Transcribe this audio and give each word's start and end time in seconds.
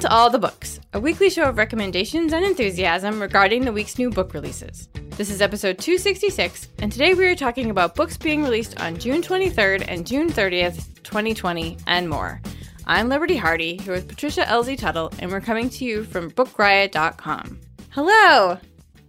To 0.00 0.10
All 0.10 0.30
the 0.30 0.38
Books, 0.38 0.80
a 0.94 1.00
weekly 1.00 1.28
show 1.28 1.42
of 1.42 1.58
recommendations 1.58 2.32
and 2.32 2.42
enthusiasm 2.42 3.20
regarding 3.20 3.66
the 3.66 3.72
week's 3.72 3.98
new 3.98 4.08
book 4.08 4.32
releases. 4.32 4.88
This 5.10 5.28
is 5.28 5.42
episode 5.42 5.76
266, 5.76 6.68
and 6.78 6.90
today 6.90 7.12
we 7.12 7.26
are 7.26 7.34
talking 7.34 7.70
about 7.70 7.94
books 7.94 8.16
being 8.16 8.42
released 8.42 8.80
on 8.80 8.96
June 8.96 9.20
23rd 9.20 9.84
and 9.88 10.06
June 10.06 10.30
30th, 10.30 11.02
2020, 11.02 11.76
and 11.86 12.08
more. 12.08 12.40
I'm 12.86 13.10
Liberty 13.10 13.36
Hardy, 13.36 13.76
here 13.76 13.92
with 13.92 14.08
Patricia 14.08 14.44
Elzie 14.44 14.78
Tuttle, 14.78 15.12
and 15.18 15.30
we're 15.30 15.42
coming 15.42 15.68
to 15.68 15.84
you 15.84 16.04
from 16.04 16.30
bookriot.com. 16.30 17.60
Hello! 17.90 18.58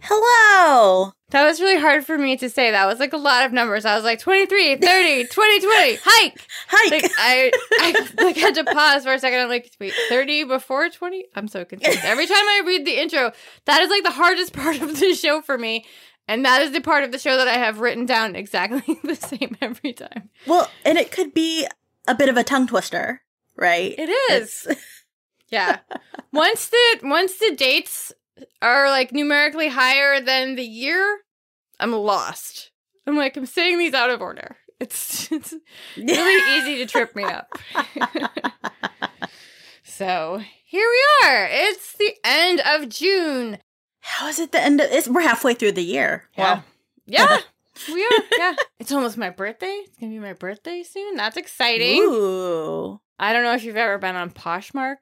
Hello. 0.04 1.12
That 1.30 1.44
was 1.44 1.60
really 1.60 1.80
hard 1.80 2.04
for 2.04 2.18
me 2.18 2.36
to 2.38 2.50
say. 2.50 2.72
That 2.72 2.86
was 2.86 2.98
like 2.98 3.12
a 3.12 3.18
lot 3.18 3.46
of 3.46 3.52
numbers. 3.52 3.84
I 3.84 3.94
was 3.94 4.02
like 4.02 4.18
23, 4.18 4.76
30, 4.76 5.24
20, 5.30 5.60
20, 5.60 5.98
hike! 6.02 6.46
Hike. 6.68 6.90
Like 6.90 7.12
I, 7.18 7.52
I 7.80 8.08
like 8.22 8.36
had 8.36 8.56
to 8.56 8.64
pause 8.64 9.04
for 9.04 9.12
a 9.12 9.18
second. 9.20 9.38
I'm 9.38 9.48
like, 9.48 9.70
wait, 9.80 9.94
30 10.08 10.44
before 10.44 10.88
20? 10.88 11.26
I'm 11.36 11.46
so 11.46 11.64
confused. 11.64 12.00
Every 12.02 12.26
time 12.26 12.36
I 12.36 12.62
read 12.66 12.84
the 12.84 13.00
intro, 13.00 13.30
that 13.66 13.80
is 13.80 13.90
like 13.90 14.02
the 14.02 14.10
hardest 14.10 14.52
part 14.54 14.80
of 14.82 14.98
the 14.98 15.14
show 15.14 15.40
for 15.40 15.56
me. 15.56 15.86
And 16.26 16.44
that 16.44 16.62
is 16.62 16.72
the 16.72 16.80
part 16.80 17.04
of 17.04 17.12
the 17.12 17.18
show 17.18 17.36
that 17.36 17.48
I 17.48 17.54
have 17.54 17.78
written 17.80 18.04
down 18.04 18.34
exactly 18.34 18.98
the 19.04 19.14
same 19.14 19.56
every 19.60 19.92
time. 19.92 20.30
well, 20.46 20.68
and 20.84 20.98
it 20.98 21.12
could 21.12 21.32
be 21.32 21.66
a 22.08 22.14
bit 22.14 22.28
of 22.28 22.36
a 22.36 22.44
tongue 22.44 22.66
twister, 22.66 23.22
right? 23.56 23.94
It 23.96 24.10
is. 24.32 24.66
Yeah. 25.48 25.78
Once 26.32 26.68
the 26.68 27.00
once 27.02 27.38
the 27.38 27.54
dates 27.54 28.12
are 28.60 28.88
like 28.88 29.12
numerically 29.12 29.68
higher 29.68 30.20
than 30.20 30.56
the 30.56 30.64
year, 30.64 31.20
I'm 31.78 31.92
lost. 31.92 32.70
I'm 33.06 33.16
like, 33.16 33.36
I'm 33.36 33.46
saying 33.46 33.78
these 33.78 33.94
out 33.94 34.10
of 34.10 34.20
order. 34.20 34.56
It's 34.80 35.30
it's 35.32 35.54
really 35.96 36.58
easy 36.58 36.84
to 36.84 36.86
trip 36.86 37.14
me 37.14 37.24
up. 37.24 37.52
so 39.84 40.40
here 40.64 40.88
we 40.88 41.26
are. 41.28 41.48
It's 41.50 41.96
the 41.96 42.14
end 42.24 42.60
of 42.66 42.88
June. 42.88 43.58
How 44.00 44.28
is 44.28 44.38
it 44.40 44.52
the 44.52 44.60
end 44.60 44.80
of 44.80 44.90
it's 44.90 45.08
we're 45.08 45.20
halfway 45.20 45.54
through 45.54 45.72
the 45.72 45.84
year. 45.84 46.28
Wow. 46.36 46.64
Yeah. 47.06 47.38
We 47.88 48.04
are. 48.04 48.22
Yeah. 48.36 48.54
It's 48.80 48.90
almost 48.90 49.16
my 49.16 49.30
birthday. 49.30 49.82
It's 49.84 49.96
gonna 49.98 50.10
be 50.10 50.18
my 50.18 50.32
birthday 50.32 50.82
soon. 50.82 51.14
That's 51.14 51.36
exciting. 51.36 52.00
Ooh. 52.02 53.00
I 53.16 53.32
don't 53.32 53.44
know 53.44 53.54
if 53.54 53.62
you've 53.62 53.76
ever 53.76 53.98
been 53.98 54.16
on 54.16 54.30
Poshmark. 54.30 54.96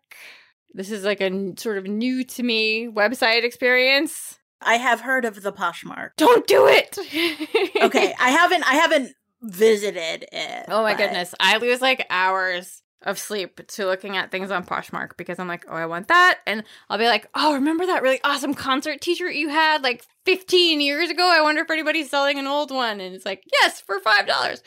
This 0.75 0.91
is 0.91 1.05
like 1.05 1.21
a 1.21 1.53
sort 1.59 1.79
of 1.79 1.87
new 1.87 2.25
to 2.25 2.43
me 2.43 2.89
website 2.89 3.43
experience. 3.45 4.39
I 4.63 4.75
have 4.75 5.01
heard 5.01 5.25
of 5.25 5.43
the 5.43 5.53
Poshmark. 5.53 6.11
Don't 6.17 6.47
do 6.47 6.67
it. 6.67 6.99
Okay, 7.83 8.15
I 8.21 8.31
haven't 8.31 8.63
I 8.71 8.75
haven't 8.75 9.15
visited 9.43 10.27
it. 10.33 10.67
Oh 10.69 10.83
my 10.83 10.93
but- 10.93 10.99
goodness. 10.99 11.35
I 11.41 11.57
lose 11.57 11.81
like 11.81 12.07
hours 12.11 12.83
of 13.03 13.19
sleep 13.19 13.67
to 13.67 13.87
looking 13.87 14.19
at 14.19 14.31
things 14.31 14.51
on 14.51 14.63
Poshmark 14.67 15.17
because 15.17 15.39
I'm 15.39 15.49
like, 15.49 15.65
oh, 15.71 15.75
I 15.75 15.87
want 15.87 16.09
that. 16.09 16.41
And 16.47 16.63
I'll 16.91 16.99
be 16.99 17.07
like, 17.07 17.27
oh, 17.35 17.55
remember 17.55 17.87
that 17.87 18.03
really 18.03 18.21
awesome 18.23 18.53
concert 18.53 19.01
t 19.01 19.15
shirt 19.15 19.35
you 19.35 19.49
had 19.49 19.83
like 19.83 20.05
15 20.27 20.83
years 20.83 21.09
ago? 21.09 21.27
I 21.27 21.41
wonder 21.41 21.63
if 21.63 21.71
anybody's 21.71 22.11
selling 22.11 22.39
an 22.39 22.47
old 22.47 22.71
one. 22.71 23.01
And 23.01 23.15
it's 23.15 23.25
like, 23.25 23.43
yes, 23.63 23.81
for 23.81 23.99
$5. 24.01 24.61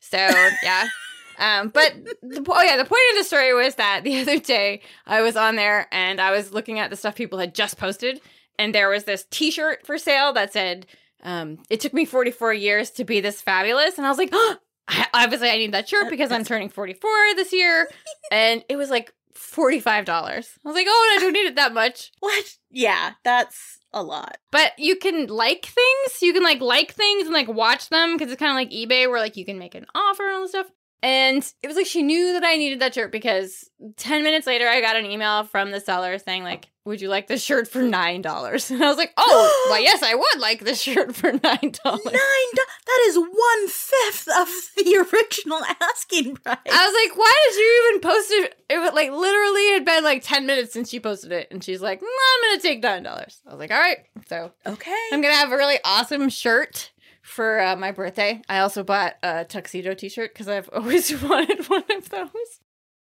So, 0.00 0.16
yeah. 0.62 0.86
Um, 1.38 1.68
but 1.68 1.94
the, 2.22 2.42
po- 2.42 2.54
oh 2.56 2.62
yeah, 2.62 2.76
the 2.76 2.84
point 2.84 3.02
of 3.12 3.18
the 3.18 3.24
story 3.24 3.54
was 3.54 3.76
that 3.76 4.02
the 4.04 4.18
other 4.20 4.38
day 4.38 4.80
I 5.06 5.22
was 5.22 5.36
on 5.36 5.56
there 5.56 5.88
and 5.92 6.20
I 6.20 6.30
was 6.30 6.52
looking 6.52 6.78
at 6.78 6.90
the 6.90 6.96
stuff 6.96 7.14
people 7.14 7.38
had 7.38 7.54
just 7.54 7.78
posted, 7.78 8.20
and 8.58 8.74
there 8.74 8.88
was 8.88 9.04
this 9.04 9.26
T-shirt 9.30 9.86
for 9.86 9.98
sale 9.98 10.32
that 10.34 10.52
said, 10.52 10.86
um, 11.22 11.58
"It 11.70 11.80
took 11.80 11.92
me 11.92 12.04
44 12.04 12.52
years 12.54 12.90
to 12.92 13.04
be 13.04 13.20
this 13.20 13.40
fabulous," 13.40 13.96
and 13.98 14.06
I 14.06 14.10
was 14.10 14.18
like, 14.18 14.30
oh, 14.32 14.56
I, 14.88 15.06
obviously 15.14 15.48
I 15.48 15.56
need 15.56 15.72
that 15.72 15.88
shirt 15.88 16.10
because 16.10 16.30
I'm 16.30 16.44
turning 16.44 16.68
44 16.68 17.10
this 17.36 17.52
year, 17.52 17.88
and 18.30 18.64
it 18.68 18.76
was 18.76 18.90
like 18.90 19.12
$45. 19.34 20.08
I 20.08 20.36
was 20.36 20.74
like, 20.74 20.86
oh, 20.88 21.14
I 21.16 21.20
don't 21.20 21.32
need 21.32 21.46
it 21.46 21.56
that 21.56 21.74
much. 21.74 22.12
What? 22.20 22.56
Yeah, 22.70 23.12
that's 23.22 23.78
a 23.92 24.02
lot. 24.02 24.38
But 24.50 24.72
you 24.78 24.96
can 24.96 25.26
like 25.26 25.66
things. 25.66 26.22
You 26.22 26.32
can 26.32 26.42
like 26.42 26.60
like 26.60 26.92
things 26.92 27.24
and 27.24 27.32
like 27.34 27.48
watch 27.48 27.88
them 27.90 28.14
because 28.16 28.32
it's 28.32 28.38
kind 28.38 28.50
of 28.50 28.56
like 28.56 28.70
eBay 28.70 29.08
where 29.08 29.20
like 29.20 29.36
you 29.36 29.44
can 29.44 29.58
make 29.58 29.74
an 29.74 29.86
offer 29.94 30.24
and 30.24 30.34
all 30.34 30.40
this 30.42 30.50
stuff. 30.50 30.66
And 31.04 31.44
it 31.62 31.66
was 31.66 31.76
like 31.76 31.84
she 31.84 32.02
knew 32.02 32.32
that 32.32 32.44
I 32.44 32.56
needed 32.56 32.80
that 32.80 32.94
shirt 32.94 33.12
because 33.12 33.68
10 33.98 34.22
minutes 34.22 34.46
later 34.46 34.66
I 34.66 34.80
got 34.80 34.96
an 34.96 35.04
email 35.04 35.44
from 35.44 35.70
the 35.70 35.78
seller 35.78 36.16
saying 36.18 36.44
like, 36.44 36.70
"Would 36.86 37.02
you 37.02 37.08
like 37.10 37.26
this 37.26 37.44
shirt 37.44 37.68
for 37.68 37.82
$9?" 37.82 38.70
And 38.70 38.82
I 38.82 38.88
was 38.88 38.96
like, 38.96 39.12
"Oh, 39.18 39.66
well 39.68 39.82
yes, 39.82 40.02
I 40.02 40.14
would 40.14 40.40
like 40.40 40.60
this 40.60 40.80
shirt 40.80 41.14
for 41.14 41.30
$9." 41.30 41.42
Nine 41.42 41.72
do- 41.74 41.82
that 41.84 43.00
is 43.06 43.18
one 43.18 43.68
fifth 43.68 44.28
of 44.28 44.48
the 44.76 45.06
original 45.12 45.60
asking 45.82 46.36
price. 46.36 46.56
I 46.72 46.86
was 46.86 47.06
like, 47.06 47.18
"Why 47.18 47.34
did 47.50 47.56
you 47.58 47.88
even 47.88 48.00
post 48.00 48.30
it?" 48.30 48.54
It 48.70 48.78
was 48.78 48.94
like 48.94 49.10
literally 49.10 49.60
it 49.60 49.74
had 49.74 49.84
been 49.84 50.04
like 50.04 50.22
10 50.22 50.46
minutes 50.46 50.72
since 50.72 50.88
she 50.88 51.00
posted 51.00 51.32
it 51.32 51.48
and 51.50 51.62
she's 51.62 51.82
like, 51.82 52.00
"Mm, 52.00 52.04
"I'm 52.06 52.48
going 52.48 52.60
to 52.60 52.66
take 52.66 52.82
$9." 52.82 53.06
I 53.06 53.50
was 53.50 53.58
like, 53.58 53.70
"All 53.70 53.78
right." 53.78 53.98
So, 54.26 54.52
okay. 54.66 55.08
I'm 55.12 55.20
gonna 55.20 55.34
have 55.34 55.52
a 55.52 55.56
really 55.58 55.76
awesome 55.84 56.30
shirt 56.30 56.92
for 57.24 57.58
uh, 57.60 57.74
my 57.74 57.90
birthday. 57.90 58.42
I 58.48 58.58
also 58.58 58.84
bought 58.84 59.14
a 59.22 59.44
tuxedo 59.44 59.94
T-shirt 59.94 60.32
because 60.32 60.46
I've 60.46 60.68
always 60.72 61.10
wanted 61.22 61.68
one 61.68 61.84
of 61.96 62.08
those. 62.10 62.60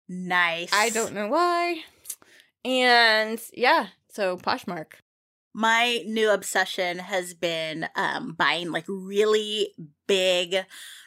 nice. 0.08 0.70
I 0.72 0.88
don't 0.90 1.12
know 1.12 1.28
why. 1.28 1.82
And 2.64 3.40
yeah, 3.52 3.88
so 4.10 4.36
Poshmark. 4.36 4.94
my 5.54 6.02
new 6.06 6.30
obsession 6.32 6.98
has 6.98 7.34
been 7.34 7.88
um 7.94 8.34
buying 8.36 8.72
like 8.72 8.84
really 8.88 9.72
big 10.08 10.56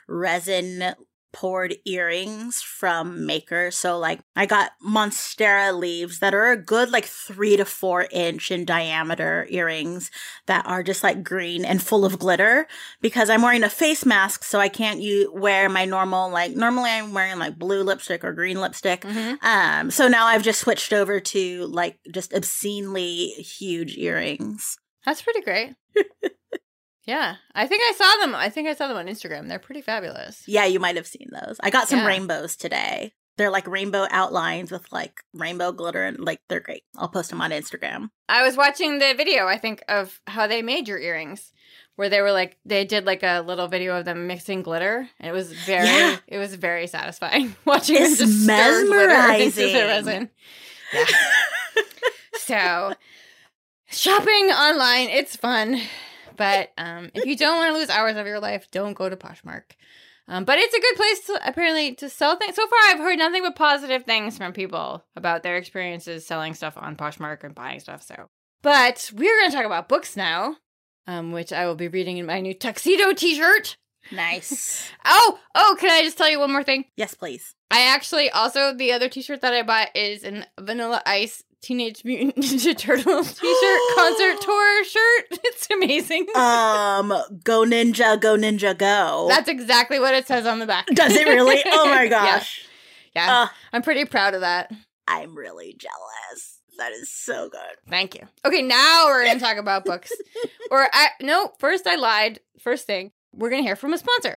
resin 0.07 0.93
poured 1.31 1.75
earrings 1.85 2.61
from 2.61 3.25
Maker. 3.25 3.71
So 3.71 3.97
like 3.97 4.19
I 4.35 4.45
got 4.45 4.71
Monstera 4.85 5.77
leaves 5.77 6.19
that 6.19 6.33
are 6.33 6.51
a 6.51 6.57
good 6.57 6.89
like 6.89 7.05
three 7.05 7.57
to 7.57 7.65
four 7.65 8.07
inch 8.11 8.51
in 8.51 8.65
diameter 8.65 9.47
earrings 9.49 10.11
that 10.47 10.65
are 10.65 10.83
just 10.83 11.03
like 11.03 11.23
green 11.23 11.65
and 11.65 11.81
full 11.81 12.05
of 12.05 12.19
glitter 12.19 12.67
because 13.01 13.29
I'm 13.29 13.41
wearing 13.41 13.63
a 13.63 13.69
face 13.69 14.05
mask 14.05 14.43
so 14.43 14.59
I 14.59 14.69
can't 14.69 15.01
you 15.01 15.31
wear 15.33 15.69
my 15.69 15.85
normal 15.85 16.29
like 16.31 16.55
normally 16.55 16.89
I'm 16.89 17.13
wearing 17.13 17.39
like 17.39 17.57
blue 17.57 17.83
lipstick 17.83 18.23
or 18.23 18.33
green 18.33 18.59
lipstick. 18.59 19.05
Um 19.43 19.91
so 19.91 20.07
now 20.07 20.25
I've 20.25 20.43
just 20.43 20.61
switched 20.61 20.93
over 20.93 21.19
to 21.19 21.65
like 21.67 21.99
just 22.13 22.33
obscenely 22.33 23.27
huge 23.37 23.97
earrings. 23.97 24.77
That's 25.05 25.21
pretty 25.21 25.41
great. 25.41 25.75
yeah, 27.09 27.35
I 27.55 27.65
think 27.67 27.81
I 27.83 27.93
saw 27.97 28.21
them. 28.25 28.35
I 28.35 28.49
think 28.49 28.67
I 28.67 28.73
saw 28.75 28.87
them 28.87 28.97
on 28.97 29.07
Instagram. 29.07 29.47
They're 29.47 29.57
pretty 29.59 29.81
fabulous. 29.81 30.43
Yeah, 30.47 30.65
you 30.65 30.79
might 30.79 30.95
have 30.95 31.07
seen 31.07 31.27
those. 31.31 31.57
I 31.61 31.69
got 31.71 31.87
some 31.87 31.99
Yeah. 31.99 32.07
rainbows 32.07 32.55
today. 32.55 33.13
They're 33.37 33.49
like 33.49 33.67
rainbow 33.67 34.05
outlines 34.11 34.69
with 34.71 34.91
like 34.91 35.21
rainbow 35.33 35.71
glitter 35.71 36.03
and 36.05 36.19
like 36.19 36.41
they're 36.49 36.59
great. 36.59 36.83
I'll 36.97 37.07
post 37.09 37.29
them 37.29 37.41
on 37.41 37.51
Instagram. 37.51 38.09
I 38.27 38.43
was 38.43 38.55
watching 38.57 38.99
the 38.99 39.13
video. 39.15 39.47
I 39.47 39.57
think 39.57 39.81
of 39.87 40.19
how 40.27 40.45
they 40.47 40.61
made 40.61 40.87
your 40.87 40.99
earrings. 40.99 41.51
Where 41.95 42.07
they 42.09 42.21
were 42.21 42.31
like, 42.31 42.57
they 42.63 42.85
did 42.85 43.05
like 43.05 43.23
a 43.23 43.41
little 43.41 43.67
video 43.67 43.97
of 43.99 44.05
them 44.05 44.25
mixing 44.25 44.61
glitter, 44.61 45.09
and 45.19 45.29
it 45.29 45.33
was 45.33 45.51
very, 45.51 45.85
Yeah. 45.85 46.15
it 46.27 46.37
was 46.37 46.55
very 46.55 46.87
satisfying 46.87 47.55
watching 47.65 47.97
It's 47.97 48.19
them 48.19 48.27
just 48.29 48.43
stir 48.43 48.85
glitter 48.85 49.33
into 49.43 49.55
the 49.57 49.73
mesmerizing. 49.73 49.85
resin. 50.07 50.29
Yeah. 50.93 51.05
so, 52.37 52.93
shopping 53.89 54.45
online, 54.51 55.09
it's 55.09 55.35
fun, 55.35 55.81
but 56.39 56.71
um, 56.77 57.11
if 57.13 57.25
you 57.25 57.35
don't 57.35 57.57
want 57.57 57.73
to 57.73 57.77
lose 57.77 57.89
hours 57.89 58.15
of 58.15 58.25
your 58.25 58.39
life, 58.39 58.71
don't 58.71 58.93
go 58.93 59.09
to 59.09 59.17
Poshmark. 59.17 59.63
Um, 60.29 60.45
but 60.45 60.57
it's 60.57 60.73
a 60.73 60.79
good 60.79 60.95
place 60.95 61.19
to 61.25 61.49
apparently 61.49 61.95
to 61.95 62.07
sell 62.07 62.37
things. 62.37 62.55
So 62.55 62.65
far, 62.65 62.79
I've 62.85 62.99
heard 62.99 63.19
nothing 63.19 63.41
but 63.41 63.57
positive 63.57 64.05
things 64.05 64.37
from 64.37 64.53
people 64.53 65.03
about 65.17 65.43
their 65.43 65.57
experiences 65.57 66.25
selling 66.25 66.53
stuff 66.53 66.77
on 66.77 66.95
Poshmark 66.95 67.43
and 67.43 67.53
buying 67.53 67.81
stuff. 67.81 68.03
So, 68.03 68.29
but 68.61 69.11
we're 69.13 69.37
going 69.41 69.51
to 69.51 69.57
talk 69.57 69.65
about 69.65 69.89
books 69.89 70.15
now, 70.15 70.55
um, 71.07 71.33
which 71.33 71.51
I 71.51 71.65
will 71.65 71.75
be 71.75 71.89
reading 71.89 72.17
in 72.17 72.25
my 72.25 72.39
new 72.39 72.53
tuxedo 72.53 73.11
T-shirt. 73.11 73.75
Nice. 74.11 74.89
Oh, 75.05 75.39
oh! 75.55 75.75
Can 75.79 75.89
I 75.89 76.03
just 76.03 76.17
tell 76.17 76.29
you 76.29 76.39
one 76.39 76.51
more 76.51 76.63
thing? 76.63 76.85
yes, 76.95 77.15
please. 77.15 77.55
I 77.71 77.87
actually 77.87 78.29
also 78.29 78.73
the 78.73 78.93
other 78.93 79.09
T-shirt 79.09 79.41
that 79.41 79.53
I 79.53 79.63
bought 79.63 79.95
is 79.95 80.23
an 80.23 80.45
Vanilla 80.59 81.01
Ice 81.05 81.43
Teenage 81.61 82.05
Mutant 82.05 82.35
Ninja 82.37 82.77
Turtles 82.77 83.33
t-shirt 83.39 83.79
concert 83.95 84.41
tour 84.41 84.83
shirt. 84.85 85.25
It's 85.43 85.67
amazing. 85.71 86.25
um, 86.35 87.09
go 87.43 87.63
ninja, 87.65 88.19
go 88.19 88.37
ninja, 88.37 88.77
go. 88.77 89.25
That's 89.29 89.49
exactly 89.49 89.99
what 89.99 90.13
it 90.13 90.25
says 90.27 90.45
on 90.45 90.59
the 90.59 90.65
back. 90.65 90.85
Does 90.87 91.15
it 91.15 91.27
really? 91.27 91.61
Oh 91.65 91.85
my 91.85 92.03
Yeah. 92.09 92.09
gosh. 92.09 92.65
Yeah, 93.15 93.41
Uh, 93.43 93.47
I'm 93.73 93.81
pretty 93.81 94.05
proud 94.05 94.35
of 94.35 94.41
that. 94.41 94.71
I'm 95.07 95.35
really 95.35 95.75
jealous. 95.77 96.59
That 96.77 96.93
is 96.93 97.11
so 97.11 97.49
good. 97.49 97.59
Thank 97.89 98.15
you. 98.15 98.21
Okay, 98.45 98.61
now 98.61 99.07
we're 99.07 99.25
gonna 99.25 99.39
talk 99.39 99.57
about 99.57 99.83
books. 99.83 100.11
or 100.71 100.87
I 100.93 101.09
no, 101.21 101.51
first 101.59 101.85
I 101.87 101.95
lied. 101.95 102.39
First 102.61 102.85
thing, 102.87 103.11
we're 103.33 103.49
gonna 103.49 103.63
hear 103.63 103.75
from 103.75 103.91
a 103.93 103.97
sponsor. 103.97 104.35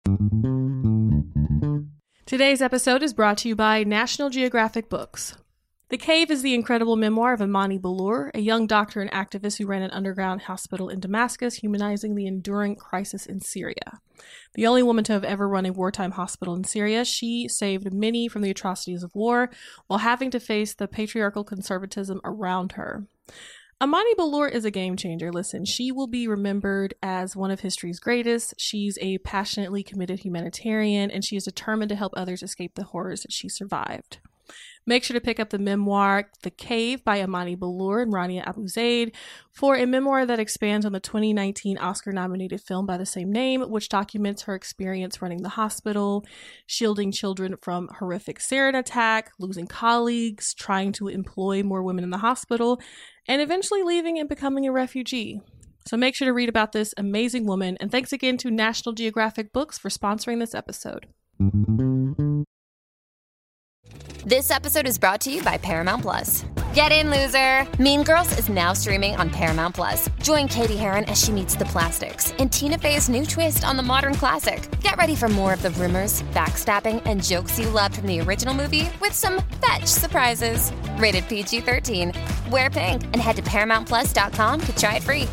Today's 2.25 2.61
episode 2.61 3.03
is 3.03 3.13
brought 3.13 3.37
to 3.39 3.47
you 3.49 3.55
by 3.55 3.83
National 3.83 4.29
Geographic 4.29 4.89
Books. 4.89 5.35
The 5.91 5.97
Cave 5.97 6.31
is 6.31 6.41
the 6.41 6.53
incredible 6.53 6.95
memoir 6.95 7.33
of 7.33 7.41
Amani 7.41 7.77
Ballour, 7.77 8.31
a 8.33 8.39
young 8.39 8.65
doctor 8.65 9.01
and 9.01 9.11
activist 9.11 9.57
who 9.57 9.67
ran 9.67 9.81
an 9.81 9.91
underground 9.91 10.43
hospital 10.43 10.87
in 10.87 11.01
Damascus, 11.01 11.55
humanizing 11.55 12.15
the 12.15 12.27
enduring 12.27 12.77
crisis 12.77 13.25
in 13.25 13.41
Syria. 13.41 13.99
The 14.53 14.67
only 14.67 14.83
woman 14.83 15.03
to 15.03 15.11
have 15.11 15.25
ever 15.25 15.49
run 15.49 15.65
a 15.65 15.73
wartime 15.73 16.11
hospital 16.11 16.53
in 16.53 16.63
Syria, 16.63 17.03
she 17.03 17.49
saved 17.49 17.93
many 17.93 18.29
from 18.29 18.41
the 18.41 18.49
atrocities 18.49 19.03
of 19.03 19.13
war 19.13 19.49
while 19.87 19.99
having 19.99 20.31
to 20.31 20.39
face 20.39 20.73
the 20.73 20.87
patriarchal 20.87 21.43
conservatism 21.43 22.21
around 22.23 22.71
her. 22.73 23.05
Amani 23.81 24.13
Ballour 24.15 24.47
is 24.47 24.63
a 24.63 24.71
game 24.71 24.95
changer. 24.95 25.29
Listen, 25.29 25.65
she 25.65 25.91
will 25.91 26.07
be 26.07 26.25
remembered 26.25 26.93
as 27.03 27.35
one 27.35 27.51
of 27.51 27.59
history's 27.59 27.99
greatest. 27.99 28.53
She's 28.57 28.97
a 29.01 29.17
passionately 29.17 29.83
committed 29.83 30.19
humanitarian, 30.19 31.11
and 31.11 31.25
she 31.25 31.35
is 31.35 31.43
determined 31.43 31.89
to 31.89 31.97
help 31.97 32.13
others 32.15 32.41
escape 32.41 32.75
the 32.75 32.85
horrors 32.85 33.23
that 33.23 33.33
she 33.33 33.49
survived. 33.49 34.19
Make 34.85 35.03
sure 35.03 35.13
to 35.13 35.21
pick 35.21 35.39
up 35.39 35.51
the 35.51 35.59
memoir 35.59 36.29
The 36.41 36.49
Cave 36.49 37.03
by 37.03 37.21
Amani 37.21 37.55
Ballour 37.55 38.01
and 38.01 38.11
Rania 38.11 38.43
Abouzeid 38.45 39.13
for 39.51 39.75
a 39.75 39.85
memoir 39.85 40.25
that 40.25 40.39
expands 40.39 40.85
on 40.85 40.91
the 40.91 40.99
2019 40.99 41.77
Oscar 41.77 42.11
nominated 42.11 42.61
film 42.61 42.85
by 42.85 42.97
the 42.97 43.05
same 43.05 43.31
name, 43.31 43.61
which 43.61 43.89
documents 43.89 44.43
her 44.43 44.55
experience 44.55 45.21
running 45.21 45.43
the 45.43 45.49
hospital, 45.49 46.25
shielding 46.65 47.11
children 47.11 47.55
from 47.61 47.89
horrific 47.99 48.39
sarin 48.39 48.77
attack, 48.77 49.31
losing 49.39 49.67
colleagues, 49.67 50.53
trying 50.53 50.91
to 50.93 51.07
employ 51.07 51.61
more 51.61 51.83
women 51.83 52.03
in 52.03 52.09
the 52.09 52.17
hospital, 52.17 52.81
and 53.27 53.41
eventually 53.41 53.83
leaving 53.83 54.17
and 54.17 54.27
becoming 54.27 54.65
a 54.65 54.71
refugee. 54.71 55.41
So 55.87 55.97
make 55.97 56.15
sure 56.15 56.27
to 56.27 56.33
read 56.33 56.49
about 56.49 56.71
this 56.71 56.93
amazing 56.97 57.45
woman, 57.45 57.77
and 57.79 57.91
thanks 57.91 58.13
again 58.13 58.37
to 58.37 58.51
National 58.51 58.93
Geographic 58.93 59.53
Books 59.53 59.77
for 59.77 59.89
sponsoring 59.89 60.39
this 60.39 60.55
episode. 60.55 61.07
This 64.25 64.51
episode 64.51 64.85
is 64.85 64.99
brought 64.99 65.19
to 65.21 65.31
you 65.31 65.41
by 65.41 65.57
Paramount 65.57 66.03
Plus. 66.03 66.45
Get 66.75 66.91
in, 66.91 67.09
loser! 67.09 67.67
Mean 67.81 68.03
Girls 68.03 68.37
is 68.37 68.49
now 68.49 68.71
streaming 68.71 69.15
on 69.15 69.31
Paramount 69.31 69.73
Plus. 69.73 70.09
Join 70.21 70.47
Cady 70.47 70.77
Heron 70.77 71.05
as 71.05 71.19
she 71.19 71.31
meets 71.31 71.55
the 71.55 71.65
plastics 71.65 72.31
in 72.33 72.47
Tina 72.47 72.77
Fey's 72.77 73.09
new 73.09 73.25
twist 73.25 73.65
on 73.65 73.77
the 73.77 73.83
modern 73.83 74.13
classic. 74.13 74.69
Get 74.81 74.95
ready 74.95 75.15
for 75.15 75.27
more 75.27 75.53
of 75.55 75.63
the 75.63 75.71
rumors, 75.71 76.21
backstabbing, 76.33 77.01
and 77.05 77.23
jokes 77.23 77.57
you 77.57 77.67
loved 77.69 77.95
from 77.95 78.05
the 78.05 78.21
original 78.21 78.53
movie 78.53 78.91
with 79.01 79.13
some 79.13 79.41
fetch 79.59 79.87
surprises. 79.87 80.71
Rated 80.97 81.27
PG 81.27 81.61
13. 81.61 82.13
Wear 82.51 82.69
pink 82.69 83.03
and 83.05 83.15
head 83.15 83.37
to 83.37 83.41
ParamountPlus.com 83.41 84.61
to 84.61 84.75
try 84.75 84.97
it 84.97 85.03
free. 85.03 85.27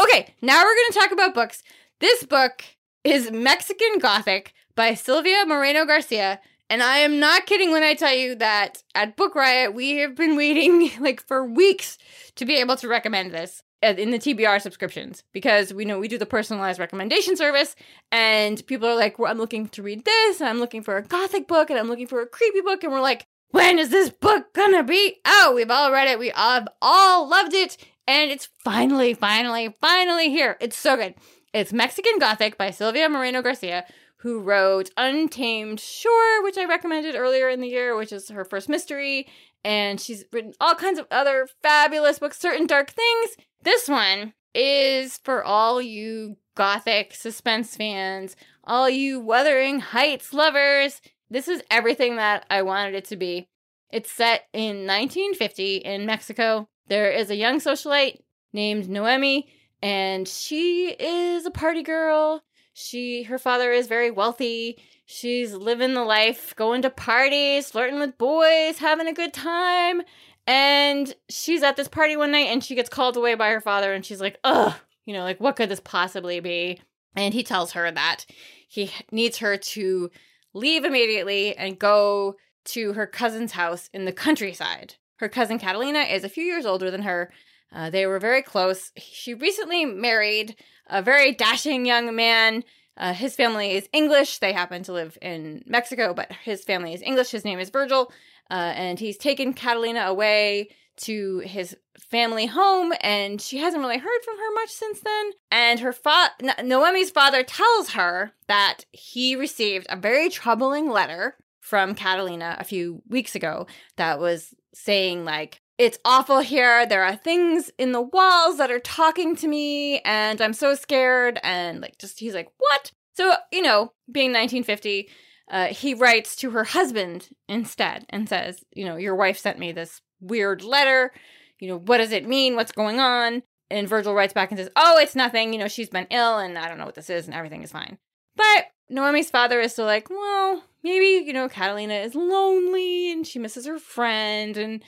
Okay, 0.00 0.34
now 0.40 0.62
we're 0.64 0.74
gonna 0.74 1.00
talk 1.02 1.12
about 1.12 1.34
books. 1.34 1.62
This 2.00 2.24
book 2.24 2.64
is 3.04 3.30
Mexican 3.30 3.98
Gothic 3.98 4.54
by 4.74 4.94
Silvia 4.94 5.44
Moreno 5.46 5.84
Garcia. 5.84 6.40
And 6.72 6.82
I 6.82 7.00
am 7.00 7.20
not 7.20 7.44
kidding 7.44 7.70
when 7.70 7.82
I 7.82 7.92
tell 7.92 8.14
you 8.14 8.34
that 8.36 8.82
at 8.94 9.14
Book 9.14 9.34
Riot, 9.34 9.74
we 9.74 9.98
have 9.98 10.14
been 10.14 10.36
waiting 10.36 10.90
like 11.00 11.20
for 11.20 11.44
weeks 11.44 11.98
to 12.36 12.46
be 12.46 12.56
able 12.56 12.76
to 12.76 12.88
recommend 12.88 13.30
this 13.30 13.62
uh, 13.82 13.88
in 13.88 14.10
the 14.10 14.18
TBR 14.18 14.58
subscriptions 14.58 15.22
because 15.34 15.74
we 15.74 15.84
know 15.84 15.98
we 15.98 16.08
do 16.08 16.16
the 16.16 16.24
personalized 16.24 16.80
recommendation 16.80 17.36
service 17.36 17.76
and 18.10 18.66
people 18.66 18.88
are 18.88 18.96
like, 18.96 19.18
well, 19.18 19.30
I'm 19.30 19.36
looking 19.36 19.68
to 19.68 19.82
read 19.82 20.06
this 20.06 20.40
and 20.40 20.48
I'm 20.48 20.60
looking 20.60 20.82
for 20.82 20.96
a 20.96 21.02
gothic 21.02 21.46
book 21.46 21.68
and 21.68 21.78
I'm 21.78 21.88
looking 21.88 22.06
for 22.06 22.22
a 22.22 22.26
creepy 22.26 22.62
book. 22.62 22.82
And 22.82 22.90
we're 22.90 23.02
like, 23.02 23.26
when 23.50 23.78
is 23.78 23.90
this 23.90 24.08
book 24.08 24.54
gonna 24.54 24.82
be 24.82 25.20
out? 25.26 25.54
We've 25.54 25.70
all 25.70 25.92
read 25.92 26.08
it. 26.08 26.18
We 26.18 26.32
have 26.34 26.68
all 26.80 27.28
loved 27.28 27.52
it. 27.52 27.76
And 28.08 28.30
it's 28.30 28.48
finally, 28.64 29.12
finally, 29.12 29.76
finally 29.78 30.30
here. 30.30 30.56
It's 30.58 30.76
so 30.76 30.96
good. 30.96 31.16
It's 31.52 31.70
Mexican 31.70 32.18
Gothic 32.18 32.56
by 32.56 32.70
Silvia 32.70 33.10
Moreno 33.10 33.42
Garcia, 33.42 33.84
who 34.22 34.40
wrote 34.40 34.90
Untamed 34.96 35.80
Shore, 35.80 36.42
which 36.44 36.56
I 36.56 36.64
recommended 36.64 37.16
earlier 37.16 37.48
in 37.48 37.60
the 37.60 37.68
year, 37.68 37.96
which 37.96 38.12
is 38.12 38.28
her 38.28 38.44
first 38.44 38.68
mystery. 38.68 39.26
And 39.64 40.00
she's 40.00 40.24
written 40.32 40.54
all 40.60 40.76
kinds 40.76 41.00
of 41.00 41.08
other 41.10 41.48
fabulous 41.60 42.20
books, 42.20 42.38
Certain 42.38 42.68
Dark 42.68 42.90
Things. 42.90 43.36
This 43.62 43.88
one 43.88 44.32
is 44.54 45.18
for 45.24 45.42
all 45.42 45.82
you 45.82 46.36
Gothic 46.54 47.14
suspense 47.14 47.74
fans, 47.74 48.36
all 48.62 48.88
you 48.88 49.18
Wuthering 49.18 49.80
Heights 49.80 50.32
lovers. 50.32 51.00
This 51.28 51.48
is 51.48 51.62
everything 51.68 52.16
that 52.16 52.46
I 52.48 52.62
wanted 52.62 52.94
it 52.94 53.06
to 53.06 53.16
be. 53.16 53.48
It's 53.90 54.12
set 54.12 54.42
in 54.52 54.86
1950 54.86 55.76
in 55.78 56.06
Mexico. 56.06 56.68
There 56.86 57.10
is 57.10 57.28
a 57.28 57.36
young 57.36 57.58
socialite 57.58 58.20
named 58.52 58.88
Noemi, 58.88 59.48
and 59.82 60.28
she 60.28 60.90
is 60.90 61.44
a 61.44 61.50
party 61.50 61.82
girl. 61.82 62.44
She 62.72 63.24
her 63.24 63.38
father 63.38 63.72
is 63.72 63.86
very 63.86 64.10
wealthy. 64.10 64.78
She's 65.04 65.52
living 65.52 65.94
the 65.94 66.04
life, 66.04 66.54
going 66.56 66.82
to 66.82 66.90
parties, 66.90 67.70
flirting 67.70 67.98
with 67.98 68.18
boys, 68.18 68.78
having 68.78 69.08
a 69.08 69.12
good 69.12 69.32
time. 69.32 70.02
And 70.46 71.14
she's 71.28 71.62
at 71.62 71.76
this 71.76 71.88
party 71.88 72.16
one 72.16 72.32
night 72.32 72.48
and 72.48 72.64
she 72.64 72.74
gets 72.74 72.88
called 72.88 73.16
away 73.16 73.34
by 73.34 73.50
her 73.50 73.60
father 73.60 73.92
and 73.92 74.04
she's 74.04 74.20
like, 74.20 74.38
"Ugh, 74.44 74.74
you 75.04 75.12
know, 75.12 75.22
like 75.22 75.40
what 75.40 75.56
could 75.56 75.68
this 75.68 75.80
possibly 75.80 76.40
be?" 76.40 76.80
And 77.14 77.34
he 77.34 77.42
tells 77.42 77.72
her 77.72 77.90
that 77.90 78.26
he 78.68 78.90
needs 79.10 79.38
her 79.38 79.56
to 79.56 80.10
leave 80.54 80.84
immediately 80.84 81.56
and 81.56 81.78
go 81.78 82.36
to 82.64 82.92
her 82.94 83.06
cousin's 83.06 83.52
house 83.52 83.90
in 83.92 84.04
the 84.04 84.12
countryside. 84.12 84.94
Her 85.16 85.28
cousin 85.28 85.58
Catalina 85.58 86.00
is 86.00 86.24
a 86.24 86.28
few 86.28 86.44
years 86.44 86.66
older 86.66 86.90
than 86.90 87.02
her. 87.02 87.32
Uh, 87.72 87.90
they 87.90 88.06
were 88.06 88.18
very 88.18 88.42
close. 88.42 88.92
She 88.96 89.34
recently 89.34 89.84
married 89.84 90.56
a 90.86 91.02
very 91.02 91.32
dashing 91.32 91.86
young 91.86 92.14
man. 92.14 92.64
Uh, 92.96 93.14
his 93.14 93.34
family 93.34 93.72
is 93.72 93.88
English. 93.92 94.38
They 94.38 94.52
happen 94.52 94.82
to 94.84 94.92
live 94.92 95.16
in 95.22 95.62
Mexico, 95.66 96.12
but 96.12 96.30
his 96.44 96.62
family 96.62 96.92
is 96.92 97.02
English. 97.02 97.30
His 97.30 97.44
name 97.44 97.58
is 97.58 97.70
Virgil. 97.70 98.12
Uh, 98.50 98.72
and 98.76 98.98
he's 98.98 99.16
taken 99.16 99.54
Catalina 99.54 100.00
away 100.00 100.68
to 100.98 101.38
his 101.38 101.74
family 101.98 102.46
home, 102.46 102.92
and 103.00 103.40
she 103.40 103.58
hasn't 103.58 103.82
really 103.82 103.96
heard 103.96 104.22
from 104.24 104.36
her 104.36 104.54
much 104.54 104.68
since 104.68 105.00
then. 105.00 105.30
And 105.50 105.80
her 105.80 105.92
fa- 105.92 106.32
Noemi's 106.62 107.10
father 107.10 107.42
tells 107.42 107.90
her 107.90 108.32
that 108.48 108.84
he 108.92 109.34
received 109.34 109.86
a 109.88 109.96
very 109.96 110.28
troubling 110.28 110.90
letter 110.90 111.36
from 111.60 111.94
Catalina 111.94 112.56
a 112.58 112.64
few 112.64 113.02
weeks 113.08 113.34
ago 113.34 113.66
that 113.96 114.18
was 114.18 114.54
saying, 114.74 115.24
like, 115.24 115.61
it's 115.82 115.98
awful 116.04 116.38
here. 116.38 116.86
There 116.86 117.02
are 117.02 117.16
things 117.16 117.72
in 117.76 117.90
the 117.90 118.00
walls 118.00 118.58
that 118.58 118.70
are 118.70 118.78
talking 118.78 119.34
to 119.34 119.48
me, 119.48 119.98
and 120.02 120.40
I'm 120.40 120.52
so 120.52 120.76
scared. 120.76 121.40
And, 121.42 121.80
like, 121.80 121.98
just 121.98 122.20
he's 122.20 122.34
like, 122.34 122.48
what? 122.58 122.92
So, 123.14 123.34
you 123.50 123.62
know, 123.62 123.92
being 124.10 124.30
1950, 124.30 125.08
uh, 125.50 125.66
he 125.66 125.94
writes 125.94 126.36
to 126.36 126.50
her 126.50 126.62
husband 126.62 127.30
instead 127.48 128.06
and 128.10 128.28
says, 128.28 128.64
you 128.72 128.84
know, 128.84 128.94
your 128.94 129.16
wife 129.16 129.38
sent 129.38 129.58
me 129.58 129.72
this 129.72 130.00
weird 130.20 130.62
letter. 130.62 131.12
You 131.58 131.66
know, 131.66 131.78
what 131.78 131.98
does 131.98 132.12
it 132.12 132.28
mean? 132.28 132.54
What's 132.54 132.72
going 132.72 133.00
on? 133.00 133.42
And 133.68 133.88
Virgil 133.88 134.14
writes 134.14 134.32
back 134.32 134.52
and 134.52 134.58
says, 134.58 134.70
oh, 134.76 134.98
it's 134.98 135.16
nothing. 135.16 135.52
You 135.52 135.58
know, 135.58 135.68
she's 135.68 135.90
been 135.90 136.06
ill 136.10 136.38
and 136.38 136.56
I 136.56 136.68
don't 136.68 136.78
know 136.78 136.86
what 136.86 136.94
this 136.94 137.10
is 137.10 137.26
and 137.26 137.34
everything 137.34 137.62
is 137.62 137.72
fine. 137.72 137.98
But 138.36 138.66
Noemi's 138.88 139.30
father 139.30 139.60
is 139.60 139.72
still 139.72 139.86
like, 139.86 140.10
well, 140.10 140.62
maybe, 140.84 141.26
you 141.26 141.32
know, 141.32 141.48
Catalina 141.48 141.94
is 141.94 142.14
lonely 142.14 143.10
and 143.10 143.26
she 143.26 143.38
misses 143.40 143.66
her 143.66 143.78
friend 143.78 144.56
and, 144.56 144.82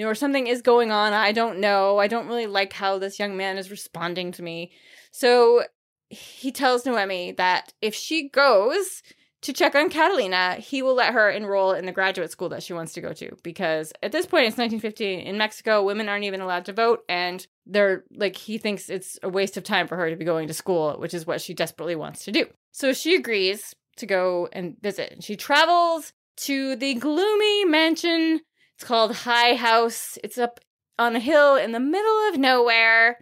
you 0.00 0.06
know, 0.06 0.10
or 0.10 0.14
something 0.14 0.46
is 0.46 0.62
going 0.62 0.90
on. 0.90 1.12
I 1.12 1.30
don't 1.30 1.58
know. 1.58 1.98
I 1.98 2.06
don't 2.06 2.26
really 2.26 2.46
like 2.46 2.72
how 2.72 2.98
this 2.98 3.18
young 3.18 3.36
man 3.36 3.58
is 3.58 3.70
responding 3.70 4.32
to 4.32 4.42
me. 4.42 4.72
So 5.10 5.64
he 6.08 6.50
tells 6.50 6.86
Noemi 6.86 7.32
that 7.32 7.74
if 7.82 7.94
she 7.94 8.30
goes 8.30 9.02
to 9.42 9.52
check 9.52 9.74
on 9.74 9.90
Catalina, 9.90 10.54
he 10.54 10.80
will 10.80 10.94
let 10.94 11.12
her 11.12 11.28
enroll 11.28 11.72
in 11.72 11.84
the 11.84 11.92
graduate 11.92 12.30
school 12.30 12.48
that 12.48 12.62
she 12.62 12.72
wants 12.72 12.94
to 12.94 13.02
go 13.02 13.12
to. 13.12 13.36
Because 13.42 13.92
at 14.02 14.10
this 14.10 14.24
point, 14.24 14.46
it's 14.46 14.56
1915. 14.56 15.20
in 15.20 15.36
Mexico, 15.36 15.82
women 15.82 16.08
aren't 16.08 16.24
even 16.24 16.40
allowed 16.40 16.64
to 16.64 16.72
vote, 16.72 17.04
and 17.06 17.46
they're 17.66 18.04
like, 18.10 18.36
he 18.36 18.56
thinks 18.56 18.88
it's 18.88 19.18
a 19.22 19.28
waste 19.28 19.58
of 19.58 19.64
time 19.64 19.86
for 19.86 19.96
her 19.96 20.08
to 20.08 20.16
be 20.16 20.24
going 20.24 20.48
to 20.48 20.54
school, 20.54 20.94
which 20.98 21.12
is 21.12 21.26
what 21.26 21.42
she 21.42 21.52
desperately 21.52 21.94
wants 21.94 22.24
to 22.24 22.32
do. 22.32 22.46
So 22.72 22.94
she 22.94 23.14
agrees 23.14 23.74
to 23.98 24.06
go 24.06 24.48
and 24.50 24.80
visit. 24.80 25.12
And 25.12 25.22
she 25.22 25.36
travels 25.36 26.14
to 26.38 26.74
the 26.76 26.94
gloomy 26.94 27.66
mansion. 27.66 28.40
It's 28.80 28.88
called 28.88 29.14
High 29.14 29.56
House. 29.56 30.16
It's 30.24 30.38
up 30.38 30.58
on 30.98 31.14
a 31.14 31.20
hill 31.20 31.54
in 31.54 31.72
the 31.72 31.78
middle 31.78 32.28
of 32.30 32.38
nowhere. 32.38 33.18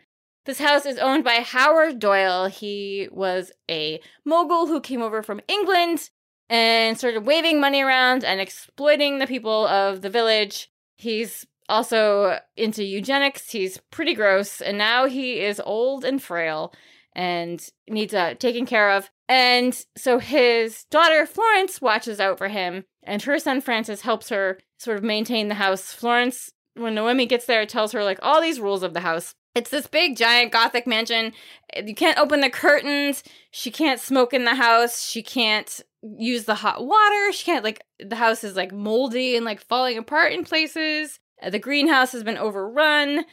This 0.47 0.61
house 0.61 0.87
is 0.87 0.99
owned 0.99 1.25
by 1.25 1.41
Howard 1.41 1.99
Doyle. 1.99 2.47
He 2.47 3.09
was 3.11 3.51
a 3.69 4.01
mogul 4.25 4.69
who 4.69 4.81
came 4.81 5.03
over 5.03 5.21
from 5.21 5.41
England 5.49 6.11
and 6.49 6.97
started 6.97 7.27
waving 7.27 7.61
money 7.61 7.83
around 7.83 8.23
and 8.23 8.41
exploiting 8.41 9.19
the 9.19 9.27
people 9.27 9.67
of 9.67 10.03
the 10.03 10.09
village. 10.09 10.71
He's 10.97 11.45
also 11.69 12.39
into 12.57 12.85
eugenics. 12.85 13.51
He's 13.51 13.79
pretty 13.91 14.15
gross. 14.15 14.61
And 14.61 14.79
now 14.79 15.07
he 15.07 15.41
is 15.41 15.61
old 15.67 16.05
and 16.05 16.23
frail 16.23 16.73
and 17.17 17.69
needs 17.89 18.15
uh, 18.15 18.35
taken 18.35 18.65
care 18.65 18.93
of. 18.93 19.11
And 19.29 19.79
so 19.97 20.19
his 20.19 20.85
daughter 20.91 21.27
Florence 21.27 21.83
watches 21.83 22.19
out 22.19 22.39
for 22.39 22.49
him, 22.49 22.85
and 23.03 23.21
her 23.23 23.39
son 23.39 23.61
Francis 23.61 24.01
helps 24.01 24.31
her 24.31 24.59
sort 24.79 24.97
of 24.97 25.05
maintain 25.05 25.49
the 25.49 25.55
house. 25.57 25.93
Florence, 25.93 26.51
when 26.75 26.95
Noemi 26.95 27.27
gets 27.27 27.45
there, 27.45 27.67
tells 27.67 27.93
her 27.93 28.05
like 28.05 28.19
all 28.23 28.41
these 28.41 28.61
rules 28.61 28.83
of 28.83 28.95
the 28.95 29.01
house. 29.01 29.35
It's 29.55 29.71
this 29.71 29.87
big, 29.87 30.17
giant 30.17 30.53
Gothic 30.53 30.87
mansion. 30.87 31.33
You 31.77 31.95
can't 31.95 32.19
open 32.19 32.41
the 32.41 32.51
curtains. 32.51 33.25
She 33.51 33.71
can't 33.71 33.99
smoke 34.01 34.33
in 34.33 34.45
the 34.45 34.55
house. 34.55 35.05
She 35.05 35.23
can't 35.23 35.81
use 36.17 36.45
the 36.45 36.55
hot 36.55 36.87
water. 36.87 37.33
She 37.33 37.45
can't, 37.45 37.65
like, 37.65 37.83
the 37.99 38.17
house 38.17 38.45
is 38.45 38.55
like 38.55 38.73
moldy 38.73 39.37
and 39.37 39.45
like 39.45 39.61
falling 39.61 39.99
apart 39.99 40.33
in 40.33 40.45
places. 40.45 41.19
Uh, 41.43 41.51
the 41.51 41.59
greenhouse 41.59 42.13
has 42.13 42.23
been 42.23 42.39
overrun 42.39 43.25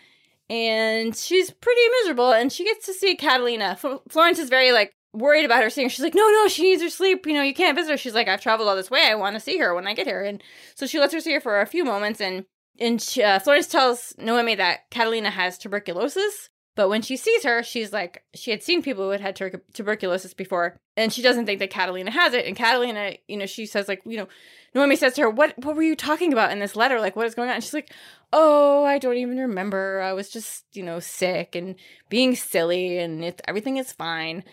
and 0.50 1.16
she's 1.16 1.52
pretty 1.52 1.82
miserable. 2.02 2.32
And 2.32 2.52
she 2.52 2.64
gets 2.64 2.86
to 2.88 2.94
see 2.94 3.16
Catalina. 3.16 3.78
Florence 4.10 4.40
is 4.40 4.50
very 4.50 4.72
like 4.72 4.94
worried 5.16 5.46
about 5.46 5.64
her 5.64 5.70
seeing. 5.70 5.88
Her. 5.88 5.90
She's 5.90 6.04
like, 6.04 6.16
no, 6.16 6.28
no, 6.28 6.48
she 6.48 6.64
needs 6.64 6.82
her 6.82 6.90
sleep. 6.90 7.26
You 7.26 7.34
know, 7.34 7.42
you 7.42 7.54
can't 7.54 7.76
visit 7.76 7.92
her. 7.92 7.98
She's 7.98 8.14
like, 8.14 8.28
I've 8.28 8.42
traveled 8.42 8.70
all 8.70 8.76
this 8.76 8.92
way. 8.92 9.08
I 9.08 9.16
want 9.16 9.36
to 9.36 9.40
see 9.40 9.58
her 9.58 9.74
when 9.74 9.88
I 9.88 9.94
get 9.94 10.08
here. 10.08 10.24
And 10.24 10.42
so 10.76 10.86
she 10.86 11.00
lets 11.00 11.14
her 11.14 11.20
see 11.20 11.34
her 11.34 11.42
for 11.42 11.62
a 11.62 11.66
few 11.66 11.84
moments. 11.84 12.22
And 12.22 12.46
and 12.78 13.02
she, 13.02 13.24
uh, 13.24 13.40
Florence 13.40 13.68
tells 13.68 14.14
Noemi 14.18 14.56
that 14.56 14.90
Catalina 14.92 15.30
has 15.30 15.58
tuberculosis. 15.58 16.50
But 16.76 16.90
when 16.90 17.02
she 17.02 17.16
sees 17.16 17.44
her, 17.44 17.64
she's 17.64 17.94
like, 17.94 18.26
she 18.34 18.52
had 18.52 18.62
seen 18.62 18.82
people 18.82 19.06
who 19.06 19.12
had 19.12 19.22
had 19.22 19.62
tuberculosis 19.74 20.34
before, 20.34 20.78
and 20.98 21.12
she 21.12 21.22
doesn't 21.22 21.46
think 21.46 21.60
that 21.60 21.70
Catalina 21.70 22.12
has 22.12 22.34
it. 22.34 22.46
And 22.46 22.56
Catalina, 22.56 23.14
you 23.30 23.38
know, 23.38 23.46
she 23.46 23.66
says 23.66 23.88
like, 23.88 24.02
you 24.06 24.18
know, 24.18 24.28
Noemi 24.74 24.98
says 24.98 25.14
to 25.14 25.22
her, 25.22 25.30
"What 25.30 25.54
what 25.64 25.78
were 25.78 25.84
you 25.84 25.96
talking 25.96 26.34
about 26.34 26.52
in 26.52 26.60
this 26.60 26.76
letter? 26.76 27.00
Like, 27.00 27.16
what 27.16 27.28
is 27.28 27.34
going 27.34 27.48
on?" 27.48 27.56
And 27.56 27.64
she's 27.64 27.74
like, 27.74 27.94
"Oh, 28.34 28.84
I 28.84 28.98
don't 28.98 29.16
even 29.16 29.38
remember. 29.38 30.02
I 30.02 30.12
was 30.12 30.30
just, 30.30 30.66
you 30.74 30.84
know, 30.84 31.00
sick 31.00 31.56
and 31.56 31.76
being 32.10 32.36
silly, 32.36 32.98
and 32.98 33.24
it, 33.24 33.42
everything 33.48 33.78
is 33.78 33.94
fine." 33.94 34.44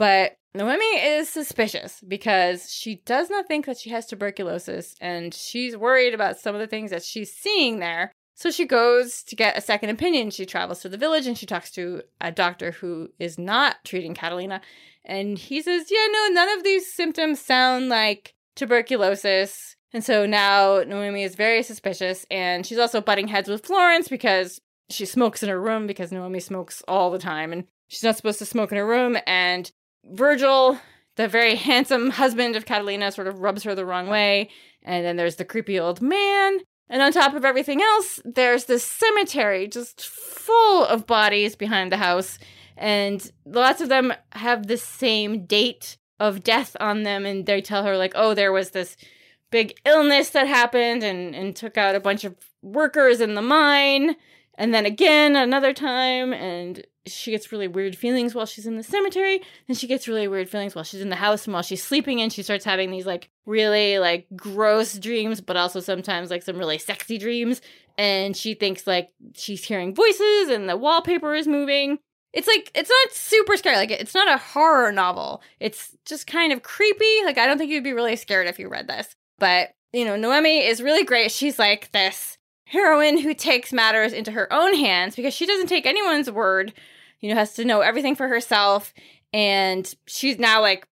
But 0.00 0.38
Noemi 0.54 0.82
is 0.82 1.28
suspicious 1.28 2.00
because 2.08 2.72
she 2.72 3.02
does 3.04 3.28
not 3.28 3.46
think 3.46 3.66
that 3.66 3.76
she 3.76 3.90
has 3.90 4.06
tuberculosis, 4.06 4.94
and 4.98 5.34
she's 5.34 5.76
worried 5.76 6.14
about 6.14 6.40
some 6.40 6.54
of 6.54 6.60
the 6.62 6.66
things 6.66 6.90
that 6.90 7.04
she's 7.04 7.30
seeing 7.30 7.80
there. 7.80 8.10
So 8.34 8.50
she 8.50 8.64
goes 8.64 9.22
to 9.24 9.36
get 9.36 9.58
a 9.58 9.60
second 9.60 9.90
opinion. 9.90 10.30
She 10.30 10.46
travels 10.46 10.80
to 10.80 10.88
the 10.88 10.96
village 10.96 11.26
and 11.26 11.36
she 11.36 11.44
talks 11.44 11.70
to 11.72 12.00
a 12.18 12.32
doctor 12.32 12.70
who 12.70 13.10
is 13.18 13.38
not 13.38 13.84
treating 13.84 14.14
Catalina. 14.14 14.62
And 15.04 15.36
he 15.36 15.60
says, 15.60 15.90
Yeah, 15.90 16.06
no, 16.10 16.28
none 16.28 16.56
of 16.56 16.64
these 16.64 16.90
symptoms 16.90 17.38
sound 17.38 17.90
like 17.90 18.32
tuberculosis. 18.56 19.76
And 19.92 20.02
so 20.02 20.24
now 20.24 20.82
Noemi 20.82 21.24
is 21.24 21.34
very 21.34 21.62
suspicious, 21.62 22.24
and 22.30 22.64
she's 22.64 22.78
also 22.78 23.02
butting 23.02 23.28
heads 23.28 23.50
with 23.50 23.66
Florence 23.66 24.08
because 24.08 24.62
she 24.88 25.04
smokes 25.04 25.42
in 25.42 25.50
her 25.50 25.60
room 25.60 25.86
because 25.86 26.10
Noemi 26.10 26.40
smokes 26.40 26.82
all 26.88 27.10
the 27.10 27.18
time, 27.18 27.52
and 27.52 27.64
she's 27.88 28.02
not 28.02 28.16
supposed 28.16 28.38
to 28.38 28.46
smoke 28.46 28.72
in 28.72 28.78
her 28.78 28.86
room. 28.86 29.18
And 29.26 29.70
Virgil, 30.04 30.78
the 31.16 31.28
very 31.28 31.54
handsome 31.68 32.10
husband 32.10 32.56
of 32.56 32.66
Catalina, 32.66 33.12
sort 33.12 33.26
of 33.26 33.40
rubs 33.40 33.62
her 33.64 33.74
the 33.74 33.86
wrong 33.86 34.08
way. 34.08 34.50
And 34.82 35.04
then 35.04 35.16
there's 35.16 35.36
the 35.36 35.44
creepy 35.44 35.78
old 35.78 36.00
man. 36.00 36.58
And 36.88 37.02
on 37.02 37.12
top 37.12 37.34
of 37.34 37.44
everything 37.44 37.80
else, 37.82 38.20
there's 38.24 38.64
this 38.64 38.84
cemetery 38.84 39.68
just 39.68 40.04
full 40.06 40.84
of 40.84 41.06
bodies 41.06 41.54
behind 41.54 41.92
the 41.92 41.96
house. 41.96 42.38
And 42.76 43.30
lots 43.44 43.80
of 43.80 43.88
them 43.88 44.12
have 44.32 44.66
the 44.66 44.76
same 44.76 45.44
date 45.46 45.98
of 46.20 46.44
death 46.44 46.76
on 46.78 47.02
them 47.02 47.24
and 47.24 47.46
they 47.46 47.62
tell 47.62 47.82
her 47.82 47.96
like 47.96 48.12
oh 48.14 48.34
there 48.34 48.52
was 48.52 48.70
this 48.70 48.96
big 49.50 49.74
illness 49.86 50.30
that 50.30 50.46
happened 50.46 51.02
and 51.02 51.34
and 51.34 51.56
took 51.56 51.78
out 51.78 51.94
a 51.94 52.00
bunch 52.00 52.24
of 52.24 52.36
workers 52.62 53.20
in 53.20 53.34
the 53.34 53.42
mine 53.42 54.14
and 54.56 54.74
then 54.74 54.84
again 54.84 55.34
another 55.34 55.72
time 55.72 56.34
and 56.34 56.86
she 57.06 57.30
gets 57.30 57.50
really 57.50 57.68
weird 57.68 57.96
feelings 57.96 58.34
while 58.34 58.46
she's 58.46 58.66
in 58.66 58.76
the 58.76 58.82
cemetery 58.82 59.40
and 59.68 59.76
she 59.76 59.86
gets 59.86 60.06
really 60.06 60.28
weird 60.28 60.48
feelings 60.48 60.74
while 60.74 60.84
she's 60.84 61.00
in 61.00 61.08
the 61.08 61.16
house 61.16 61.46
and 61.46 61.54
while 61.54 61.62
she's 61.62 61.82
sleeping 61.82 62.20
and 62.20 62.32
she 62.32 62.42
starts 62.42 62.64
having 62.64 62.90
these 62.90 63.06
like 63.06 63.30
really 63.46 63.98
like 63.98 64.26
gross 64.36 64.98
dreams 64.98 65.40
but 65.40 65.56
also 65.56 65.80
sometimes 65.80 66.30
like 66.30 66.42
some 66.42 66.58
really 66.58 66.78
sexy 66.78 67.16
dreams 67.16 67.60
and 67.96 68.36
she 68.36 68.54
thinks 68.54 68.86
like 68.86 69.08
she's 69.34 69.64
hearing 69.64 69.94
voices 69.94 70.48
and 70.48 70.68
the 70.68 70.76
wallpaper 70.76 71.34
is 71.34 71.48
moving 71.48 71.98
it's 72.32 72.46
like 72.46 72.70
it's 72.74 72.90
not 72.90 73.12
super 73.12 73.56
scary. 73.56 73.76
Like 73.76 73.90
it's 73.90 74.14
not 74.14 74.28
a 74.28 74.38
horror 74.38 74.92
novel. 74.92 75.42
It's 75.58 75.96
just 76.04 76.26
kind 76.26 76.52
of 76.52 76.62
creepy. 76.62 77.24
Like 77.24 77.38
I 77.38 77.46
don't 77.46 77.58
think 77.58 77.70
you'd 77.70 77.84
be 77.84 77.92
really 77.92 78.16
scared 78.16 78.46
if 78.46 78.58
you 78.58 78.68
read 78.68 78.86
this. 78.86 79.16
But, 79.38 79.70
you 79.92 80.04
know, 80.04 80.16
Noemi 80.16 80.64
is 80.64 80.82
really 80.82 81.04
great. 81.04 81.32
She's 81.32 81.58
like 81.58 81.90
this 81.92 82.38
heroine 82.70 83.18
who 83.18 83.34
takes 83.34 83.72
matters 83.72 84.12
into 84.12 84.30
her 84.30 84.52
own 84.52 84.74
hands 84.74 85.16
because 85.16 85.34
she 85.34 85.46
doesn't 85.46 85.66
take 85.66 85.86
anyone's 85.86 86.30
word. 86.30 86.72
You 87.20 87.28
know, 87.28 87.34
has 87.34 87.54
to 87.54 87.64
know 87.64 87.80
everything 87.80 88.14
for 88.14 88.28
herself 88.28 88.94
and 89.32 89.92
she's 90.06 90.38
now 90.38 90.60
like 90.60 90.86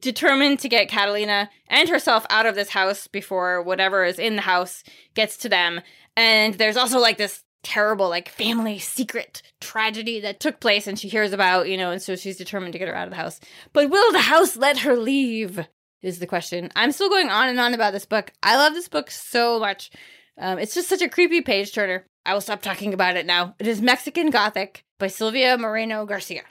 determined 0.00 0.60
to 0.60 0.68
get 0.68 0.88
Catalina 0.88 1.50
and 1.68 1.88
herself 1.88 2.24
out 2.30 2.46
of 2.46 2.54
this 2.54 2.70
house 2.70 3.06
before 3.06 3.62
whatever 3.62 4.04
is 4.04 4.18
in 4.18 4.36
the 4.36 4.42
house 4.42 4.82
gets 5.14 5.36
to 5.38 5.48
them. 5.48 5.80
And 6.16 6.54
there's 6.54 6.76
also 6.76 6.98
like 6.98 7.18
this 7.18 7.42
terrible 7.62 8.08
like 8.08 8.28
family 8.28 8.78
secret 8.78 9.42
tragedy 9.60 10.20
that 10.20 10.40
took 10.40 10.60
place 10.60 10.86
and 10.86 10.98
she 10.98 11.08
hears 11.08 11.32
about, 11.32 11.68
you 11.68 11.76
know, 11.76 11.90
and 11.90 12.00
so 12.00 12.16
she's 12.16 12.36
determined 12.36 12.72
to 12.72 12.78
get 12.78 12.88
her 12.88 12.94
out 12.94 13.08
of 13.08 13.10
the 13.10 13.16
house. 13.16 13.40
But 13.72 13.90
will 13.90 14.12
the 14.12 14.20
house 14.20 14.56
let 14.56 14.78
her 14.78 14.96
leave? 14.96 15.66
Is 16.02 16.18
the 16.18 16.26
question. 16.26 16.70
I'm 16.76 16.92
still 16.92 17.08
going 17.08 17.30
on 17.30 17.48
and 17.48 17.58
on 17.58 17.72
about 17.72 17.94
this 17.94 18.04
book. 18.04 18.30
I 18.42 18.58
love 18.58 18.74
this 18.74 18.88
book 18.88 19.10
so 19.10 19.58
much. 19.58 19.90
Um, 20.38 20.58
it's 20.58 20.74
just 20.74 20.88
such 20.88 21.02
a 21.02 21.08
creepy 21.08 21.40
page 21.40 21.72
turner. 21.72 22.06
I 22.26 22.34
will 22.34 22.40
stop 22.40 22.62
talking 22.62 22.94
about 22.94 23.16
it 23.16 23.26
now. 23.26 23.54
It 23.58 23.66
is 23.66 23.80
Mexican 23.80 24.30
Gothic 24.30 24.84
by 24.98 25.08
Silvia 25.08 25.56
Moreno 25.58 26.06
Garcia. 26.06 26.42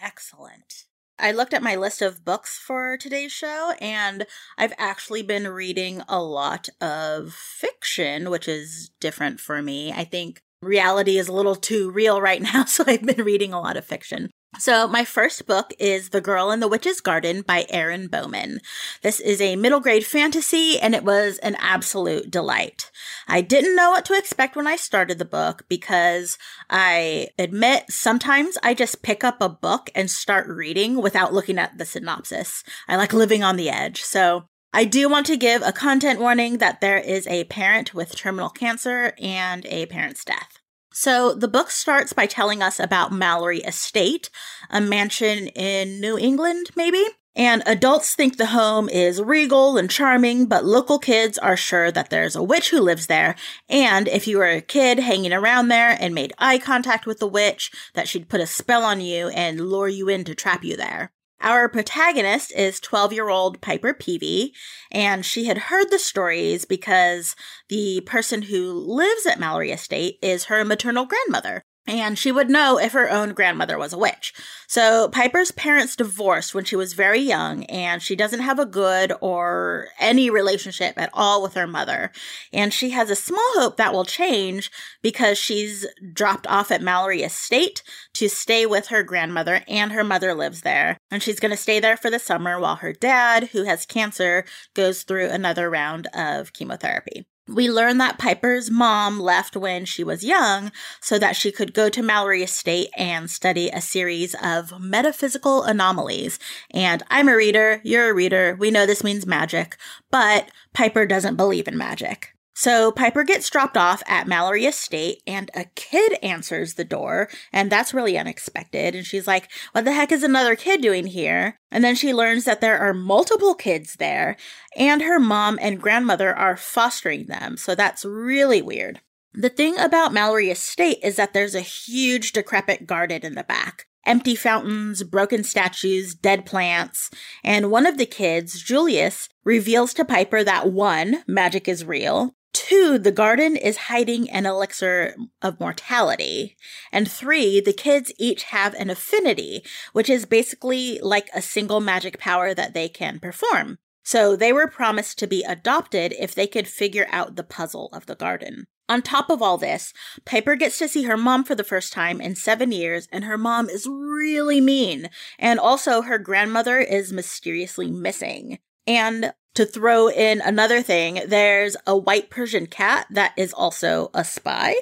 Excellent. 0.00 0.84
I 1.18 1.32
looked 1.32 1.52
at 1.52 1.62
my 1.62 1.76
list 1.76 2.00
of 2.00 2.24
books 2.24 2.58
for 2.58 2.96
today's 2.96 3.30
show, 3.30 3.74
and 3.80 4.26
I've 4.56 4.72
actually 4.78 5.22
been 5.22 5.46
reading 5.48 6.02
a 6.08 6.22
lot 6.22 6.70
of 6.80 7.34
fiction, 7.34 8.30
which 8.30 8.48
is 8.48 8.90
different 9.00 9.38
for 9.38 9.60
me. 9.60 9.92
I 9.92 10.04
think 10.04 10.40
reality 10.62 11.18
is 11.18 11.28
a 11.28 11.32
little 11.32 11.56
too 11.56 11.90
real 11.90 12.20
right 12.20 12.40
now, 12.54 12.64
so 12.64 12.84
I've 12.86 13.02
been 13.02 13.24
reading 13.24 13.52
a 13.52 13.60
lot 13.60 13.76
of 13.76 13.84
fiction. 13.84 14.30
So, 14.58 14.88
my 14.88 15.04
first 15.04 15.46
book 15.46 15.72
is 15.78 16.08
The 16.08 16.20
Girl 16.20 16.50
in 16.50 16.58
the 16.58 16.66
Witch's 16.66 17.00
Garden 17.00 17.42
by 17.42 17.66
Erin 17.70 18.08
Bowman. 18.08 18.58
This 19.00 19.20
is 19.20 19.40
a 19.40 19.54
middle 19.54 19.78
grade 19.78 20.04
fantasy 20.04 20.78
and 20.78 20.92
it 20.92 21.04
was 21.04 21.38
an 21.38 21.56
absolute 21.60 22.32
delight. 22.32 22.90
I 23.28 23.42
didn't 23.42 23.76
know 23.76 23.90
what 23.90 24.04
to 24.06 24.18
expect 24.18 24.56
when 24.56 24.66
I 24.66 24.74
started 24.74 25.18
the 25.18 25.24
book 25.24 25.64
because 25.68 26.36
I 26.68 27.28
admit 27.38 27.84
sometimes 27.90 28.58
I 28.62 28.74
just 28.74 29.02
pick 29.02 29.22
up 29.22 29.40
a 29.40 29.48
book 29.48 29.88
and 29.94 30.10
start 30.10 30.48
reading 30.48 31.00
without 31.00 31.32
looking 31.32 31.58
at 31.58 31.78
the 31.78 31.84
synopsis. 31.84 32.64
I 32.88 32.96
like 32.96 33.12
living 33.12 33.44
on 33.44 33.56
the 33.56 33.70
edge. 33.70 34.02
So, 34.02 34.46
I 34.72 34.84
do 34.84 35.08
want 35.08 35.26
to 35.26 35.36
give 35.36 35.62
a 35.62 35.72
content 35.72 36.20
warning 36.20 36.58
that 36.58 36.80
there 36.80 36.98
is 36.98 37.26
a 37.26 37.44
parent 37.44 37.92
with 37.92 38.14
terminal 38.14 38.50
cancer 38.50 39.14
and 39.20 39.64
a 39.66 39.86
parent's 39.86 40.24
death. 40.24 40.59
So 40.92 41.34
the 41.34 41.48
book 41.48 41.70
starts 41.70 42.12
by 42.12 42.26
telling 42.26 42.62
us 42.62 42.80
about 42.80 43.12
Mallory 43.12 43.60
Estate, 43.60 44.28
a 44.70 44.80
mansion 44.80 45.46
in 45.48 46.00
New 46.00 46.18
England, 46.18 46.70
maybe? 46.74 47.04
And 47.36 47.62
adults 47.64 48.14
think 48.14 48.36
the 48.36 48.46
home 48.46 48.88
is 48.88 49.22
regal 49.22 49.78
and 49.78 49.88
charming, 49.88 50.46
but 50.46 50.64
local 50.64 50.98
kids 50.98 51.38
are 51.38 51.56
sure 51.56 51.92
that 51.92 52.10
there's 52.10 52.34
a 52.34 52.42
witch 52.42 52.70
who 52.70 52.80
lives 52.80 53.06
there. 53.06 53.36
And 53.68 54.08
if 54.08 54.26
you 54.26 54.38
were 54.38 54.48
a 54.48 54.60
kid 54.60 54.98
hanging 54.98 55.32
around 55.32 55.68
there 55.68 55.96
and 56.00 56.12
made 56.12 56.34
eye 56.38 56.58
contact 56.58 57.06
with 57.06 57.20
the 57.20 57.28
witch, 57.28 57.70
that 57.94 58.08
she'd 58.08 58.28
put 58.28 58.40
a 58.40 58.46
spell 58.46 58.84
on 58.84 59.00
you 59.00 59.28
and 59.28 59.60
lure 59.70 59.88
you 59.88 60.08
in 60.08 60.24
to 60.24 60.34
trap 60.34 60.64
you 60.64 60.76
there. 60.76 61.12
Our 61.40 61.70
protagonist 61.70 62.52
is 62.54 62.80
12 62.80 63.14
year 63.14 63.28
old 63.30 63.60
Piper 63.62 63.94
Peavy, 63.94 64.52
and 64.90 65.24
she 65.24 65.46
had 65.46 65.56
heard 65.56 65.90
the 65.90 65.98
stories 65.98 66.66
because 66.66 67.34
the 67.68 68.02
person 68.02 68.42
who 68.42 68.72
lives 68.72 69.24
at 69.24 69.40
Mallory 69.40 69.70
Estate 69.70 70.18
is 70.22 70.44
her 70.44 70.64
maternal 70.64 71.06
grandmother 71.06 71.64
and 71.90 72.16
she 72.16 72.30
would 72.30 72.48
know 72.48 72.78
if 72.78 72.92
her 72.92 73.10
own 73.10 73.34
grandmother 73.34 73.76
was 73.76 73.92
a 73.92 73.98
witch. 73.98 74.32
So 74.68 75.08
Piper's 75.08 75.50
parents 75.50 75.96
divorced 75.96 76.54
when 76.54 76.64
she 76.64 76.76
was 76.76 76.92
very 76.92 77.18
young, 77.18 77.64
and 77.64 78.00
she 78.00 78.14
doesn't 78.14 78.40
have 78.40 78.60
a 78.60 78.64
good 78.64 79.12
or 79.20 79.88
any 79.98 80.30
relationship 80.30 80.94
at 80.96 81.10
all 81.12 81.42
with 81.42 81.54
her 81.54 81.66
mother. 81.66 82.12
And 82.52 82.72
she 82.72 82.90
has 82.90 83.10
a 83.10 83.16
small 83.16 83.42
hope 83.54 83.76
that 83.76 83.92
will 83.92 84.04
change 84.04 84.70
because 85.02 85.36
she's 85.36 85.84
dropped 86.12 86.46
off 86.46 86.70
at 86.70 86.80
Mallory 86.80 87.22
Estate 87.22 87.82
to 88.14 88.28
stay 88.28 88.66
with 88.66 88.86
her 88.86 89.02
grandmother, 89.02 89.62
and 89.66 89.90
her 89.90 90.04
mother 90.04 90.32
lives 90.32 90.60
there. 90.60 90.96
And 91.10 91.24
she's 91.24 91.40
going 91.40 91.50
to 91.50 91.56
stay 91.56 91.80
there 91.80 91.96
for 91.96 92.08
the 92.08 92.20
summer 92.20 92.60
while 92.60 92.76
her 92.76 92.92
dad, 92.92 93.48
who 93.48 93.64
has 93.64 93.84
cancer, 93.84 94.44
goes 94.74 95.02
through 95.02 95.28
another 95.30 95.68
round 95.68 96.06
of 96.14 96.52
chemotherapy. 96.52 97.26
We 97.52 97.68
learn 97.68 97.98
that 97.98 98.18
Piper's 98.18 98.70
mom 98.70 99.18
left 99.18 99.56
when 99.56 99.84
she 99.84 100.04
was 100.04 100.22
young 100.22 100.70
so 101.00 101.18
that 101.18 101.34
she 101.34 101.50
could 101.50 101.74
go 101.74 101.88
to 101.88 102.02
Mallory 102.02 102.44
Estate 102.44 102.90
and 102.96 103.28
study 103.28 103.68
a 103.70 103.80
series 103.80 104.36
of 104.40 104.80
metaphysical 104.80 105.64
anomalies. 105.64 106.38
And 106.70 107.02
I'm 107.10 107.28
a 107.28 107.34
reader, 107.34 107.80
you're 107.82 108.10
a 108.10 108.14
reader, 108.14 108.56
we 108.58 108.70
know 108.70 108.86
this 108.86 109.02
means 109.02 109.26
magic, 109.26 109.76
but 110.12 110.50
Piper 110.74 111.06
doesn't 111.06 111.36
believe 111.36 111.66
in 111.66 111.76
magic. 111.76 112.34
So 112.60 112.92
Piper 112.92 113.24
gets 113.24 113.48
dropped 113.48 113.78
off 113.78 114.02
at 114.06 114.28
Mallory 114.28 114.66
Estate 114.66 115.22
and 115.26 115.50
a 115.54 115.64
kid 115.76 116.18
answers 116.22 116.74
the 116.74 116.84
door. 116.84 117.30
And 117.54 117.72
that's 117.72 117.94
really 117.94 118.18
unexpected. 118.18 118.94
And 118.94 119.06
she's 119.06 119.26
like, 119.26 119.50
what 119.72 119.86
the 119.86 119.94
heck 119.94 120.12
is 120.12 120.22
another 120.22 120.54
kid 120.56 120.82
doing 120.82 121.06
here? 121.06 121.58
And 121.70 121.82
then 121.82 121.94
she 121.94 122.12
learns 122.12 122.44
that 122.44 122.60
there 122.60 122.78
are 122.78 122.92
multiple 122.92 123.54
kids 123.54 123.96
there 123.96 124.36
and 124.76 125.00
her 125.00 125.18
mom 125.18 125.58
and 125.62 125.80
grandmother 125.80 126.36
are 126.36 126.54
fostering 126.54 127.28
them. 127.28 127.56
So 127.56 127.74
that's 127.74 128.04
really 128.04 128.60
weird. 128.60 129.00
The 129.32 129.48
thing 129.48 129.78
about 129.78 130.12
Mallory 130.12 130.50
Estate 130.50 130.98
is 131.02 131.16
that 131.16 131.32
there's 131.32 131.54
a 131.54 131.60
huge 131.60 132.32
decrepit 132.32 132.86
garden 132.86 133.24
in 133.24 133.36
the 133.36 133.44
back. 133.44 133.86
Empty 134.04 134.34
fountains, 134.34 135.02
broken 135.02 135.44
statues, 135.44 136.14
dead 136.14 136.44
plants, 136.44 137.10
and 137.42 137.70
one 137.70 137.86
of 137.86 137.96
the 137.96 138.04
kids, 138.04 138.60
Julius, 138.60 139.30
reveals 139.44 139.94
to 139.94 140.04
Piper 140.04 140.44
that 140.44 140.70
one, 140.70 141.22
magic 141.26 141.66
is 141.66 141.84
real, 141.86 142.34
Two, 142.70 142.98
the 142.98 143.10
garden 143.10 143.56
is 143.56 143.88
hiding 143.88 144.30
an 144.30 144.46
elixir 144.46 145.16
of 145.42 145.58
mortality. 145.58 146.56
And 146.92 147.10
three, 147.10 147.60
the 147.60 147.72
kids 147.72 148.12
each 148.16 148.44
have 148.44 148.74
an 148.74 148.90
affinity, 148.90 149.64
which 149.92 150.08
is 150.08 150.24
basically 150.24 151.00
like 151.02 151.28
a 151.34 151.42
single 151.42 151.80
magic 151.80 152.20
power 152.20 152.54
that 152.54 152.72
they 152.72 152.88
can 152.88 153.18
perform. 153.18 153.78
So 154.04 154.36
they 154.36 154.52
were 154.52 154.68
promised 154.68 155.18
to 155.18 155.26
be 155.26 155.42
adopted 155.42 156.14
if 156.16 156.32
they 156.32 156.46
could 156.46 156.68
figure 156.68 157.08
out 157.10 157.34
the 157.34 157.42
puzzle 157.42 157.88
of 157.92 158.06
the 158.06 158.14
garden. 158.14 158.68
On 158.88 159.02
top 159.02 159.30
of 159.30 159.42
all 159.42 159.58
this, 159.58 159.92
Piper 160.24 160.54
gets 160.54 160.78
to 160.78 160.86
see 160.86 161.02
her 161.02 161.16
mom 161.16 161.42
for 161.42 161.56
the 161.56 161.64
first 161.64 161.92
time 161.92 162.20
in 162.20 162.36
seven 162.36 162.70
years, 162.70 163.08
and 163.10 163.24
her 163.24 163.36
mom 163.36 163.68
is 163.68 163.88
really 163.88 164.60
mean. 164.60 165.10
And 165.40 165.58
also, 165.58 166.02
her 166.02 166.18
grandmother 166.18 166.78
is 166.78 167.12
mysteriously 167.12 167.90
missing. 167.90 168.60
And 168.86 169.32
to 169.60 169.66
throw 169.66 170.08
in 170.08 170.40
another 170.40 170.80
thing, 170.80 171.20
there's 171.26 171.76
a 171.86 171.94
white 171.94 172.30
Persian 172.30 172.66
cat 172.66 173.06
that 173.10 173.34
is 173.36 173.52
also 173.52 174.10
a 174.14 174.24
spy. 174.24 174.74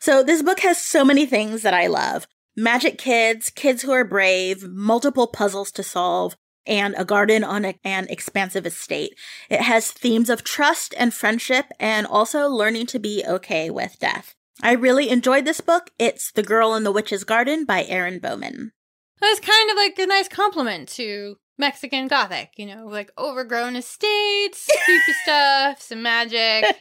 So 0.00 0.22
this 0.22 0.42
book 0.42 0.60
has 0.60 0.78
so 0.78 1.04
many 1.04 1.26
things 1.26 1.60
that 1.60 1.74
I 1.74 1.86
love. 1.86 2.26
Magic 2.56 2.96
kids, 2.96 3.50
kids 3.50 3.82
who 3.82 3.92
are 3.92 4.06
brave, 4.06 4.66
multiple 4.66 5.26
puzzles 5.26 5.70
to 5.72 5.82
solve, 5.82 6.34
and 6.64 6.94
a 6.96 7.04
garden 7.04 7.44
on 7.44 7.66
a, 7.66 7.74
an 7.84 8.06
expansive 8.08 8.64
estate. 8.64 9.12
It 9.50 9.60
has 9.60 9.90
themes 9.90 10.30
of 10.30 10.44
trust 10.44 10.94
and 10.96 11.12
friendship 11.12 11.66
and 11.78 12.06
also 12.06 12.48
learning 12.48 12.86
to 12.86 12.98
be 12.98 13.22
okay 13.28 13.68
with 13.68 13.98
death. 13.98 14.34
I 14.62 14.72
really 14.72 15.10
enjoyed 15.10 15.44
this 15.44 15.60
book. 15.60 15.90
It's 15.98 16.32
The 16.32 16.42
Girl 16.42 16.74
in 16.74 16.84
the 16.84 16.92
Witch's 16.92 17.24
Garden 17.24 17.66
by 17.66 17.84
Erin 17.84 18.18
Bowman. 18.18 18.72
That's 19.20 19.40
kind 19.40 19.70
of 19.70 19.76
like 19.76 19.98
a 19.98 20.06
nice 20.06 20.28
compliment 20.28 20.88
to 20.90 21.36
Mexican 21.58 22.08
Gothic, 22.08 22.50
you 22.56 22.66
know, 22.66 22.86
like 22.86 23.12
overgrown 23.16 23.76
estates, 23.76 24.68
creepy 24.84 25.12
stuff, 25.22 25.80
some 25.80 26.02
magic. 26.02 26.64